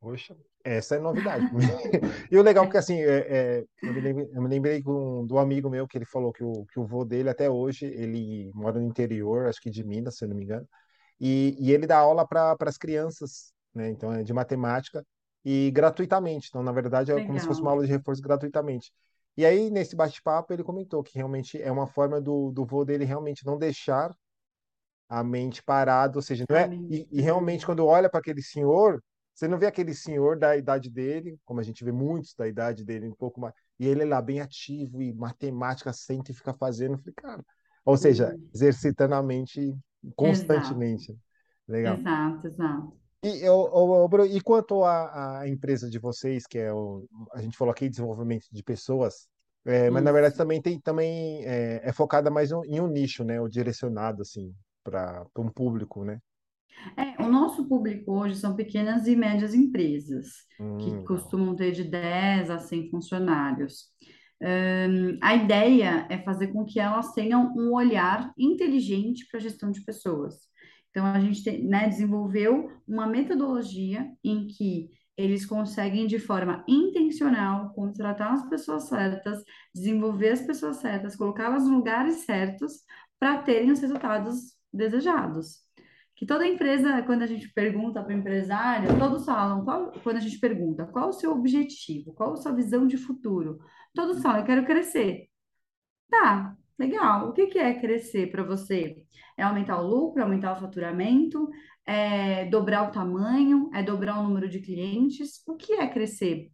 Poxa, 0.00 0.34
essa 0.64 0.96
é 0.96 0.98
novidade. 0.98 1.46
e 2.30 2.36
o 2.36 2.42
legal 2.42 2.64
é 2.64 2.70
que 2.70 2.76
assim, 2.76 3.00
é, 3.00 3.18
é, 3.18 3.64
eu, 3.82 3.92
me 3.92 4.00
lembrei, 4.00 4.30
eu 4.32 4.42
me 4.42 4.48
lembrei 4.48 4.82
um, 4.86 5.26
do 5.26 5.38
amigo 5.38 5.70
meu 5.70 5.86
que 5.86 5.96
ele 5.98 6.04
falou 6.04 6.32
que 6.32 6.44
o, 6.44 6.66
que 6.66 6.78
o 6.78 6.86
vô 6.86 7.04
dele 7.04 7.28
até 7.30 7.48
hoje, 7.48 7.86
ele 7.86 8.50
mora 8.54 8.78
no 8.78 8.86
interior, 8.86 9.46
acho 9.46 9.60
que 9.60 9.70
de 9.70 9.84
Minas, 9.84 10.16
se 10.16 10.24
eu 10.24 10.28
não 10.28 10.36
me 10.36 10.44
engano, 10.44 10.66
e, 11.20 11.56
e 11.58 11.72
ele 11.72 11.86
dá 11.86 11.98
aula 11.98 12.26
para 12.26 12.56
as 12.60 12.78
crianças, 12.78 13.52
né? 13.74 13.90
Então 13.90 14.12
é 14.12 14.22
de 14.22 14.32
matemática 14.32 15.04
e 15.44 15.70
gratuitamente. 15.72 16.48
Então, 16.48 16.62
na 16.62 16.72
verdade, 16.72 17.10
é 17.10 17.14
legal. 17.14 17.28
como 17.28 17.40
se 17.40 17.46
fosse 17.46 17.60
uma 17.60 17.70
aula 17.70 17.84
de 17.84 17.92
reforço 17.92 18.22
gratuitamente. 18.22 18.92
E 19.36 19.44
aí, 19.44 19.70
nesse 19.70 19.96
bate-papo, 19.96 20.52
ele 20.52 20.64
comentou 20.64 21.02
que 21.02 21.16
realmente 21.16 21.60
é 21.60 21.70
uma 21.70 21.86
forma 21.86 22.20
do, 22.20 22.50
do 22.50 22.64
vô 22.64 22.84
dele 22.84 23.04
realmente 23.04 23.46
não 23.46 23.58
deixar 23.58 24.14
a 25.08 25.24
mente 25.24 25.62
parada, 25.62 26.16
ou 26.18 26.22
seja, 26.22 26.44
não 26.48 26.56
é, 26.56 26.68
e, 26.88 27.08
e 27.10 27.20
realmente 27.20 27.66
quando 27.66 27.84
olha 27.84 28.08
para 28.08 28.20
aquele 28.20 28.42
senhor, 28.42 29.02
você 29.40 29.48
não 29.48 29.58
vê 29.58 29.64
aquele 29.64 29.94
senhor 29.94 30.38
da 30.38 30.54
idade 30.54 30.90
dele, 30.90 31.38
como 31.46 31.60
a 31.60 31.62
gente 31.62 31.82
vê 31.82 31.90
muitos 31.90 32.34
da 32.34 32.46
idade 32.46 32.84
dele, 32.84 33.08
um 33.08 33.14
pouco 33.14 33.40
mais. 33.40 33.54
E 33.78 33.86
ele 33.86 34.02
é 34.02 34.04
lá 34.04 34.20
bem 34.20 34.38
ativo 34.38 35.00
e 35.00 35.14
matemática 35.14 35.94
sente 35.94 36.30
e 36.30 36.34
fica 36.34 36.52
fazendo. 36.52 36.92
Eu 36.92 36.98
falei, 36.98 37.14
cara. 37.16 37.44
Ou 37.82 37.96
seja, 37.96 38.34
uhum. 38.34 38.48
exercitando 38.54 39.14
a 39.14 39.22
mente 39.22 39.74
constantemente. 40.14 41.12
Exato. 41.12 41.20
Legal. 41.66 41.96
Exato, 41.96 42.46
exato. 42.48 42.96
E, 43.22 44.36
e 44.36 44.40
quanto 44.42 44.84
à, 44.84 45.48
empresa 45.48 45.88
de 45.88 45.98
vocês, 45.98 46.46
que 46.46 46.58
é 46.58 46.70
o. 46.70 47.08
A 47.32 47.40
gente 47.40 47.56
falou 47.56 47.72
aqui 47.72 47.88
desenvolvimento 47.88 48.44
de 48.52 48.62
pessoas, 48.62 49.26
é, 49.64 49.88
mas 49.88 50.04
na 50.04 50.12
verdade 50.12 50.36
também 50.36 50.60
tem 50.60 50.78
também 50.78 51.46
é, 51.46 51.80
é 51.82 51.92
focada 51.94 52.30
mais 52.30 52.50
em 52.50 52.78
um 52.78 52.86
nicho, 52.86 53.24
né? 53.24 53.40
O 53.40 53.48
direcionado, 53.48 54.20
assim, 54.20 54.54
para 54.84 55.24
um 55.38 55.48
público, 55.48 56.04
né? 56.04 56.20
É, 56.96 57.22
o 57.22 57.28
nosso 57.28 57.68
público 57.68 58.12
hoje 58.12 58.36
são 58.36 58.56
pequenas 58.56 59.06
e 59.06 59.14
médias 59.14 59.54
empresas, 59.54 60.28
hum. 60.58 60.78
que 60.78 61.04
costumam 61.04 61.54
ter 61.54 61.72
de 61.72 61.84
10 61.84 62.50
a 62.50 62.58
100 62.58 62.90
funcionários. 62.90 63.86
Um, 64.42 65.18
a 65.20 65.34
ideia 65.34 66.06
é 66.08 66.16
fazer 66.18 66.48
com 66.48 66.64
que 66.64 66.80
elas 66.80 67.12
tenham 67.12 67.52
um 67.54 67.74
olhar 67.74 68.32
inteligente 68.38 69.26
para 69.30 69.38
a 69.38 69.42
gestão 69.42 69.70
de 69.70 69.82
pessoas. 69.82 70.48
Então, 70.90 71.04
a 71.04 71.20
gente 71.20 71.44
tem, 71.44 71.62
né, 71.62 71.88
desenvolveu 71.88 72.70
uma 72.88 73.06
metodologia 73.06 74.10
em 74.24 74.46
que 74.46 74.90
eles 75.16 75.44
conseguem, 75.44 76.06
de 76.06 76.18
forma 76.18 76.64
intencional, 76.66 77.74
contratar 77.74 78.32
as 78.32 78.48
pessoas 78.48 78.84
certas, 78.84 79.44
desenvolver 79.74 80.30
as 80.30 80.40
pessoas 80.40 80.78
certas, 80.78 81.14
colocá-las 81.14 81.64
nos 81.64 81.72
lugares 81.72 82.24
certos 82.24 82.72
para 83.18 83.42
terem 83.42 83.70
os 83.70 83.80
resultados 83.80 84.54
desejados 84.72 85.69
que 86.20 86.26
toda 86.26 86.46
empresa, 86.46 87.02
quando 87.04 87.22
a 87.22 87.26
gente 87.26 87.48
pergunta 87.48 88.02
para 88.02 88.14
o 88.14 88.18
empresário, 88.18 88.98
todos 88.98 89.24
falam, 89.24 89.64
qual, 89.64 89.90
quando 90.02 90.18
a 90.18 90.20
gente 90.20 90.38
pergunta, 90.38 90.84
qual 90.84 91.08
o 91.08 91.12
seu 91.14 91.32
objetivo, 91.32 92.12
qual 92.12 92.34
a 92.34 92.36
sua 92.36 92.52
visão 92.52 92.86
de 92.86 92.98
futuro? 92.98 93.58
Todos 93.94 94.20
falam, 94.20 94.40
eu 94.40 94.44
quero 94.44 94.66
crescer. 94.66 95.30
Tá, 96.10 96.54
legal. 96.78 97.30
O 97.30 97.32
que, 97.32 97.46
que 97.46 97.58
é 97.58 97.72
crescer 97.72 98.30
para 98.30 98.42
você? 98.42 98.98
É 99.34 99.44
aumentar 99.44 99.80
o 99.80 99.86
lucro, 99.86 100.22
aumentar 100.22 100.52
o 100.52 100.60
faturamento, 100.60 101.48
é 101.86 102.44
dobrar 102.50 102.90
o 102.90 102.92
tamanho, 102.92 103.70
é 103.72 103.82
dobrar 103.82 104.20
o 104.20 104.24
número 104.24 104.46
de 104.46 104.60
clientes? 104.60 105.42
O 105.48 105.56
que 105.56 105.72
é 105.72 105.86
crescer? 105.88 106.50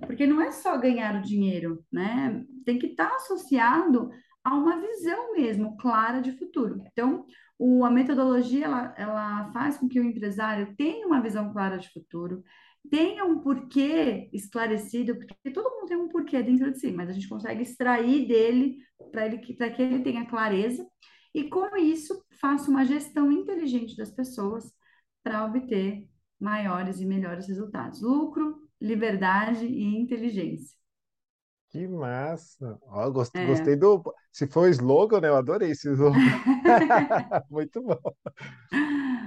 Porque 0.00 0.26
não 0.26 0.38
é 0.38 0.50
só 0.50 0.76
ganhar 0.76 1.16
o 1.16 1.22
dinheiro, 1.22 1.82
né? 1.90 2.44
Tem 2.66 2.78
que 2.78 2.88
estar 2.88 3.08
tá 3.08 3.16
associado 3.16 4.10
a 4.44 4.54
uma 4.54 4.80
visão 4.80 5.32
mesmo 5.32 5.76
clara 5.76 6.20
de 6.20 6.32
futuro. 6.32 6.82
Então, 6.92 7.26
o, 7.58 7.84
a 7.84 7.90
metodologia 7.90 8.64
ela, 8.64 8.94
ela 8.96 9.52
faz 9.52 9.76
com 9.76 9.88
que 9.88 10.00
o 10.00 10.04
empresário 10.04 10.74
tenha 10.76 11.06
uma 11.06 11.20
visão 11.20 11.52
clara 11.52 11.78
de 11.78 11.88
futuro, 11.90 12.42
tenha 12.90 13.24
um 13.24 13.40
porquê 13.40 14.28
esclarecido, 14.32 15.16
porque 15.16 15.50
todo 15.52 15.70
mundo 15.70 15.88
tem 15.88 15.96
um 15.96 16.08
porquê 16.08 16.42
dentro 16.42 16.72
de 16.72 16.78
si, 16.80 16.90
mas 16.90 17.08
a 17.08 17.12
gente 17.12 17.28
consegue 17.28 17.62
extrair 17.62 18.26
dele 18.26 18.78
para 19.12 19.26
ele 19.26 19.54
para 19.54 19.70
que 19.70 19.82
ele 19.82 20.02
tenha 20.02 20.26
clareza 20.26 20.84
e 21.34 21.44
com 21.44 21.76
isso 21.76 22.24
faça 22.40 22.70
uma 22.70 22.84
gestão 22.84 23.30
inteligente 23.30 23.96
das 23.96 24.10
pessoas 24.10 24.72
para 25.22 25.46
obter 25.46 26.08
maiores 26.40 27.00
e 27.00 27.06
melhores 27.06 27.46
resultados. 27.46 28.02
Lucro, 28.02 28.68
liberdade 28.80 29.64
e 29.66 29.96
inteligência. 29.96 30.81
Que 31.72 31.88
massa! 31.88 32.78
Ó, 32.82 33.10
gostei, 33.10 33.44
é. 33.44 33.46
gostei 33.46 33.76
do. 33.76 34.02
Se 34.30 34.46
for 34.46 34.68
slogan, 34.68 35.22
né? 35.22 35.28
Eu 35.28 35.36
adorei 35.36 35.70
esse 35.70 35.88
slogan. 35.88 36.18
Muito 37.50 37.82
bom. 37.82 37.98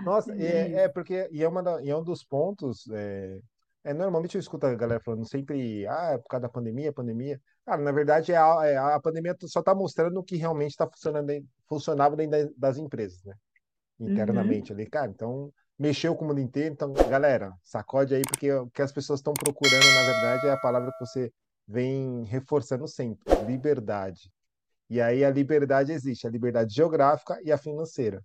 Nossa, 0.04 0.32
é, 0.36 0.84
é, 0.84 0.88
porque 0.88 1.28
e 1.32 1.44
é, 1.44 1.48
uma 1.48 1.64
da, 1.64 1.82
e 1.82 1.90
é 1.90 1.98
um 1.98 2.04
dos 2.04 2.24
pontos. 2.24 2.88
É, 2.92 3.40
é, 3.84 3.94
normalmente 3.96 4.36
eu 4.36 4.40
escuto 4.40 4.68
a 4.68 4.76
galera 4.76 5.02
falando 5.04 5.28
sempre, 5.28 5.88
ah, 5.88 6.12
é 6.14 6.18
por 6.20 6.28
causa 6.28 6.44
da 6.44 6.50
pandemia, 6.50 6.94
pandemia. 6.94 7.42
Cara, 7.66 7.82
na 7.82 7.92
verdade, 7.92 8.32
é 8.32 8.38
a, 8.38 8.60
é, 8.64 8.78
a 8.78 9.00
pandemia 9.00 9.36
só 9.42 9.62
está 9.62 9.74
mostrando 9.74 10.20
o 10.20 10.24
que 10.24 10.36
realmente 10.36 10.72
está 10.72 10.88
funcionando, 10.88 11.34
funcionava 11.68 12.16
dentro 12.16 12.54
das 12.56 12.78
empresas, 12.78 13.24
né? 13.24 13.34
Internamente 14.00 14.72
uhum. 14.72 14.78
ali. 14.78 14.88
Cara, 14.88 15.10
então 15.10 15.52
mexeu 15.80 16.16
com 16.16 16.26
o 16.26 16.28
mundo 16.28 16.42
inteiro. 16.42 16.76
Então, 16.76 16.94
galera, 16.94 17.52
sacode 17.64 18.14
aí, 18.14 18.22
porque 18.22 18.52
o 18.52 18.70
que 18.70 18.84
as 18.84 18.92
pessoas 18.92 19.20
estão 19.20 19.34
procurando, 19.34 19.84
na 19.84 20.14
verdade, 20.14 20.48
é 20.48 20.52
a 20.52 20.62
palavra 20.62 20.92
que 20.92 21.04
você 21.04 21.32
vem 21.68 22.24
reforçando 22.24 22.88
sempre, 22.88 23.34
liberdade. 23.46 24.32
E 24.90 25.02
aí 25.02 25.24
a 25.26 25.30
liberdade 25.30 25.92
existe, 25.92 26.28
a 26.28 26.30
liberdade 26.30 26.74
geográfica 26.74 27.40
e 27.44 27.52
a 27.52 27.58
financeira. 27.58 28.24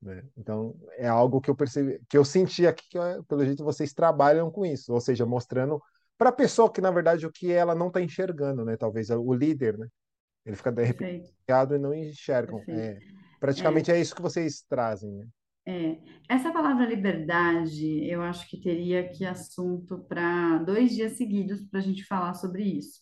Né? 0.00 0.22
Então 0.36 0.76
é 0.98 1.08
algo 1.08 1.40
que 1.40 1.50
eu 1.50 1.56
percebi, 1.56 2.00
que 2.08 2.18
eu 2.18 2.24
senti 2.24 2.66
aqui 2.66 2.84
que 2.88 2.98
pelo 3.26 3.44
jeito 3.44 3.64
vocês 3.64 3.92
trabalham 3.94 4.50
com 4.50 4.64
isso, 4.64 4.92
ou 4.92 5.00
seja, 5.00 5.24
mostrando 5.24 5.82
para 6.18 6.28
a 6.28 6.32
pessoa 6.32 6.70
que 6.70 6.80
na 6.80 6.90
verdade 6.90 7.26
o 7.26 7.32
que 7.32 7.50
ela 7.50 7.74
não 7.74 7.88
está 7.88 8.00
enxergando, 8.00 8.64
né? 8.64 8.76
Talvez 8.76 9.10
o 9.10 9.32
líder, 9.32 9.78
né? 9.78 9.88
Ele 10.44 10.56
fica 10.56 10.70
derrepentado 10.70 11.74
e 11.74 11.78
não 11.78 11.92
enxergam. 11.92 12.62
É, 12.68 12.98
praticamente 13.40 13.90
é. 13.90 13.96
é. 13.96 14.00
isso 14.00 14.14
que 14.14 14.22
vocês 14.22 14.62
trazem, 14.68 15.10
né? 15.10 15.26
É, 15.68 15.98
essa 16.28 16.52
palavra 16.52 16.86
liberdade, 16.86 18.08
eu 18.08 18.22
acho 18.22 18.48
que 18.48 18.60
teria 18.60 19.00
aqui 19.00 19.24
assunto 19.24 19.98
para 20.08 20.58
dois 20.58 20.94
dias 20.94 21.14
seguidos 21.14 21.60
para 21.62 21.80
a 21.80 21.82
gente 21.82 22.04
falar 22.04 22.34
sobre 22.34 22.62
isso. 22.62 23.00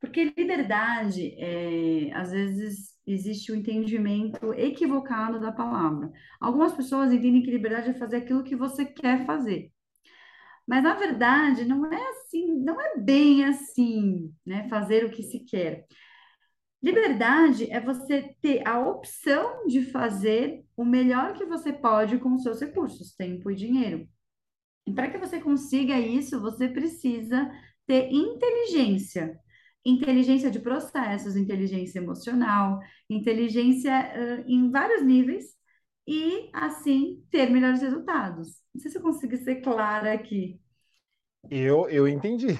Porque 0.00 0.32
liberdade, 0.36 1.34
é, 1.38 2.12
às 2.14 2.30
vezes, 2.30 2.94
existe 3.06 3.50
o 3.50 3.54
um 3.54 3.58
entendimento 3.58 4.54
equivocado 4.54 5.40
da 5.40 5.50
palavra. 5.50 6.12
Algumas 6.40 6.72
pessoas 6.72 7.12
entendem 7.12 7.42
que 7.42 7.50
liberdade 7.50 7.90
é 7.90 7.94
fazer 7.94 8.18
aquilo 8.18 8.44
que 8.44 8.54
você 8.54 8.84
quer 8.84 9.26
fazer. 9.26 9.72
Mas, 10.66 10.82
na 10.82 10.94
verdade, 10.94 11.64
não 11.64 11.86
é 11.92 12.10
assim, 12.10 12.58
não 12.60 12.80
é 12.80 12.98
bem 12.98 13.44
assim, 13.44 14.32
né? 14.44 14.68
Fazer 14.68 15.04
o 15.04 15.10
que 15.10 15.22
se 15.22 15.40
quer. 15.44 15.86
Liberdade 16.82 17.70
é 17.70 17.80
você 17.80 18.34
ter 18.40 18.66
a 18.66 18.78
opção 18.78 19.66
de 19.66 19.82
fazer 19.82 20.64
o 20.76 20.84
melhor 20.84 21.34
que 21.34 21.44
você 21.44 21.72
pode 21.72 22.18
com 22.18 22.34
os 22.34 22.42
seus 22.42 22.60
recursos, 22.60 23.14
tempo 23.14 23.50
e 23.50 23.56
dinheiro. 23.56 24.06
E 24.86 24.92
para 24.92 25.10
que 25.10 25.18
você 25.18 25.40
consiga 25.40 25.98
isso, 25.98 26.40
você 26.40 26.68
precisa 26.68 27.50
ter 27.86 28.12
inteligência. 28.12 29.38
Inteligência 29.84 30.50
de 30.50 30.60
processos, 30.60 31.36
inteligência 31.36 31.98
emocional, 31.98 32.80
inteligência 33.08 33.92
uh, 33.92 34.44
em 34.46 34.70
vários 34.70 35.02
níveis 35.02 35.56
e, 36.06 36.50
assim, 36.52 37.24
ter 37.30 37.50
melhores 37.50 37.80
resultados. 37.80 38.60
Não 38.74 38.80
sei 38.80 38.90
se 38.90 38.98
eu 38.98 39.02
consegui 39.02 39.38
ser 39.38 39.56
clara 39.56 40.12
aqui. 40.12 40.60
Eu, 41.50 41.88
eu 41.88 42.08
entendi. 42.08 42.58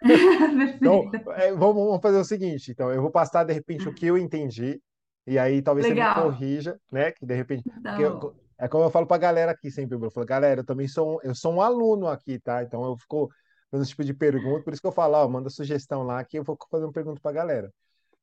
então, 0.76 1.10
é, 1.34 1.52
vamos, 1.52 1.84
vamos, 1.84 2.00
fazer 2.00 2.18
o 2.18 2.24
seguinte, 2.24 2.70
então, 2.70 2.90
eu 2.92 3.02
vou 3.02 3.10
passar 3.10 3.44
de 3.44 3.52
repente 3.52 3.88
o 3.88 3.94
que 3.94 4.06
eu 4.06 4.16
entendi, 4.16 4.80
e 5.26 5.38
aí 5.38 5.62
talvez 5.62 5.86
Legal. 5.88 6.14
você 6.14 6.20
me 6.20 6.26
corrija, 6.26 6.80
né? 6.90 7.12
Que 7.12 7.26
de 7.26 7.34
repente. 7.34 7.64
Tá 7.82 8.00
eu, 8.00 8.34
é 8.58 8.68
como 8.68 8.84
eu 8.84 8.90
falo 8.90 9.06
pra 9.06 9.16
galera 9.16 9.52
aqui 9.52 9.70
sempre, 9.70 9.96
eu 9.96 10.10
falo, 10.10 10.26
galera, 10.26 10.60
eu 10.60 10.64
também 10.64 10.86
sou, 10.86 11.20
eu 11.22 11.34
sou 11.34 11.54
um 11.54 11.62
aluno 11.62 12.06
aqui, 12.06 12.38
tá? 12.38 12.62
Então 12.62 12.84
eu 12.84 12.96
fico 12.96 13.30
fazendo 13.70 13.84
esse 13.84 13.90
tipo 13.90 14.04
de 14.04 14.14
pergunta, 14.14 14.62
por 14.62 14.72
isso 14.72 14.82
que 14.82 14.88
eu 14.88 14.92
falo, 14.92 15.14
ó, 15.14 15.28
manda 15.28 15.48
sugestão 15.48 16.02
lá 16.02 16.22
que 16.24 16.38
eu 16.38 16.44
vou 16.44 16.58
fazer 16.70 16.84
uma 16.84 16.92
pergunta 16.92 17.20
pra 17.22 17.32
galera. 17.32 17.72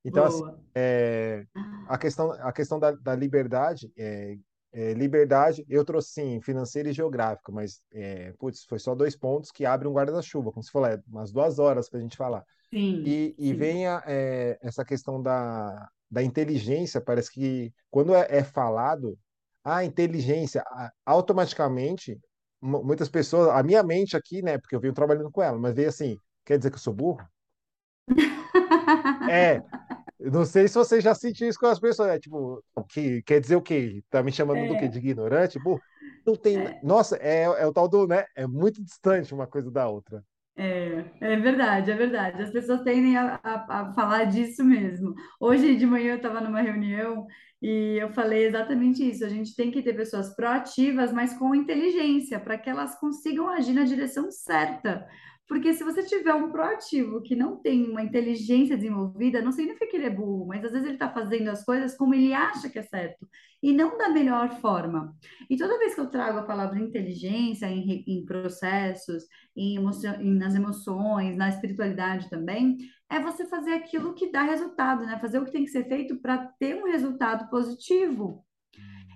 Então, 0.03 0.24
assim, 0.24 0.43
é, 0.74 1.43
a 1.88 1.97
questão, 1.97 2.32
a 2.32 2.51
questão 2.53 2.80
da, 2.80 2.91
da 2.91 3.16
liberdade, 3.16 3.91
é, 3.97 4.38
é, 4.74 4.93
liberdade, 4.93 5.65
eu 5.70 5.84
trouxe 5.84 6.11
sim, 6.11 6.41
financeira 6.41 6.89
e 6.89 6.93
geográfica, 6.93 7.51
mas 7.51 7.82
é, 7.93 8.34
putz, 8.34 8.63
foi 8.65 8.80
só 8.80 8.93
dois 8.93 9.15
pontos 9.15 9.51
que 9.51 9.65
abrem 9.65 9.89
um 9.89 9.93
guarda-chuva, 9.93 10.51
como 10.51 10.63
se 10.63 10.72
falou, 10.72 10.89
é 10.89 11.01
umas 11.07 11.32
duas 11.32 11.59
horas 11.59 11.89
para 11.89 11.99
a 11.99 12.01
gente 12.01 12.18
falar. 12.18 12.43
Sim, 12.70 13.03
e, 13.05 13.36
e 13.38 13.53
vem 13.53 13.88
a, 13.88 14.03
é, 14.05 14.57
essa 14.61 14.84
questão 14.84 15.22
da, 15.22 15.89
da 16.11 16.22
inteligência, 16.22 17.01
parece 17.01 17.32
que 17.32 17.74
quando 17.89 18.13
é, 18.13 18.28
é 18.30 18.43
falado, 18.43 19.18
a 19.63 19.84
inteligência, 19.84 20.63
automaticamente, 21.05 22.20
muitas 22.61 23.09
pessoas, 23.09 23.49
a 23.49 23.61
minha 23.63 23.84
mente 23.84 24.15
aqui, 24.15 24.41
né, 24.41 24.57
porque 24.57 24.76
eu 24.76 24.80
venho 24.80 24.93
trabalhando 24.93 25.32
com 25.32 25.41
ela, 25.41 25.57
mas 25.57 25.74
veio 25.74 25.89
assim, 25.89 26.18
quer 26.45 26.57
dizer 26.57 26.70
que 26.70 26.76
eu 26.76 26.82
sou 26.82 26.93
burro? 26.93 27.26
É, 29.30 29.61
não 30.20 30.45
sei 30.45 30.68
se 30.68 30.76
você 30.76 30.99
já 31.01 31.13
sentiu 31.15 31.47
isso 31.47 31.59
com 31.59 31.68
as 31.68 31.80
pessoas, 31.80 32.09
é, 32.09 32.20
tipo, 32.20 32.63
que 32.89 33.22
quer 33.24 33.39
dizer 33.39 33.55
o 33.55 33.61
quê? 33.61 34.03
Tá 34.09 34.24
me 34.24 34.32
chamando 34.32 34.68
do 34.68 34.78
quê? 34.78 34.86
É, 34.86 34.88
De 34.88 34.97
ignorante? 34.99 35.59
Não 36.26 36.36
tem, 36.36 36.57
é. 36.57 36.80
nossa, 36.84 37.18
é, 37.18 37.43
é 37.43 37.65
o 37.65 37.74
tal 37.74 37.88
do, 37.88 38.07
né? 38.07 38.26
É 38.36 38.45
muito 38.47 38.84
distante 38.84 39.34
uma 39.34 39.47
coisa 39.47 39.72
da 39.72 39.88
outra. 39.88 40.24
É, 40.55 41.05
é 41.22 41.36
verdade, 41.38 41.91
é 41.91 41.95
verdade. 41.95 42.41
As 42.41 42.51
pessoas 42.51 42.82
tendem 42.82 43.15
a, 43.15 43.39
a, 43.43 43.82
a 43.82 43.93
falar 43.93 44.26
disso 44.26 44.63
mesmo. 44.63 45.13
Hoje 45.39 45.76
de 45.76 45.86
manhã 45.86 46.13
eu 46.13 46.18
estava 46.18 46.41
numa 46.41 46.61
reunião 46.61 47.28
e 47.61 47.97
eu 48.01 48.09
falei 48.13 48.45
exatamente 48.47 49.07
isso. 49.07 49.24
A 49.24 49.30
gente 49.30 49.55
tem 49.55 49.70
que 49.72 49.84
ter 49.84 49.93
pessoas 49.93 50.36
proativas, 50.36 51.13
mas 51.13 51.38
com 51.38 51.53
inteligência, 51.53 52.39
para 52.39 52.57
que 52.57 52.70
elas 52.70 52.99
consigam 52.99 53.47
agir 53.49 53.74
na 53.74 53.84
direção 53.84 54.32
certa. 54.32 55.07
Porque 55.47 55.73
se 55.73 55.83
você 55.83 56.03
tiver 56.03 56.33
um 56.33 56.51
proativo 56.51 57.21
que 57.21 57.35
não 57.35 57.55
tem 57.57 57.89
uma 57.89 58.03
inteligência 58.03 58.75
desenvolvida, 58.75 59.41
não 59.41 59.51
significa 59.51 59.87
que 59.87 59.95
ele 59.95 60.05
é 60.05 60.09
burro, 60.09 60.45
mas 60.47 60.63
às 60.65 60.71
vezes 60.71 60.85
ele 60.85 60.95
está 60.95 61.09
fazendo 61.09 61.49
as 61.49 61.63
coisas 61.63 61.95
como 61.95 62.13
ele 62.13 62.33
acha 62.33 62.69
que 62.69 62.77
é 62.77 62.83
certo 62.83 63.27
e 63.63 63.71
não 63.73 63.97
da 63.97 64.09
melhor 64.09 64.49
forma. 64.59 65.15
E 65.49 65.57
toda 65.57 65.79
vez 65.79 65.95
que 65.95 66.01
eu 66.01 66.09
trago 66.09 66.39
a 66.39 66.43
palavra 66.43 66.79
inteligência 66.79 67.65
em, 67.67 68.03
em 68.05 68.25
processos, 68.25 69.23
em 69.55 69.77
em- 69.77 70.35
nas 70.37 70.53
emoções, 70.53 71.35
na 71.37 71.49
espiritualidade 71.49 72.29
também, 72.29 72.77
é 73.09 73.19
você 73.19 73.45
fazer 73.45 73.73
aquilo 73.73 74.13
que 74.13 74.31
dá 74.31 74.43
resultado, 74.43 75.05
né? 75.05 75.17
Fazer 75.19 75.39
o 75.39 75.45
que 75.45 75.51
tem 75.51 75.63
que 75.63 75.71
ser 75.71 75.87
feito 75.87 76.17
para 76.21 76.37
ter 76.59 76.75
um 76.75 76.85
resultado 76.91 77.49
positivo. 77.49 78.45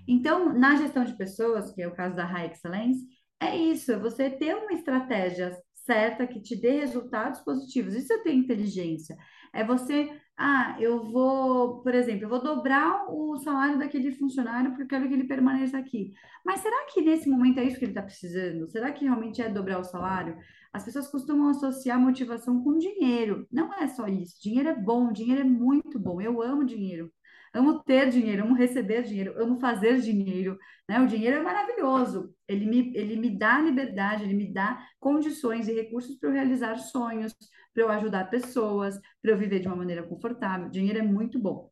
Então, 0.06 0.52
na 0.52 0.76
gestão 0.76 1.04
de 1.04 1.16
pessoas, 1.16 1.72
que 1.72 1.82
é 1.82 1.88
o 1.88 1.94
caso 1.94 2.16
da 2.16 2.24
High 2.24 2.48
Excellence, 2.52 3.06
é 3.40 3.56
isso, 3.56 3.92
é 3.92 3.98
você 3.98 4.30
ter 4.30 4.54
uma 4.56 4.72
estratégia 4.72 5.56
certa 5.84 6.26
que 6.26 6.40
te 6.40 6.56
dê 6.56 6.80
resultados 6.80 7.40
positivos. 7.40 7.94
Isso 7.94 8.12
é 8.12 8.18
ter 8.18 8.32
inteligência. 8.32 9.16
É 9.54 9.64
você, 9.64 10.10
ah, 10.36 10.76
eu 10.80 11.10
vou, 11.10 11.82
por 11.82 11.94
exemplo, 11.94 12.24
eu 12.24 12.28
vou 12.28 12.42
dobrar 12.42 13.04
o 13.08 13.36
salário 13.38 13.78
daquele 13.78 14.12
funcionário 14.12 14.70
porque 14.70 14.84
eu 14.84 14.88
quero 14.88 15.08
que 15.08 15.14
ele 15.14 15.24
permaneça 15.24 15.78
aqui. 15.78 16.12
Mas 16.44 16.60
será 16.60 16.86
que 16.86 17.02
nesse 17.02 17.28
momento 17.28 17.58
é 17.58 17.64
isso 17.64 17.78
que 17.78 17.84
ele 17.84 17.92
está 17.92 18.02
precisando? 18.02 18.68
Será 18.70 18.92
que 18.92 19.04
realmente 19.04 19.42
é 19.42 19.48
dobrar 19.48 19.80
o 19.80 19.84
salário? 19.84 20.36
As 20.72 20.84
pessoas 20.84 21.08
costumam 21.08 21.48
associar 21.50 22.00
motivação 22.00 22.62
com 22.62 22.78
dinheiro. 22.78 23.46
Não 23.52 23.72
é 23.74 23.86
só 23.88 24.06
isso. 24.06 24.40
Dinheiro 24.42 24.70
é 24.70 24.74
bom, 24.74 25.12
dinheiro 25.12 25.42
é 25.42 25.44
muito 25.44 25.98
bom. 25.98 26.20
Eu 26.20 26.40
amo 26.42 26.64
dinheiro. 26.64 27.12
Amo 27.54 27.82
ter 27.84 28.08
dinheiro, 28.08 28.44
amo 28.44 28.54
receber 28.54 29.02
dinheiro, 29.02 29.34
amo 29.36 29.60
fazer 29.60 30.00
dinheiro, 30.00 30.58
né? 30.88 30.98
O 31.00 31.06
dinheiro 31.06 31.36
é 31.36 31.42
maravilhoso. 31.42 32.34
Ele 32.48 32.64
me, 32.64 32.96
ele 32.96 33.16
me 33.16 33.36
dá 33.38 33.60
liberdade, 33.60 34.24
ele 34.24 34.34
me 34.34 34.50
dá 34.50 34.82
condições 34.98 35.68
e 35.68 35.74
recursos 35.74 36.16
para 36.16 36.30
eu 36.30 36.32
realizar 36.32 36.78
sonhos, 36.78 37.34
para 37.74 37.82
eu 37.82 37.90
ajudar 37.90 38.30
pessoas, 38.30 38.98
para 39.20 39.32
eu 39.32 39.36
viver 39.36 39.60
de 39.60 39.66
uma 39.66 39.76
maneira 39.76 40.02
confortável. 40.02 40.70
Dinheiro 40.70 40.98
é 40.98 41.02
muito 41.02 41.38
bom. 41.38 41.70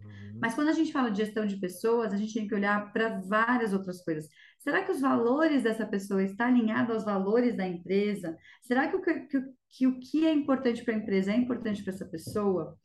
Uhum. 0.00 0.38
Mas 0.40 0.54
quando 0.54 0.68
a 0.68 0.72
gente 0.72 0.92
fala 0.92 1.10
de 1.10 1.24
gestão 1.24 1.46
de 1.46 1.56
pessoas, 1.56 2.12
a 2.12 2.16
gente 2.16 2.34
tem 2.34 2.46
que 2.46 2.54
olhar 2.54 2.92
para 2.92 3.18
várias 3.20 3.72
outras 3.72 4.04
coisas. 4.04 4.28
Será 4.58 4.84
que 4.84 4.92
os 4.92 5.00
valores 5.00 5.62
dessa 5.62 5.86
pessoa 5.86 6.22
estão 6.22 6.46
alinhados 6.46 6.94
aos 6.94 7.04
valores 7.04 7.56
da 7.56 7.66
empresa? 7.66 8.36
Será 8.60 8.88
que 8.88 8.96
o 8.96 9.00
que, 9.00 9.20
que, 9.20 9.42
que 9.70 9.86
o 9.86 9.98
que 9.98 10.26
é 10.26 10.32
importante 10.32 10.84
para 10.84 10.92
a 10.92 10.98
empresa 10.98 11.32
é 11.32 11.36
importante 11.36 11.82
para 11.82 11.94
essa 11.94 12.04
pessoa? 12.04 12.78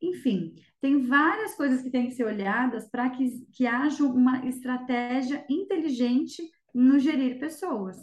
Enfim, 0.00 0.54
tem 0.80 1.06
várias 1.06 1.54
coisas 1.54 1.82
que 1.82 1.90
têm 1.90 2.08
que 2.08 2.14
ser 2.14 2.24
olhadas 2.24 2.88
para 2.88 3.10
que, 3.10 3.44
que 3.52 3.66
haja 3.66 4.04
uma 4.04 4.46
estratégia 4.46 5.44
inteligente 5.48 6.42
no 6.72 6.98
gerir 6.98 7.38
pessoas. 7.38 7.96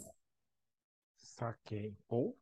Saquei. 1.16 1.96
Pô, 2.06 2.36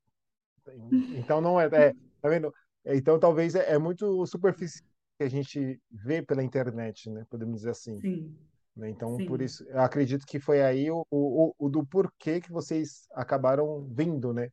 então 1.17 1.41
não 1.41 1.61
é, 1.61 1.67
é, 1.67 1.95
tá 2.21 2.29
vendo? 2.29 2.53
Então 2.85 3.19
talvez 3.19 3.55
é, 3.55 3.73
é 3.73 3.79
muito 3.79 4.27
superficial 4.27 4.89
que 5.17 5.25
a 5.25 5.29
gente 5.29 5.81
vê 5.91 6.23
pela 6.23 6.43
internet, 6.43 7.09
né? 7.11 7.25
Podemos 7.31 7.59
dizer 7.59 7.71
assim. 7.71 8.01
Sim, 8.01 8.37
né? 8.77 8.91
Então, 8.91 9.17
por 9.27 9.39
sim, 9.39 9.45
isso, 9.45 9.65
eu 9.69 9.81
acredito 9.81 10.27
que 10.27 10.41
foi 10.41 10.63
aí 10.63 10.91
o, 10.91 11.07
o, 11.11 11.55
o 11.59 11.69
do 11.69 11.87
porquê 11.87 12.41
que 12.41 12.51
vocês 12.51 13.07
acabaram 13.13 13.87
vindo, 13.89 14.33
né? 14.33 14.51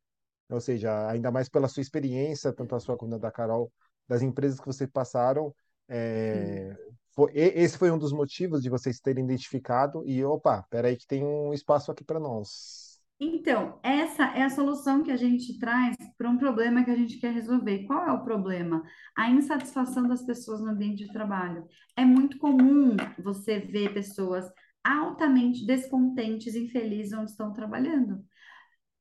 Ou 0.49 0.59
seja, 0.59 1.09
ainda 1.09 1.31
mais 1.31 1.49
pela 1.49 1.67
sua 1.67 1.81
experiência, 1.81 2.53
tanto 2.53 2.75
a 2.75 2.79
sua 2.79 2.97
quanto 2.97 3.15
a 3.15 3.17
da 3.17 3.31
Carol, 3.31 3.71
das 4.07 4.21
empresas 4.21 4.59
que 4.59 4.65
vocês 4.65 4.89
passaram, 4.89 5.53
é, 5.89 6.75
foi- 7.13 7.31
esse 7.33 7.77
foi 7.77 7.91
um 7.91 7.97
dos 7.97 8.13
motivos 8.13 8.61
de 8.61 8.69
vocês 8.69 8.99
terem 8.99 9.23
identificado 9.25 10.03
e, 10.05 10.23
opa, 10.23 10.65
peraí 10.69 10.95
que 10.95 11.07
tem 11.07 11.23
um 11.23 11.53
espaço 11.53 11.91
aqui 11.91 12.03
para 12.03 12.19
nós. 12.19 12.91
Então, 13.23 13.79
essa 13.83 14.23
é 14.35 14.41
a 14.41 14.49
solução 14.49 15.03
que 15.03 15.11
a 15.11 15.15
gente 15.15 15.59
traz 15.59 15.95
para 16.17 16.27
um 16.27 16.39
problema 16.39 16.83
que 16.83 16.89
a 16.89 16.95
gente 16.95 17.19
quer 17.19 17.31
resolver. 17.31 17.83
Qual 17.85 18.03
é 18.03 18.11
o 18.11 18.23
problema? 18.23 18.81
A 19.15 19.29
insatisfação 19.29 20.07
das 20.07 20.23
pessoas 20.23 20.59
no 20.59 20.69
ambiente 20.69 21.05
de 21.05 21.13
trabalho. 21.13 21.67
É 21.95 22.03
muito 22.03 22.39
comum 22.39 22.97
você 23.23 23.59
ver 23.59 23.93
pessoas 23.93 24.49
altamente 24.83 25.67
descontentes, 25.67 26.55
infelizes 26.55 27.13
onde 27.13 27.29
estão 27.29 27.53
trabalhando. 27.53 28.25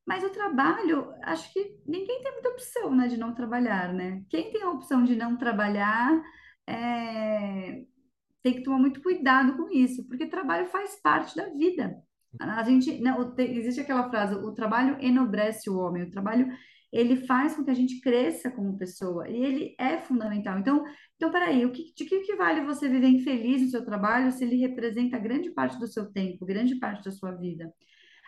Mas 0.05 0.23
o 0.23 0.29
trabalho, 0.29 1.13
acho 1.23 1.51
que 1.53 1.77
ninguém 1.85 2.21
tem 2.23 2.33
muita 2.33 2.49
opção, 2.49 2.95
né, 2.95 3.07
de 3.07 3.17
não 3.17 3.33
trabalhar, 3.33 3.93
né? 3.93 4.23
Quem 4.29 4.51
tem 4.51 4.63
a 4.63 4.71
opção 4.71 5.03
de 5.03 5.15
não 5.15 5.37
trabalhar, 5.37 6.21
é, 6.67 7.83
tem 8.43 8.53
que 8.55 8.63
tomar 8.63 8.79
muito 8.79 9.01
cuidado 9.01 9.55
com 9.57 9.69
isso, 9.71 10.07
porque 10.07 10.27
trabalho 10.27 10.67
faz 10.67 10.99
parte 11.01 11.35
da 11.35 11.49
vida. 11.49 11.95
A 12.39 12.63
gente, 12.63 12.99
não, 13.01 13.33
tem- 13.35 13.57
existe 13.57 13.81
aquela 13.81 14.09
frase, 14.09 14.35
o 14.35 14.53
trabalho 14.53 14.97
enobrece 15.01 15.69
o 15.69 15.77
homem, 15.77 16.03
o 16.03 16.09
trabalho 16.11 16.47
ele 16.91 17.15
faz 17.25 17.55
com 17.55 17.63
que 17.63 17.71
a 17.71 17.73
gente 17.73 18.01
cresça 18.01 18.51
como 18.51 18.77
pessoa 18.77 19.29
e 19.29 19.35
ele 19.43 19.75
é 19.79 19.97
fundamental. 19.99 20.59
Então, 20.59 20.83
então 21.15 21.31
peraí, 21.31 21.65
o 21.65 21.71
que, 21.71 21.93
de 21.95 22.05
que, 22.05 22.19
que 22.21 22.35
vale 22.35 22.61
você 22.65 22.89
viver 22.89 23.07
infeliz 23.07 23.61
no 23.61 23.69
seu 23.69 23.85
trabalho 23.85 24.31
se 24.31 24.43
ele 24.43 24.57
representa 24.57 25.17
grande 25.17 25.51
parte 25.51 25.79
do 25.79 25.87
seu 25.87 26.11
tempo, 26.11 26.45
grande 26.45 26.75
parte 26.75 27.03
da 27.03 27.11
sua 27.11 27.31
vida? 27.31 27.71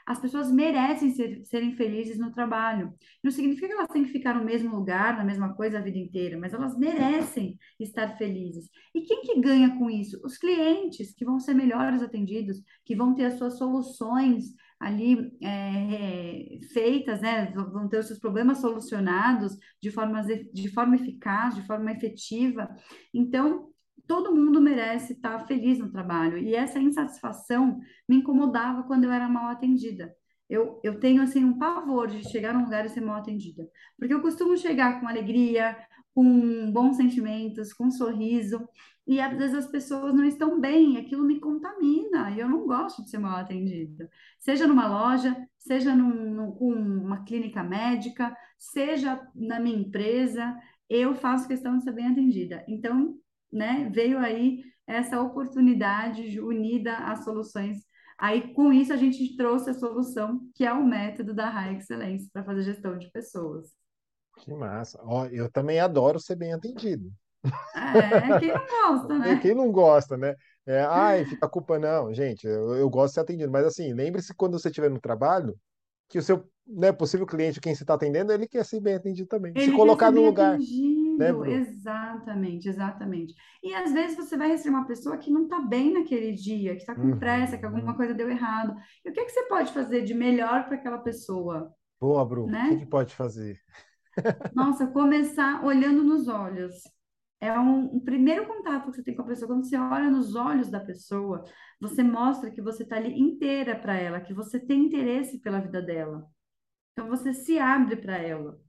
As 0.05 0.19
pessoas 0.19 0.51
merecem 0.51 1.11
ser, 1.11 1.43
serem 1.45 1.75
felizes 1.75 2.17
no 2.17 2.31
trabalho. 2.31 2.93
Não 3.23 3.31
significa 3.31 3.67
que 3.67 3.73
elas 3.73 3.87
têm 3.87 4.03
que 4.03 4.11
ficar 4.11 4.35
no 4.35 4.43
mesmo 4.43 4.75
lugar, 4.75 5.17
na 5.17 5.23
mesma 5.23 5.53
coisa 5.53 5.77
a 5.79 5.81
vida 5.81 5.97
inteira, 5.97 6.37
mas 6.37 6.53
elas 6.53 6.77
merecem 6.77 7.57
estar 7.79 8.17
felizes. 8.17 8.69
E 8.93 9.01
quem 9.01 9.21
que 9.21 9.39
ganha 9.39 9.77
com 9.77 9.89
isso? 9.89 10.19
Os 10.23 10.37
clientes, 10.37 11.13
que 11.13 11.25
vão 11.25 11.39
ser 11.39 11.53
melhores 11.53 12.01
atendidos, 12.01 12.61
que 12.85 12.95
vão 12.95 13.15
ter 13.15 13.25
as 13.25 13.37
suas 13.37 13.57
soluções 13.57 14.53
ali 14.79 15.31
é, 15.41 16.59
feitas, 16.73 17.21
né? 17.21 17.51
Vão 17.51 17.87
ter 17.87 17.99
os 17.99 18.07
seus 18.07 18.19
problemas 18.19 18.59
solucionados 18.59 19.57
de 19.81 19.89
forma, 19.89 20.21
de 20.21 20.69
forma 20.69 20.95
eficaz, 20.95 21.55
de 21.55 21.65
forma 21.65 21.91
efetiva. 21.91 22.69
Então, 23.13 23.72
todo 24.07 24.35
mundo 24.35 24.61
merece 24.61 25.13
estar 25.13 25.39
feliz 25.47 25.79
no 25.79 25.91
trabalho. 25.91 26.37
E 26.37 26.55
essa 26.55 26.79
insatisfação 26.79 27.79
me 28.07 28.17
incomodava 28.17 28.83
quando 28.83 29.05
eu 29.05 29.11
era 29.11 29.27
mal 29.29 29.49
atendida. 29.49 30.13
Eu, 30.49 30.79
eu 30.83 30.99
tenho, 30.99 31.21
assim, 31.23 31.43
um 31.43 31.57
pavor 31.57 32.07
de 32.07 32.23
chegar 32.29 32.53
num 32.53 32.63
lugar 32.65 32.85
e 32.85 32.89
ser 32.89 33.01
mal 33.01 33.17
atendida. 33.17 33.67
Porque 33.97 34.13
eu 34.13 34.21
costumo 34.21 34.57
chegar 34.57 34.99
com 34.99 35.07
alegria, 35.07 35.75
com 36.13 36.71
bons 36.71 36.97
sentimentos, 36.97 37.73
com 37.73 37.85
um 37.85 37.91
sorriso, 37.91 38.67
e 39.05 39.19
às 39.19 39.35
vezes 39.37 39.55
as 39.55 39.67
pessoas 39.67 40.13
não 40.13 40.23
estão 40.23 40.59
bem, 40.61 40.97
aquilo 40.97 41.25
me 41.25 41.39
contamina, 41.39 42.31
e 42.31 42.39
eu 42.39 42.47
não 42.47 42.65
gosto 42.65 43.03
de 43.03 43.09
ser 43.09 43.17
mal 43.17 43.37
atendida. 43.37 44.09
Seja 44.39 44.67
numa 44.67 44.87
loja, 44.87 45.35
seja 45.57 45.95
num, 45.95 46.33
num- 46.33 46.51
com 46.51 46.71
uma 46.73 47.23
clínica 47.23 47.63
médica, 47.63 48.35
seja 48.57 49.19
na 49.35 49.59
minha 49.59 49.77
empresa, 49.77 50.55
eu 50.89 51.15
faço 51.15 51.47
questão 51.47 51.77
de 51.77 51.83
ser 51.83 51.91
bem 51.93 52.07
atendida. 52.07 52.63
Então, 52.67 53.17
né, 53.53 53.89
veio 53.93 54.17
aí 54.19 54.63
essa 54.85 55.21
oportunidade 55.21 56.39
unida 56.41 56.97
às 56.97 57.23
soluções 57.23 57.77
Aí, 58.17 58.53
com 58.53 58.71
isso, 58.71 58.93
a 58.93 58.95
gente 58.95 59.35
trouxe 59.35 59.69
a 59.69 59.73
solução, 59.73 60.39
que 60.55 60.65
é 60.65 60.71
o 60.71 60.85
método 60.85 61.33
da 61.33 61.49
High 61.49 61.75
Excellence 61.75 62.29
para 62.31 62.43
fazer 62.43 62.63
gestão 62.63 62.97
de 62.97 63.11
pessoas. 63.11 63.71
Que 64.39 64.53
massa. 64.53 64.99
Ó, 65.03 65.25
eu 65.25 65.51
também 65.51 65.79
adoro 65.79 66.19
ser 66.19 66.35
bem 66.35 66.53
atendido. 66.53 67.11
É, 67.75 68.39
quem 68.39 68.53
não 68.53 68.65
gosta, 68.65 69.19
né? 69.19 69.35
Quem 69.41 69.53
não 69.53 69.71
gosta, 69.71 70.17
né? 70.17 70.35
É, 70.65 70.81
ai, 70.83 71.25
fica 71.25 71.45
a 71.45 71.49
culpa, 71.49 71.77
não, 71.77 72.13
gente. 72.13 72.47
Eu, 72.47 72.75
eu 72.75 72.89
gosto 72.89 73.09
de 73.09 73.13
ser 73.15 73.19
atendido, 73.19 73.51
mas 73.51 73.65
assim, 73.65 73.93
lembre-se 73.93 74.33
quando 74.33 74.57
você 74.57 74.69
estiver 74.69 74.89
no 74.89 75.01
trabalho 75.01 75.53
que 76.07 76.17
o 76.17 76.23
seu, 76.23 76.47
né, 76.65 76.93
possível 76.93 77.25
cliente, 77.25 77.59
quem 77.59 77.75
você 77.75 77.83
está 77.83 77.95
atendendo, 77.95 78.31
ele 78.31 78.47
quer 78.47 78.63
ser 78.63 78.79
bem 78.79 78.95
atendido 78.95 79.27
também. 79.27 79.51
Se 79.51 79.59
Ele 79.59 79.71
quer 79.71 79.77
colocar 79.77 80.11
no 80.11 80.23
lugar, 80.23 80.55
atendido, 80.55 81.02
Bru? 81.17 81.45
exatamente, 81.45 82.67
exatamente. 82.69 83.33
E 83.63 83.73
às 83.73 83.91
vezes 83.93 84.15
você 84.17 84.37
vai 84.37 84.49
receber 84.49 84.75
uma 84.75 84.87
pessoa 84.87 85.17
que 85.17 85.31
não 85.31 85.43
está 85.43 85.59
bem 85.61 85.93
naquele 85.93 86.33
dia, 86.33 86.73
que 86.75 86.81
está 86.81 86.95
com 86.95 87.17
pressa, 87.17 87.57
que 87.57 87.65
alguma 87.65 87.91
Uhum. 87.91 87.97
coisa 87.97 88.13
deu 88.13 88.29
errado. 88.29 88.75
E 89.05 89.09
o 89.09 89.13
que 89.13 89.25
que 89.25 89.31
você 89.31 89.43
pode 89.47 89.71
fazer 89.73 90.03
de 90.03 90.13
melhor 90.13 90.65
para 90.65 90.75
aquela 90.75 90.99
pessoa, 90.99 91.73
Boa, 91.99 92.25
Bru. 92.25 92.43
O 92.43 92.45
que 92.47 92.51
né? 92.51 92.75
que 92.77 92.85
pode 92.85 93.15
fazer? 93.15 93.59
Nossa, 94.55 94.87
começar 94.87 95.63
olhando 95.65 96.03
nos 96.03 96.27
olhos. 96.27 96.73
É 97.39 97.57
um, 97.59 97.95
um 97.95 97.99
primeiro 97.99 98.47
contato 98.47 98.89
que 98.89 98.95
você 98.97 99.03
tem 99.03 99.15
com 99.15 99.21
a 99.23 99.25
pessoa. 99.25 99.47
Quando 99.47 99.65
você 99.65 99.77
olha 99.77 100.09
nos 100.09 100.35
olhos 100.35 100.69
da 100.69 100.79
pessoa, 100.79 101.43
você 101.79 102.01
mostra 102.03 102.51
que 102.51 102.61
você 102.61 102.83
está 102.83 102.95
ali 102.97 103.19
inteira 103.19 103.75
para 103.77 103.95
ela, 103.97 104.21
que 104.21 104.33
você 104.33 104.59
tem 104.59 104.85
interesse 104.85 105.39
pela 105.39 105.59
vida 105.59 105.81
dela. 105.81 106.25
Então 106.93 107.09
você 107.09 107.33
se 107.33 107.59
abre 107.59 107.97
para 107.97 108.17
ela. 108.17 108.59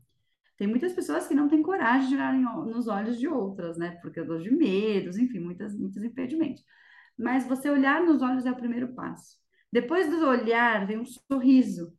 Tem 0.56 0.66
muitas 0.68 0.92
pessoas 0.92 1.26
que 1.26 1.34
não 1.34 1.48
têm 1.48 1.62
coragem 1.62 2.08
de 2.08 2.14
olhar 2.14 2.32
nos 2.34 2.86
olhos 2.86 3.18
de 3.18 3.26
outras, 3.26 3.76
né? 3.76 3.98
Porque 4.02 4.20
eu 4.20 4.26
dou 4.26 4.38
de 4.38 4.50
medos, 4.54 5.18
enfim, 5.18 5.40
muitas, 5.40 5.76
muitos 5.76 6.02
impedimentos. 6.02 6.62
Mas 7.18 7.46
você 7.46 7.70
olhar 7.70 8.02
nos 8.02 8.22
olhos 8.22 8.46
é 8.46 8.50
o 8.50 8.56
primeiro 8.56 8.94
passo. 8.94 9.36
Depois 9.72 10.08
do 10.08 10.26
olhar 10.26 10.86
vem 10.86 10.98
um 10.98 11.04
sorriso. 11.04 11.92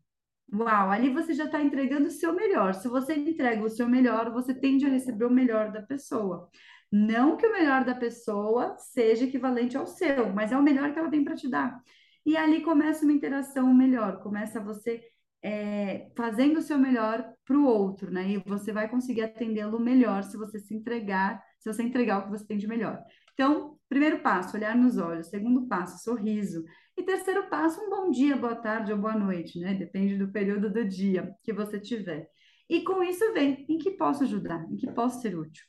Uau, 0.53 0.89
ali 0.89 1.10
você 1.10 1.34
já 1.34 1.45
está 1.45 1.62
entregando 1.62 2.08
o 2.08 2.12
seu 2.12 2.34
melhor. 2.34 2.74
Se 2.74 2.88
você 2.88 3.16
entrega 3.16 3.64
o 3.64 3.70
seu 3.70 3.88
melhor, 3.88 4.32
você 4.32 4.53
tende 4.53 4.86
a 4.86 4.89
receber 4.89 5.26
o 5.26 5.30
melhor 5.30 5.72
da 5.72 5.82
pessoa. 5.82 6.49
Não 6.91 7.36
que 7.36 7.45
o 7.45 7.51
melhor 7.51 7.84
da 7.84 7.95
pessoa 7.95 8.78
seja 8.78 9.26
equivalente 9.26 9.76
ao 9.76 9.86
seu, 9.86 10.32
mas 10.32 10.51
é 10.51 10.58
o 10.58 10.64
melhor 10.64 10.93
que 10.93 10.99
ela 10.99 11.10
tem 11.10 11.24
para 11.24 11.36
te 11.36 11.49
dar. 11.49 11.82
E 12.26 12.38
ali 12.38 12.62
começa 12.62 13.03
uma 13.03 13.14
interação 13.14 13.74
melhor, 13.74 14.22
começa 14.22 14.60
você 14.60 15.03
é, 15.46 16.10
fazendo 16.18 16.58
o 16.58 16.62
seu 16.62 16.76
melhor 16.76 17.24
para 17.46 17.56
o 17.56 17.66
outro, 17.66 18.10
né? 18.10 18.32
E 18.32 18.38
você 18.48 18.74
vai 18.74 18.89
conseguir 18.89 19.22
atendê-lo 19.22 19.80
melhor 19.80 20.24
se 20.24 20.36
você 20.36 20.58
se 20.60 20.74
entregar, 20.74 21.39
se 21.60 21.72
você 21.72 21.84
entregar 21.84 22.18
o 22.18 22.24
que 22.24 22.32
você 22.32 22.48
tem 22.48 22.58
de 22.58 22.68
melhor. 22.68 23.00
Então, 23.36 23.78
primeiro 23.88 24.24
passo, 24.24 24.58
olhar 24.58 24.76
nos 24.76 24.98
olhos. 24.98 25.28
Segundo 25.28 25.68
passo, 25.68 26.04
sorriso. 26.04 26.66
E 26.98 27.04
terceiro 27.04 27.48
passo, 27.48 27.80
um 27.80 27.91
bom 27.91 28.10
dia, 28.10 28.36
boa 28.36 28.56
tarde 28.56 28.91
ou 28.91 28.98
boa 28.98 29.16
noite, 29.16 29.60
né? 29.60 29.76
Depende 29.76 30.18
do 30.18 30.32
período 30.32 30.68
do 30.74 30.84
dia 30.84 31.32
que 31.43 31.54
você 31.54 31.80
tiver. 31.80 32.28
E 32.68 32.82
com 32.82 33.04
isso 33.04 33.32
vem, 33.34 33.68
em 33.70 33.78
que 33.78 33.91
posso 33.91 34.24
ajudar? 34.24 34.66
Em 34.72 34.76
que 34.76 34.91
posso 34.93 35.22
ser 35.22 35.38
útil? 35.38 35.64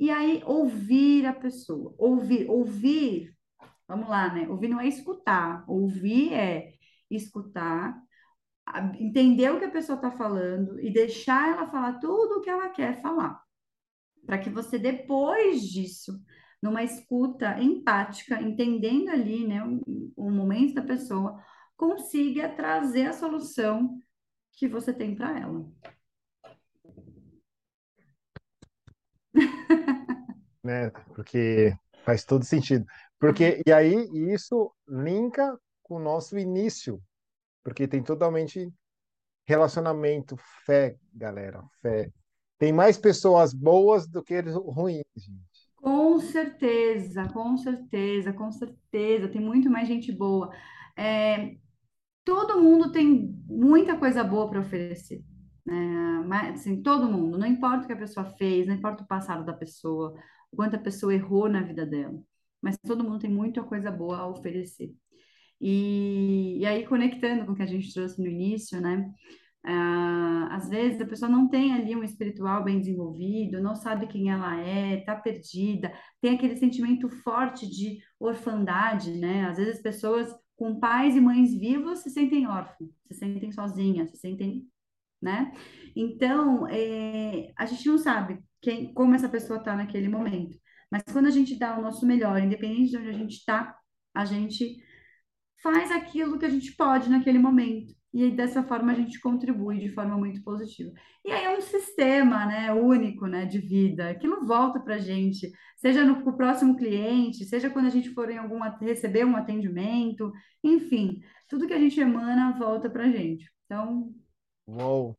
E 0.00 0.10
aí, 0.10 0.42
ouvir 0.44 1.24
a 1.26 1.32
pessoa. 1.32 1.94
Ouvir, 1.98 2.50
ouvir, 2.50 3.32
vamos 3.86 4.08
lá, 4.08 4.34
né? 4.34 4.48
Ouvir 4.48 4.66
não 4.66 4.80
é 4.80 4.88
escutar. 4.88 5.64
Ouvir 5.68 6.32
é 6.32 6.72
escutar, 7.08 7.94
entender 8.98 9.50
o 9.50 9.58
que 9.58 9.64
a 9.64 9.70
pessoa 9.70 9.96
está 9.96 10.10
falando 10.10 10.80
e 10.80 10.92
deixar 10.92 11.52
ela 11.52 11.70
falar 11.70 11.98
tudo 11.98 12.38
o 12.38 12.40
que 12.40 12.50
ela 12.50 12.68
quer 12.70 13.00
falar. 13.00 13.42
Para 14.26 14.38
que 14.38 14.50
você, 14.50 14.78
depois 14.78 15.62
disso, 15.62 16.22
numa 16.62 16.82
escuta 16.82 17.58
empática, 17.60 18.40
entendendo 18.40 19.08
ali 19.10 19.46
né, 19.46 19.64
o, 19.64 20.12
o 20.16 20.30
momento 20.30 20.74
da 20.74 20.82
pessoa, 20.82 21.42
consiga 21.76 22.48
trazer 22.48 23.06
a 23.06 23.12
solução 23.12 23.98
que 24.52 24.68
você 24.68 24.92
tem 24.92 25.14
para 25.14 25.38
ela. 25.38 25.66
né? 30.62 30.90
Porque 31.14 31.74
faz 32.04 32.24
todo 32.24 32.44
sentido. 32.44 32.84
Porque 33.18 33.62
e 33.66 33.72
aí 33.72 33.94
isso 34.32 34.72
linka 34.86 35.58
com 35.82 35.96
o 35.96 36.02
nosso 36.02 36.38
início, 36.38 37.02
porque 37.62 37.88
tem 37.88 38.02
totalmente 38.02 38.72
relacionamento, 39.46 40.36
fé, 40.64 40.96
galera, 41.12 41.62
fé. 41.80 42.10
Tem 42.58 42.72
mais 42.72 42.98
pessoas 42.98 43.54
boas 43.54 44.06
do 44.06 44.22
que 44.22 44.40
ruins, 44.40 45.04
gente. 45.16 45.70
Com 45.76 46.18
certeza, 46.20 47.26
com 47.28 47.56
certeza, 47.56 48.32
com 48.32 48.52
certeza. 48.52 49.28
Tem 49.28 49.40
muito 49.40 49.70
mais 49.70 49.88
gente 49.88 50.12
boa. 50.12 50.52
É, 50.96 51.56
todo 52.24 52.60
mundo 52.60 52.92
tem 52.92 53.34
muita 53.46 53.96
coisa 53.96 54.22
boa 54.22 54.48
para 54.48 54.60
oferecer. 54.60 55.24
Né? 55.64 56.22
Mas, 56.26 56.60
assim, 56.60 56.82
todo 56.82 57.10
mundo, 57.10 57.38
não 57.38 57.46
importa 57.46 57.84
o 57.84 57.86
que 57.86 57.92
a 57.92 57.96
pessoa 57.96 58.26
fez, 58.26 58.66
não 58.66 58.74
importa 58.74 59.02
o 59.02 59.06
passado 59.06 59.44
da 59.44 59.52
pessoa, 59.52 60.14
o 60.50 60.56
quanto 60.56 60.76
a 60.76 60.80
pessoa 60.80 61.14
errou 61.14 61.48
na 61.48 61.62
vida 61.62 61.86
dela, 61.86 62.20
mas 62.60 62.76
todo 62.78 63.04
mundo 63.04 63.20
tem 63.20 63.30
muita 63.30 63.62
coisa 63.62 63.90
boa 63.90 64.18
a 64.18 64.26
oferecer. 64.26 64.94
E, 65.60 66.58
e 66.58 66.66
aí, 66.66 66.86
conectando 66.86 67.44
com 67.44 67.52
o 67.52 67.54
que 67.54 67.62
a 67.62 67.66
gente 67.66 67.92
trouxe 67.92 68.20
no 68.20 68.28
início, 68.28 68.80
né? 68.80 69.10
Ah, 69.62 70.48
às 70.52 70.70
vezes 70.70 71.00
a 71.00 71.06
pessoa 71.06 71.30
não 71.30 71.48
tem 71.48 71.74
ali 71.74 71.94
um 71.94 72.02
espiritual 72.02 72.64
bem 72.64 72.78
desenvolvido, 72.80 73.62
não 73.62 73.74
sabe 73.74 74.06
quem 74.06 74.30
ela 74.30 74.58
é, 74.58 75.00
está 75.00 75.14
perdida, 75.14 75.92
tem 76.20 76.34
aquele 76.34 76.56
sentimento 76.56 77.10
forte 77.22 77.68
de 77.68 77.98
orfandade, 78.18 79.12
né? 79.18 79.44
Às 79.46 79.58
vezes 79.58 79.82
pessoas 79.82 80.34
com 80.56 80.80
pais 80.80 81.14
e 81.16 81.20
mães 81.20 81.54
vivos 81.58 82.00
se 82.00 82.10
sentem 82.10 82.46
órfãos, 82.46 82.90
se 83.06 83.14
sentem 83.14 83.52
sozinhas, 83.52 84.10
se 84.10 84.16
sentem, 84.16 84.66
né? 85.20 85.52
Então, 85.94 86.66
é, 86.68 87.52
a 87.56 87.66
gente 87.66 87.86
não 87.86 87.98
sabe 87.98 88.38
quem, 88.62 88.92
como 88.94 89.14
essa 89.14 89.28
pessoa 89.28 89.58
está 89.58 89.76
naquele 89.76 90.08
momento. 90.08 90.56
Mas 90.90 91.02
quando 91.12 91.26
a 91.26 91.30
gente 91.30 91.58
dá 91.58 91.78
o 91.78 91.82
nosso 91.82 92.06
melhor, 92.06 92.42
independente 92.42 92.90
de 92.90 92.96
onde 92.96 93.08
a 93.10 93.12
gente 93.12 93.36
está, 93.36 93.76
a 94.14 94.24
gente 94.24 94.76
faz 95.62 95.90
aquilo 95.90 96.38
que 96.38 96.46
a 96.46 96.50
gente 96.50 96.72
pode 96.76 97.08
naquele 97.08 97.38
momento. 97.38 97.94
E 98.12 98.28
dessa 98.30 98.62
forma 98.64 98.90
a 98.90 98.94
gente 98.94 99.20
contribui 99.20 99.78
de 99.78 99.88
forma 99.88 100.16
muito 100.16 100.42
positiva. 100.42 100.90
E 101.24 101.30
aí 101.30 101.44
é 101.44 101.56
um 101.56 101.60
sistema 101.60 102.44
né, 102.44 102.72
único 102.72 103.26
né, 103.26 103.46
de 103.46 103.58
vida. 103.58 104.10
Aquilo 104.10 104.44
volta 104.44 104.80
para 104.80 104.96
a 104.96 104.98
gente, 104.98 105.50
seja 105.76 106.04
no 106.04 106.20
pro 106.22 106.36
próximo 106.36 106.76
cliente, 106.76 107.44
seja 107.44 107.70
quando 107.70 107.86
a 107.86 107.90
gente 107.90 108.10
for 108.10 108.28
em 108.28 108.38
algum 108.38 108.58
receber 108.80 109.24
um 109.24 109.36
atendimento, 109.36 110.32
enfim, 110.62 111.20
tudo 111.48 111.68
que 111.68 111.72
a 111.72 111.78
gente 111.78 112.00
emana 112.00 112.58
volta 112.58 112.90
para 112.90 113.04
a 113.04 113.10
gente. 113.10 113.48
Então. 113.64 114.12
Uou! 114.66 115.16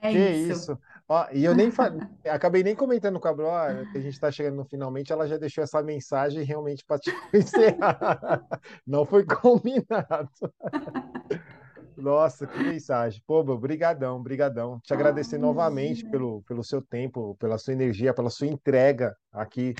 É 0.00 0.10
que 0.10 0.18
isso. 0.18 0.52
isso. 0.52 0.78
Ó, 1.08 1.26
e 1.32 1.44
eu 1.44 1.54
nem 1.54 1.70
acabei 2.30 2.62
nem 2.62 2.74
comentando 2.74 3.20
com 3.20 3.28
a 3.28 3.34
Bro, 3.34 3.48
que 3.92 3.98
a 3.98 4.00
gente 4.00 4.14
está 4.14 4.30
chegando 4.30 4.56
no 4.56 4.64
finalmente, 4.64 5.12
ela 5.12 5.26
já 5.26 5.36
deixou 5.36 5.62
essa 5.62 5.82
mensagem 5.82 6.42
realmente 6.44 6.84
para 6.84 6.98
te 6.98 7.10
encerrar. 7.32 8.42
Não 8.86 9.04
foi 9.04 9.24
combinado. 9.26 10.30
Nossa, 11.96 12.46
que 12.46 12.58
mensagem. 12.58 13.22
Pô, 13.26 13.44
meu, 13.44 13.58
brigadão, 13.58 14.22
brigadão. 14.22 14.80
Te 14.80 14.92
agradecer 14.92 15.38
novamente 15.38 16.04
pelo, 16.08 16.42
pelo 16.42 16.64
seu 16.64 16.82
tempo, 16.82 17.36
pela 17.36 17.58
sua 17.58 17.72
energia, 17.72 18.14
pela 18.14 18.30
sua 18.30 18.46
entrega 18.46 19.16
aqui 19.32 19.74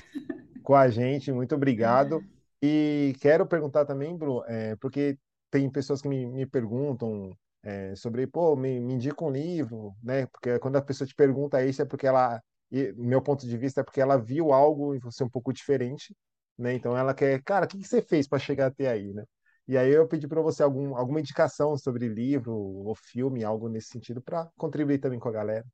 com 0.63 0.75
a 0.75 0.87
gente. 0.89 1.31
Muito 1.31 1.55
obrigado. 1.55 2.23
E 2.61 3.13
quero 3.19 3.45
perguntar 3.45 3.85
também, 3.85 4.17
Bru, 4.17 4.43
é, 4.47 4.75
porque 4.77 5.17
tem 5.51 5.69
pessoas 5.69 6.01
que 6.01 6.07
me, 6.07 6.25
me 6.25 6.45
perguntam 6.45 7.35
é, 7.65 7.95
sobre, 7.95 8.27
pô, 8.27 8.55
me, 8.55 8.79
me 8.79 8.93
indica 8.95 9.25
um 9.25 9.31
livro, 9.31 9.95
né? 10.03 10.27
Porque 10.27 10.59
quando 10.59 10.77
a 10.77 10.83
pessoa 10.83 11.07
te 11.07 11.15
pergunta 11.15 11.65
isso 11.65 11.81
é 11.81 11.85
porque 11.85 12.07
ela, 12.07 12.41
e, 12.71 12.93
meu 12.95 13.21
ponto 13.21 13.47
de 13.47 13.57
vista 13.57 13.81
é 13.81 13.83
porque 13.83 14.01
ela 14.01 14.17
viu 14.17 14.53
algo 14.53 14.95
em 14.95 14.99
você 14.99 15.23
um 15.23 15.29
pouco 15.29 15.53
diferente, 15.53 16.15
né? 16.57 16.73
Então 16.75 16.97
ela 16.97 17.13
quer, 17.13 17.41
cara, 17.43 17.65
o 17.65 17.69
que, 17.69 17.79
que 17.79 17.87
você 17.87 18.01
fez 18.03 18.27
para 18.27 18.39
chegar 18.39 18.67
até 18.67 18.89
aí, 18.89 19.13
né? 19.13 19.25
E 19.67 19.77
aí 19.77 19.91
eu 19.91 20.07
pedi 20.07 20.27
para 20.27 20.41
você 20.41 20.61
algum, 20.63 20.95
alguma 20.95 21.19
indicação 21.19 21.75
sobre 21.77 22.07
livro 22.07 22.53
ou 22.55 22.95
filme, 22.95 23.43
algo 23.43 23.67
nesse 23.67 23.89
sentido, 23.89 24.21
para 24.21 24.47
contribuir 24.57 24.99
também 24.99 25.19
com 25.19 25.29
a 25.29 25.31
galera. 25.31 25.65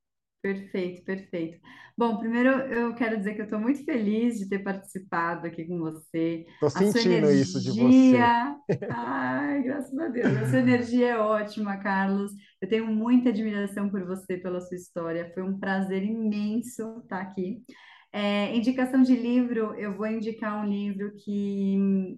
Perfeito, 0.42 1.04
perfeito. 1.06 1.60
Bom, 1.96 2.18
primeiro 2.18 2.50
eu 2.50 2.96
quero 2.96 3.16
dizer 3.16 3.36
que 3.36 3.42
eu 3.42 3.46
estou 3.46 3.60
muito 3.60 3.86
feliz 3.86 4.40
de 4.40 4.50
ter 4.50 4.60
participado 4.60 5.46
aqui 5.46 5.66
com 5.66 5.78
você. 5.78 6.48
Estou 6.54 6.70
sentindo 6.72 7.14
energia... 7.14 7.42
isso 7.42 7.62
de 7.62 7.70
você. 7.70 8.18
Ai, 8.90 9.62
graças 9.62 9.96
a 10.00 10.08
Deus. 10.08 10.38
A 10.38 10.48
sua 10.48 10.60
energia 10.60 11.10
é 11.10 11.18
ótima, 11.18 11.78
Carlos. 11.78 12.32
Eu 12.60 12.68
tenho 12.68 12.88
muita 12.88 13.30
admiração 13.30 13.88
por 13.88 14.04
você, 14.04 14.36
pela 14.36 14.60
sua 14.62 14.78
história. 14.78 15.32
Foi 15.32 15.44
um 15.44 15.60
prazer 15.60 16.02
imenso 16.02 17.02
estar 17.04 17.22
aqui. 17.22 17.64
É, 18.12 18.56
indicação 18.56 19.04
de 19.04 19.16
livro, 19.16 19.76
eu 19.76 19.96
vou 19.96 20.08
indicar 20.08 20.66
um 20.66 20.68
livro 20.68 21.14
que 21.24 22.18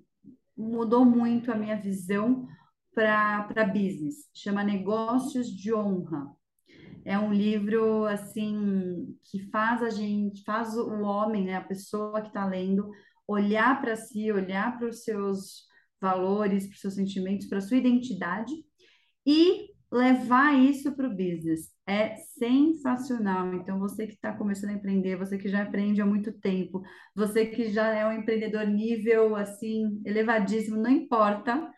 mudou 0.55 1.03
muito 1.03 1.51
a 1.51 1.55
minha 1.55 1.75
visão 1.75 2.47
para 2.95 3.65
business. 3.65 4.29
Chama 4.33 4.63
Negócios 4.63 5.47
de 5.47 5.73
Honra 5.73 6.31
é 7.05 7.17
um 7.17 7.33
livro 7.33 8.05
assim 8.05 9.17
que 9.23 9.49
faz 9.49 9.83
a 9.83 9.89
gente, 9.89 10.43
faz 10.43 10.75
o 10.75 11.01
homem, 11.01 11.45
né, 11.45 11.55
a 11.55 11.61
pessoa 11.61 12.21
que 12.21 12.27
está 12.27 12.45
lendo, 12.45 12.89
olhar 13.27 13.81
para 13.81 13.95
si, 13.95 14.31
olhar 14.31 14.77
para 14.77 14.89
os 14.89 15.03
seus 15.03 15.65
valores, 16.01 16.67
para 16.67 16.75
os 16.75 16.81
seus 16.81 16.95
sentimentos, 16.95 17.47
para 17.47 17.61
sua 17.61 17.77
identidade 17.77 18.53
e 19.25 19.69
levar 19.91 20.53
isso 20.59 20.95
para 20.95 21.07
o 21.07 21.15
business. 21.15 21.71
É 21.85 22.15
sensacional. 22.15 23.53
Então, 23.53 23.79
você 23.79 24.07
que 24.07 24.13
está 24.13 24.33
começando 24.33 24.71
a 24.71 24.73
empreender, 24.73 25.17
você 25.17 25.37
que 25.37 25.47
já 25.47 25.63
empreende 25.63 26.01
há 26.01 26.05
muito 26.05 26.31
tempo, 26.39 26.81
você 27.15 27.45
que 27.45 27.69
já 27.69 27.87
é 27.87 28.05
um 28.07 28.13
empreendedor 28.13 28.65
nível 28.65 29.35
assim 29.35 30.01
elevadíssimo, 30.05 30.77
não 30.77 30.89
importa 30.89 31.69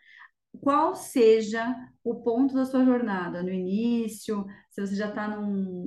qual 0.60 0.94
seja 0.94 1.74
o 2.02 2.22
ponto 2.22 2.54
da 2.54 2.64
sua 2.64 2.84
jornada, 2.84 3.42
no 3.42 3.50
início, 3.50 4.46
se 4.76 4.86
você 4.86 4.94
já 4.94 5.08
está 5.08 5.26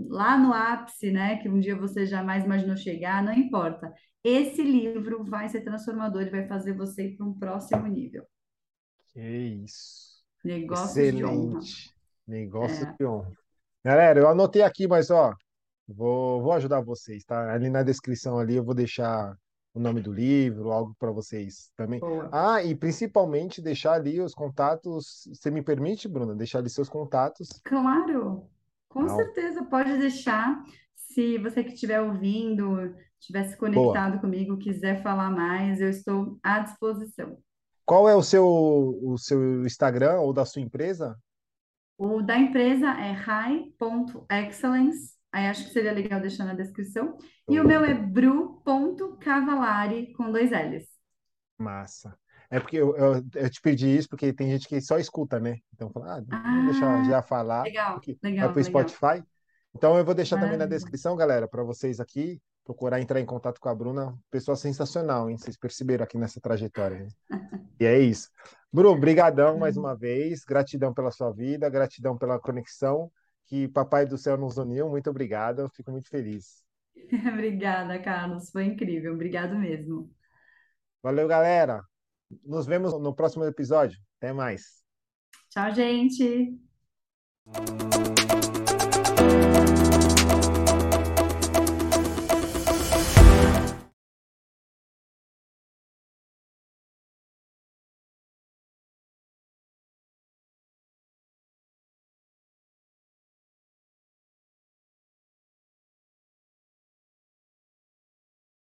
lá 0.07 0.35
no 0.35 0.51
ápice, 0.51 1.11
né, 1.11 1.37
que 1.37 1.47
um 1.47 1.59
dia 1.59 1.75
você 1.75 2.07
jamais 2.07 2.43
imaginou 2.43 2.75
chegar, 2.75 3.23
não 3.23 3.31
importa. 3.31 3.93
Esse 4.23 4.63
livro 4.63 5.23
vai 5.23 5.47
ser 5.47 5.61
transformador 5.61 6.23
e 6.23 6.31
vai 6.31 6.47
fazer 6.47 6.73
você 6.73 7.05
ir 7.05 7.15
para 7.15 7.25
um 7.27 7.37
próximo 7.37 7.85
nível. 7.85 8.25
Que 9.13 9.21
isso. 9.21 10.23
Negócios 10.43 10.97
Excelente. 10.97 11.17
de 11.17 11.23
honra. 11.23 11.59
Negócio 12.27 12.87
é. 12.87 12.95
de 12.97 13.05
honra. 13.05 13.31
Galera, 13.85 14.19
eu 14.21 14.27
anotei 14.27 14.63
aqui, 14.63 14.87
mas 14.87 15.11
ó, 15.11 15.35
vou, 15.87 16.41
vou 16.41 16.53
ajudar 16.53 16.81
vocês, 16.81 17.23
tá? 17.23 17.53
Ali 17.53 17.69
na 17.69 17.83
descrição 17.83 18.39
ali 18.39 18.55
eu 18.55 18.63
vou 18.63 18.73
deixar 18.73 19.37
o 19.71 19.79
nome 19.79 20.01
do 20.01 20.11
livro, 20.11 20.71
algo 20.71 20.95
para 20.97 21.11
vocês 21.11 21.71
também. 21.75 21.99
Boa. 21.99 22.27
Ah, 22.31 22.63
e 22.63 22.75
principalmente 22.75 23.61
deixar 23.61 23.93
ali 23.93 24.19
os 24.19 24.33
contatos. 24.33 25.27
Você 25.31 25.51
me 25.51 25.61
permite, 25.61 26.07
Bruna, 26.07 26.35
deixar 26.35 26.57
ali 26.57 26.71
seus 26.71 26.89
contatos? 26.89 27.49
Claro. 27.63 28.49
Com 28.89 29.03
Não. 29.03 29.15
certeza, 29.15 29.63
pode 29.63 29.97
deixar. 29.97 30.61
Se 30.95 31.37
você 31.37 31.63
que 31.63 31.73
estiver 31.73 32.01
ouvindo, 32.01 32.93
tivesse 33.19 33.57
Boa. 33.57 33.71
conectado 33.71 34.19
comigo, 34.19 34.57
quiser 34.57 35.01
falar 35.01 35.29
mais, 35.29 35.79
eu 35.79 35.89
estou 35.89 36.37
à 36.43 36.59
disposição. 36.59 37.37
Qual 37.85 38.09
é 38.09 38.15
o 38.15 38.21
seu, 38.21 38.45
o 38.45 39.17
seu 39.17 39.65
Instagram 39.65 40.19
ou 40.19 40.33
da 40.33 40.45
sua 40.45 40.61
empresa? 40.61 41.17
O 41.97 42.21
da 42.21 42.37
empresa 42.37 42.91
é 42.91 43.11
high.excellence. 43.11 45.17
Aí 45.31 45.47
acho 45.47 45.65
que 45.65 45.71
seria 45.71 45.91
legal 45.91 46.19
deixar 46.19 46.45
na 46.45 46.53
descrição. 46.53 47.17
E 47.47 47.59
o 47.59 47.67
meu 47.67 47.83
é 47.83 47.93
bru.cavalari 47.93 50.13
com 50.13 50.31
dois 50.31 50.51
L's. 50.51 50.87
Massa. 51.57 52.17
É 52.50 52.60
porque 52.60 52.78
eu, 52.78 52.95
eu, 52.97 53.24
eu 53.36 53.50
te 53.50 53.62
pedi 53.62 53.95
isso 53.95 54.10
porque 54.10 54.34
tem 54.34 54.50
gente 54.50 54.68
que 54.68 54.82
só 54.82 54.97
escuta, 54.97 55.39
né? 55.39 55.58
Então, 55.74 55.89
fala, 55.91 56.18
ah, 56.18 56.24
Ah, 56.32 57.04
já 57.04 57.22
falar, 57.22 57.64
legal, 57.64 58.02
vai 58.22 58.32
legal, 58.32 58.54
para 58.54 58.62
o 58.62 58.64
legal. 58.64 58.64
Spotify. 58.64 59.24
Então, 59.76 59.97
eu 59.97 60.04
vou 60.04 60.16
deixar 60.16 60.39
também 60.39 60.58
na 60.58 60.66
descrição, 60.66 61.16
galera, 61.16 61.47
para 61.47 61.64
vocês 61.64 62.00
aqui 62.00 62.41
procurar 62.64 63.00
entrar 63.02 63.20
em 63.20 63.26
contato 63.26 63.60
com 63.60 63.70
a 63.70 63.76
Bruna. 63.76 64.16
Pessoa 64.30 64.56
sensacional, 64.56 65.30
hein? 65.30 65.38
Vocês 65.38 65.58
perceberam 65.58 66.04
aqui 66.04 66.18
nessa 66.18 66.39
trajetória. 66.39 67.00
né? 67.00 67.08
E 67.80 67.86
é 67.86 67.97
isso. 67.97 68.30
Bruno, 68.74 69.00
brigadão 69.00 69.58
mais 69.58 69.78
uma 69.78 69.95
vez. 69.95 70.43
Gratidão 70.43 70.93
pela 70.93 71.12
sua 71.12 71.32
vida, 71.32 71.70
gratidão 71.70 72.18
pela 72.18 72.38
conexão 72.39 73.10
que 73.47 73.68
Papai 73.70 74.06
do 74.06 74.18
Céu 74.18 74.38
nos 74.38 74.58
uniu. 74.58 74.89
Muito 74.89 75.10
obrigado. 75.10 75.62
Eu 75.62 75.70
fico 75.70 75.91
muito 75.91 76.10
feliz. 76.10 76.64
Obrigada, 77.34 78.00
Carlos. 78.02 78.50
Foi 78.52 78.66
incrível. 78.66 79.14
Obrigado 79.14 79.56
mesmo. 79.58 80.10
Valeu, 81.04 81.28
galera. 81.28 81.88
Nos 82.43 82.65
vemos 82.65 82.93
no 82.99 83.13
próximo 83.13 83.45
episódio. 83.45 83.97
Até 84.17 84.34
mais. 84.34 84.84
Tchau, 85.49 85.73
gente. 85.73 86.59